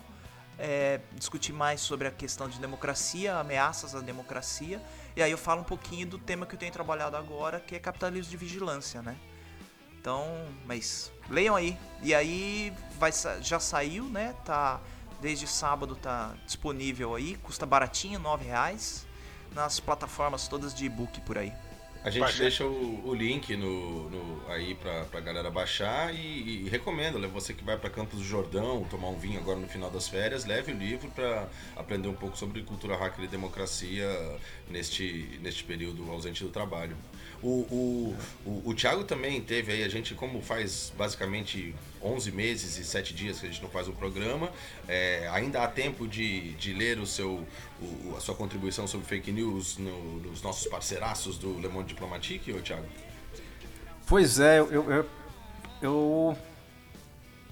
[0.57, 4.81] é, discutir mais sobre a questão de democracia, ameaças à democracia.
[5.17, 7.79] E aí eu falo um pouquinho do tema que eu tenho trabalhado agora, que é
[7.79, 9.17] capitalismo de vigilância, né?
[9.99, 10.23] Então,
[10.63, 11.75] mas leiam aí.
[12.03, 13.11] E aí vai
[13.41, 14.35] já saiu, né?
[14.45, 14.79] Tá
[15.19, 19.07] desde sábado tá disponível aí, custa baratinho, R$ reais
[19.55, 21.51] nas plataformas todas de e-book por aí.
[22.07, 22.41] A gente Baixa.
[22.41, 27.53] deixa o, o link no, no- aí pra, pra galera baixar e, e recomendo, você
[27.53, 30.71] que vai pra Campos do Jordão tomar um vinho agora no final das férias, leve
[30.71, 34.07] o livro pra aprender um pouco sobre cultura hacker e democracia
[34.69, 36.95] neste, neste período ausente do trabalho.
[37.43, 42.77] O, o, o, o Thiago também teve aí, a gente como faz basicamente 11 meses
[42.79, 44.49] e 7 dias que a gente não faz um programa,
[44.87, 47.45] é, ainda há tempo de, de ler o seu,
[47.79, 52.51] o- a sua contribuição sobre fake news no- nos nossos parceiraços do Le Monde Diplomatique,
[52.51, 52.85] ô Thiago?
[54.07, 55.05] Pois é, eu, eu,
[55.81, 56.37] eu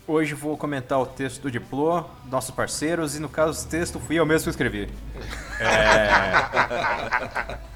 [0.08, 4.16] hoje vou comentar o texto do Diplo, nossos parceiros, e no caso o texto fui
[4.16, 4.90] eu mesmo que escrevi.
[5.60, 7.66] É...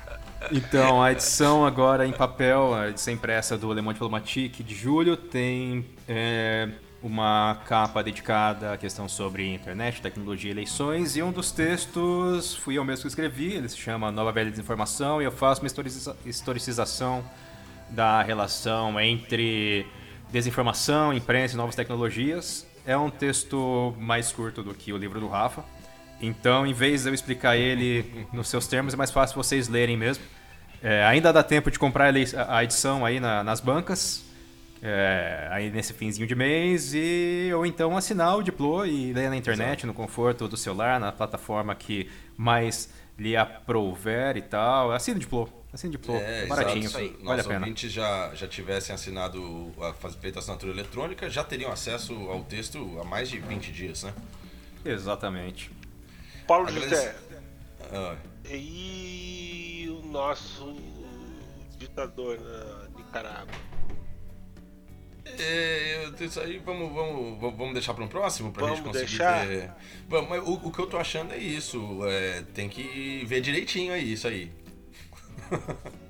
[0.51, 5.17] Então, a edição agora em papel, a edição impressa do Le Monde Diplomatique de julho,
[5.17, 6.69] tem é,
[7.03, 12.77] uma capa dedicada à questão sobre internet, tecnologia e eleições, e um dos textos fui
[12.77, 16.15] eu mesmo que escrevi, ele se chama Nova Velha Desinformação, e eu faço uma historiciza-
[16.25, 17.23] historicização
[17.89, 19.85] da relação entre
[20.31, 22.65] desinformação, imprensa e novas tecnologias.
[22.85, 25.63] É um texto mais curto do que o livro do Rafa.
[26.21, 29.95] Então, em vez de eu explicar ele nos seus termos, é mais fácil vocês lerem
[29.97, 30.23] mesmo.
[30.81, 32.13] É, ainda dá tempo de comprar
[32.47, 34.23] a edição aí na- nas bancas,
[34.81, 39.35] é, aí nesse finzinho de mês, e ou então assinar o Diplo e ler na
[39.35, 44.91] internet, no conforto do celular, na plataforma que mais lhe aprouver e tal.
[44.93, 47.05] Assina o Diplo, assina o Diplo, É, baratinho, exato.
[47.05, 47.59] Se vale a pena.
[47.59, 49.73] ouvintes já, já tivessem assinado,
[50.21, 54.13] feito a assinatura eletrônica, já teriam acesso ao texto há mais de 20 dias, né?
[54.85, 55.69] Exatamente.
[56.49, 57.15] Paulo Agradece- José,
[57.93, 58.15] Ah,
[58.51, 60.75] e o nosso
[61.77, 63.53] ditador na Nicarágua?
[65.37, 69.47] É, isso aí vamos, vamos, vamos deixar para um próximo pra Vamos gente conseguir deixar?
[69.47, 69.71] ter.
[70.07, 71.99] Vamos, mas o, o que eu tô achando é isso.
[72.07, 74.51] é, tem que ver direitinho aí, isso aí.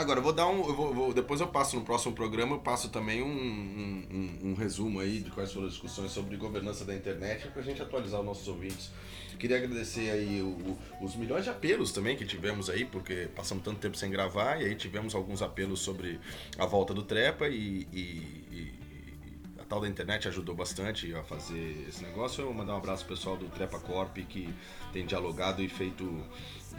[0.00, 0.66] Agora, eu vou dar um.
[0.66, 4.50] eu vou- vou- depois eu passo no próximo programa, eu passo também um, um- um-
[4.50, 8.20] um resumo aí de quais foram as discussões sobre governança da internet pra gente atualizar
[8.20, 8.90] os nossos ouvintes.
[9.38, 10.46] Queria agradecer aí o-
[11.00, 14.60] o- os milhões de apelos também que tivemos aí, porque passamos tanto tempo sem gravar,
[14.62, 16.18] e aí tivemos alguns apelos sobre
[16.58, 18.72] a volta do Trepa e, e- e-
[19.58, 22.40] a tal da internet ajudou bastante a fazer esse negócio.
[22.40, 24.48] Eu vou mandar um abraço pro pessoal do Trepa Corp que
[24.92, 26.22] tem dialogado e feito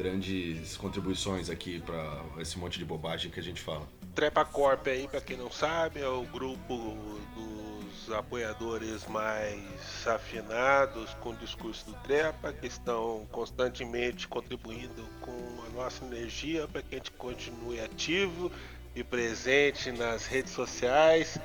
[0.01, 3.87] grandes contribuições aqui para esse monte de bobagem que a gente fala.
[4.15, 6.97] Trepa Corp aí, pra quem não sabe, é o grupo
[7.35, 15.31] dos apoiadores mais afinados com o discurso do Trepa, que estão constantemente contribuindo com
[15.67, 18.51] a nossa energia para que a gente continue ativo
[18.95, 21.37] e presente nas redes sociais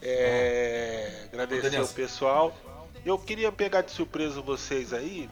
[0.00, 1.82] É, agradecer Daniel.
[1.82, 2.56] ao pessoal.
[3.04, 5.28] Eu queria pegar de surpresa vocês aí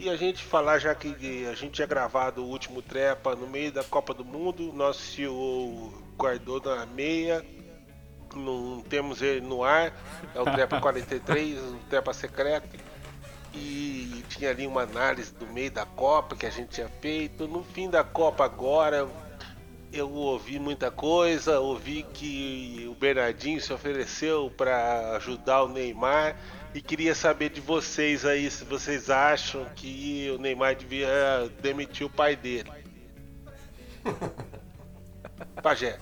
[0.00, 3.70] e a gente falar, já que a gente tinha gravado o último trepa no meio
[3.70, 7.44] da Copa do Mundo, nosso CEO guardou na meia,
[8.34, 9.92] não temos ele no ar,
[10.34, 12.78] é o trepa 43, o trepa secreto.
[13.52, 17.46] E tinha ali uma análise do meio da Copa que a gente tinha feito.
[17.46, 19.06] No fim da Copa agora,
[19.92, 26.36] eu ouvi muita coisa, ouvi que o Bernardinho se ofereceu para ajudar o Neymar
[26.74, 32.10] e queria saber de vocês aí se vocês acham que o Neymar devia demitir o
[32.10, 32.70] pai dele.
[35.62, 35.98] Pajé,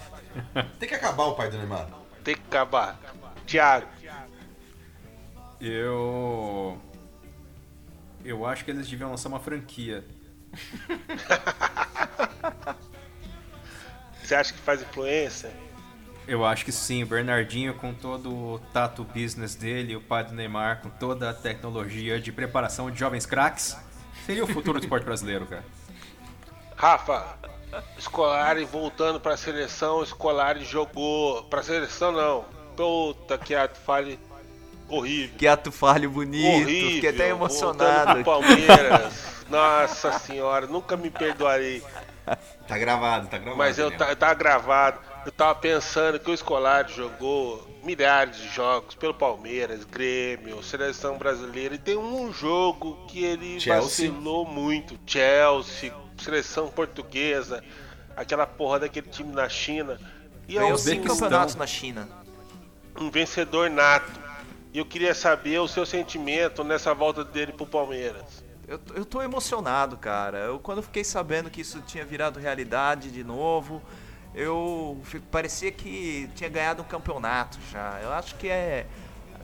[0.78, 1.88] Tem que acabar o pai do Neymar.
[2.22, 2.98] tem que acabar.
[3.46, 3.86] Thiago,
[5.60, 6.80] Eu.
[8.24, 10.04] Eu acho que eles deviam lançar uma franquia.
[14.22, 15.50] você acha que faz influência?
[16.28, 20.34] Eu acho que sim, o Bernardinho com todo o tato business dele, o pai do
[20.34, 23.74] Neymar com toda a tecnologia de preparação de jovens craques,
[24.26, 25.64] seria o futuro do esporte brasileiro, cara.
[26.76, 27.38] Rafa,
[27.98, 31.44] Scolari voltando pra seleção, Scolari jogou.
[31.44, 32.44] Pra seleção não.
[32.76, 34.20] Puta que ato fale
[34.86, 35.36] horrível.
[35.38, 36.90] Que ato falho bonito, horrível.
[36.90, 38.14] fiquei até emocionado.
[38.16, 39.44] pro Palmeiras.
[39.48, 41.82] Nossa senhora, nunca me perdoarei.
[42.66, 43.56] Tá gravado, tá gravado.
[43.56, 45.07] Mas eu tá, tá gravado.
[45.28, 51.74] Eu tava pensando que o Scolari jogou milhares de jogos pelo Palmeiras, Grêmio, seleção brasileira
[51.74, 54.08] e tem um jogo que ele Chelsea.
[54.08, 54.98] vacilou muito.
[55.06, 57.62] Chelsea, seleção portuguesa,
[58.16, 60.00] aquela porra daquele time na China.
[60.48, 62.08] E é Ganhou um, cinco campeonatos na China.
[62.98, 64.18] um vencedor nato.
[64.72, 68.42] E eu queria saber o seu sentimento nessa volta dele pro Palmeiras.
[68.66, 70.38] Eu, eu tô emocionado, cara.
[70.38, 73.82] Eu quando eu fiquei sabendo que isso tinha virado realidade de novo,
[74.38, 74.96] eu
[75.30, 77.98] parecia que tinha ganhado um campeonato já.
[78.02, 78.86] Eu acho que é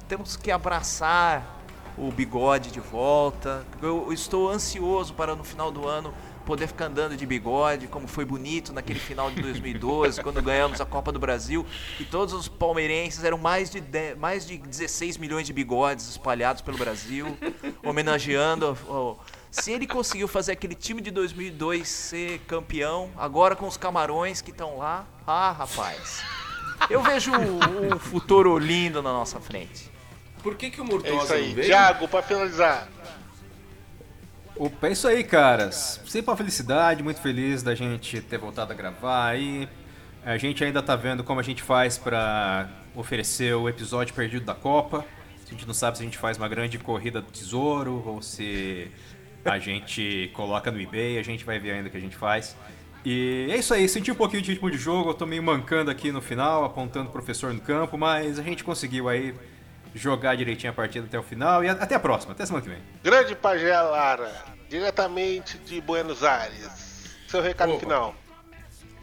[0.08, 1.60] temos que abraçar
[1.96, 3.64] o bigode de volta.
[3.82, 6.12] Eu estou ansioso para no final do ano
[6.44, 10.84] poder ficar andando de bigode, como foi bonito naquele final de 2012, quando ganhamos a
[10.84, 11.64] Copa do Brasil,
[11.98, 16.60] e todos os palmeirenses eram mais de, 10 mais de 16 milhões de bigodes espalhados
[16.60, 17.34] pelo Brasil,
[17.82, 18.76] homenageando.
[18.88, 19.16] o-
[19.54, 24.50] se ele conseguiu fazer aquele time de 2002 ser campeão, agora com os camarões que
[24.50, 26.22] estão lá, ah, rapaz.
[26.90, 29.90] Eu vejo um futuro lindo na nossa frente.
[30.42, 31.54] Por que, que o É Murtosa isso não aí.
[31.54, 31.66] veio?
[31.68, 32.88] Thiago, pra finalizar.
[34.56, 36.00] Opa, é isso aí, caras.
[36.04, 39.68] Sempre uma felicidade, muito feliz da gente ter voltado a gravar aí.
[40.24, 44.54] A gente ainda tá vendo como a gente faz pra oferecer o episódio perdido da
[44.54, 45.04] Copa.
[45.46, 48.90] A gente não sabe se a gente faz uma grande corrida do tesouro ou se
[49.44, 52.56] a gente coloca no eBay, a gente vai ver ainda o que a gente faz.
[53.04, 55.90] E é isso aí, senti um pouquinho de ritmo de jogo, eu tô meio mancando
[55.90, 59.34] aqui no final, apontando o professor no campo, mas a gente conseguiu aí
[59.94, 62.78] jogar direitinho a partida até o final e até a próxima, até semana que vem.
[63.02, 64.32] Grande Pajé Lara,
[64.70, 67.14] diretamente de Buenos Aires.
[67.28, 67.80] Seu recado Opa.
[67.80, 68.14] final.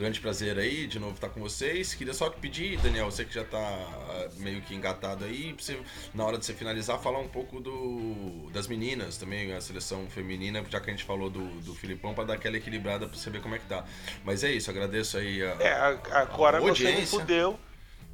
[0.02, 1.94] Grande prazer aí, de novo estar com vocês.
[1.94, 5.80] Queria só pedir, Daniel, você que já tá ah, meio que engatado aí, pra você,
[6.11, 10.65] na hora de você finalizar, falar um pouco do, das meninas também, a seleção feminina,
[10.68, 13.44] já que a gente falou do, do Filipão, pra dar aquela equilibrada pra você ver
[13.44, 13.86] como é que tá.
[14.26, 15.52] Mas é isso, agradeço aí a.
[15.60, 15.73] É,
[16.14, 17.60] agora A você me fudeu.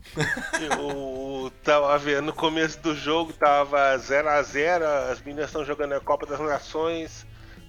[0.59, 5.93] Eu tava vendo no começo do jogo, tava 0 a 0 as meninas estão jogando
[5.93, 7.26] a Copa das Nações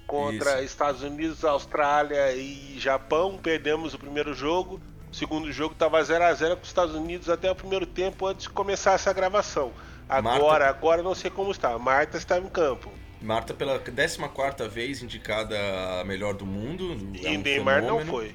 [0.08, 3.38] contra Estados Unidos, Austrália e Japão.
[3.40, 4.80] Perdemos o primeiro jogo.
[5.12, 8.26] O segundo jogo tava 0 a 0 com os Estados Unidos até o primeiro tempo
[8.26, 9.72] antes de começar essa gravação.
[10.08, 11.78] Agora, Marta- agora não sei como está.
[11.78, 12.90] Marta está em campo.
[13.20, 15.56] Marta, pela 14 vez indicada
[16.00, 16.96] a melhor do mundo.
[17.14, 18.10] E é um Neymar não fenômeno.
[18.10, 18.34] foi.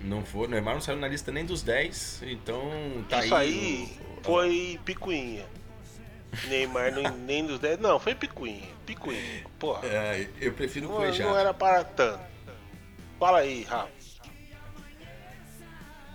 [0.00, 3.48] Não foi, Neymar não saiu na lista nem dos 10, então tá Isso aí.
[3.52, 5.46] aí foi picuinha.
[6.48, 7.78] Neymar nem, nem dos 10.
[7.80, 8.68] Não, foi picuinha.
[8.84, 9.44] Picuinha.
[9.58, 9.86] Porra.
[9.86, 11.28] É, eu prefiro Não, Cuejado.
[11.30, 12.20] não era para tanto.
[13.18, 13.90] Fala aí, Rafa.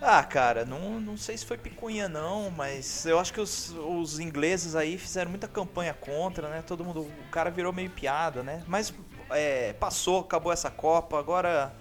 [0.01, 4.17] Ah, cara, não, não sei se foi picuinha não, mas eu acho que os, os
[4.17, 6.63] ingleses aí fizeram muita campanha contra, né?
[6.65, 8.63] Todo mundo, o cara virou meio piada, né?
[8.65, 8.93] Mas
[9.29, 11.73] é, passou, acabou essa Copa, agora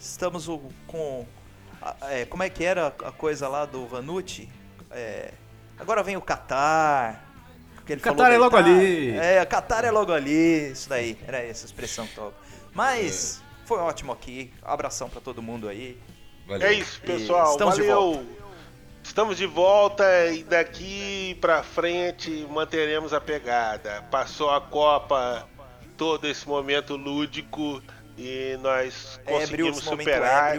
[0.00, 0.48] estamos
[0.88, 1.24] com...
[2.08, 4.48] é, como é que era a coisa lá do Vanucci?
[4.90, 5.32] É,
[5.78, 7.24] agora vem o Qatar.
[7.96, 8.76] Que ele da é logo Itália.
[8.76, 9.18] ali.
[9.18, 12.34] É, Qatar é logo ali, isso daí, era essa expressão toda.
[12.72, 15.98] Mas foi ótimo aqui, abração pra todo mundo aí.
[16.46, 16.68] Valeu.
[16.68, 17.52] É isso, pessoal.
[17.52, 18.26] estamos de Valeu.
[19.02, 24.02] Estamos de volta e daqui pra frente manteremos a pegada.
[24.10, 25.48] Passou a Copa,
[25.96, 27.82] todo esse momento lúdico
[28.16, 30.58] e nós conseguimos superar.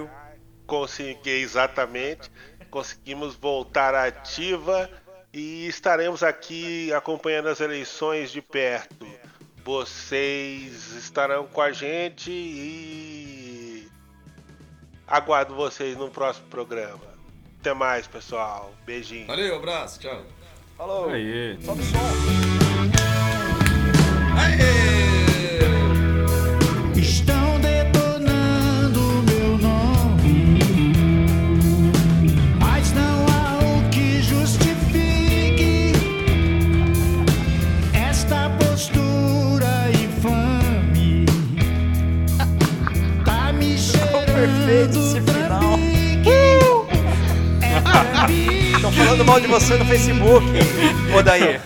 [0.66, 2.32] Consegui exatamente.
[2.70, 4.90] Conseguimos voltar à ativa
[5.34, 9.08] e estaremos aqui acompanhando as eleições de perto.
[9.64, 13.88] Vocês estarão com a gente e
[15.08, 17.12] aguardo vocês no próximo programa.
[17.60, 18.74] Até mais, pessoal.
[18.86, 19.28] Beijinho.
[19.28, 20.24] Valeu, abraço, tchau.
[20.76, 21.10] Falou.
[21.10, 21.60] Aí.
[21.64, 21.98] Sobe o som.
[27.00, 27.31] Estão
[48.76, 50.46] Estão falando mal de você no Facebook,
[51.18, 51.60] ô Daí.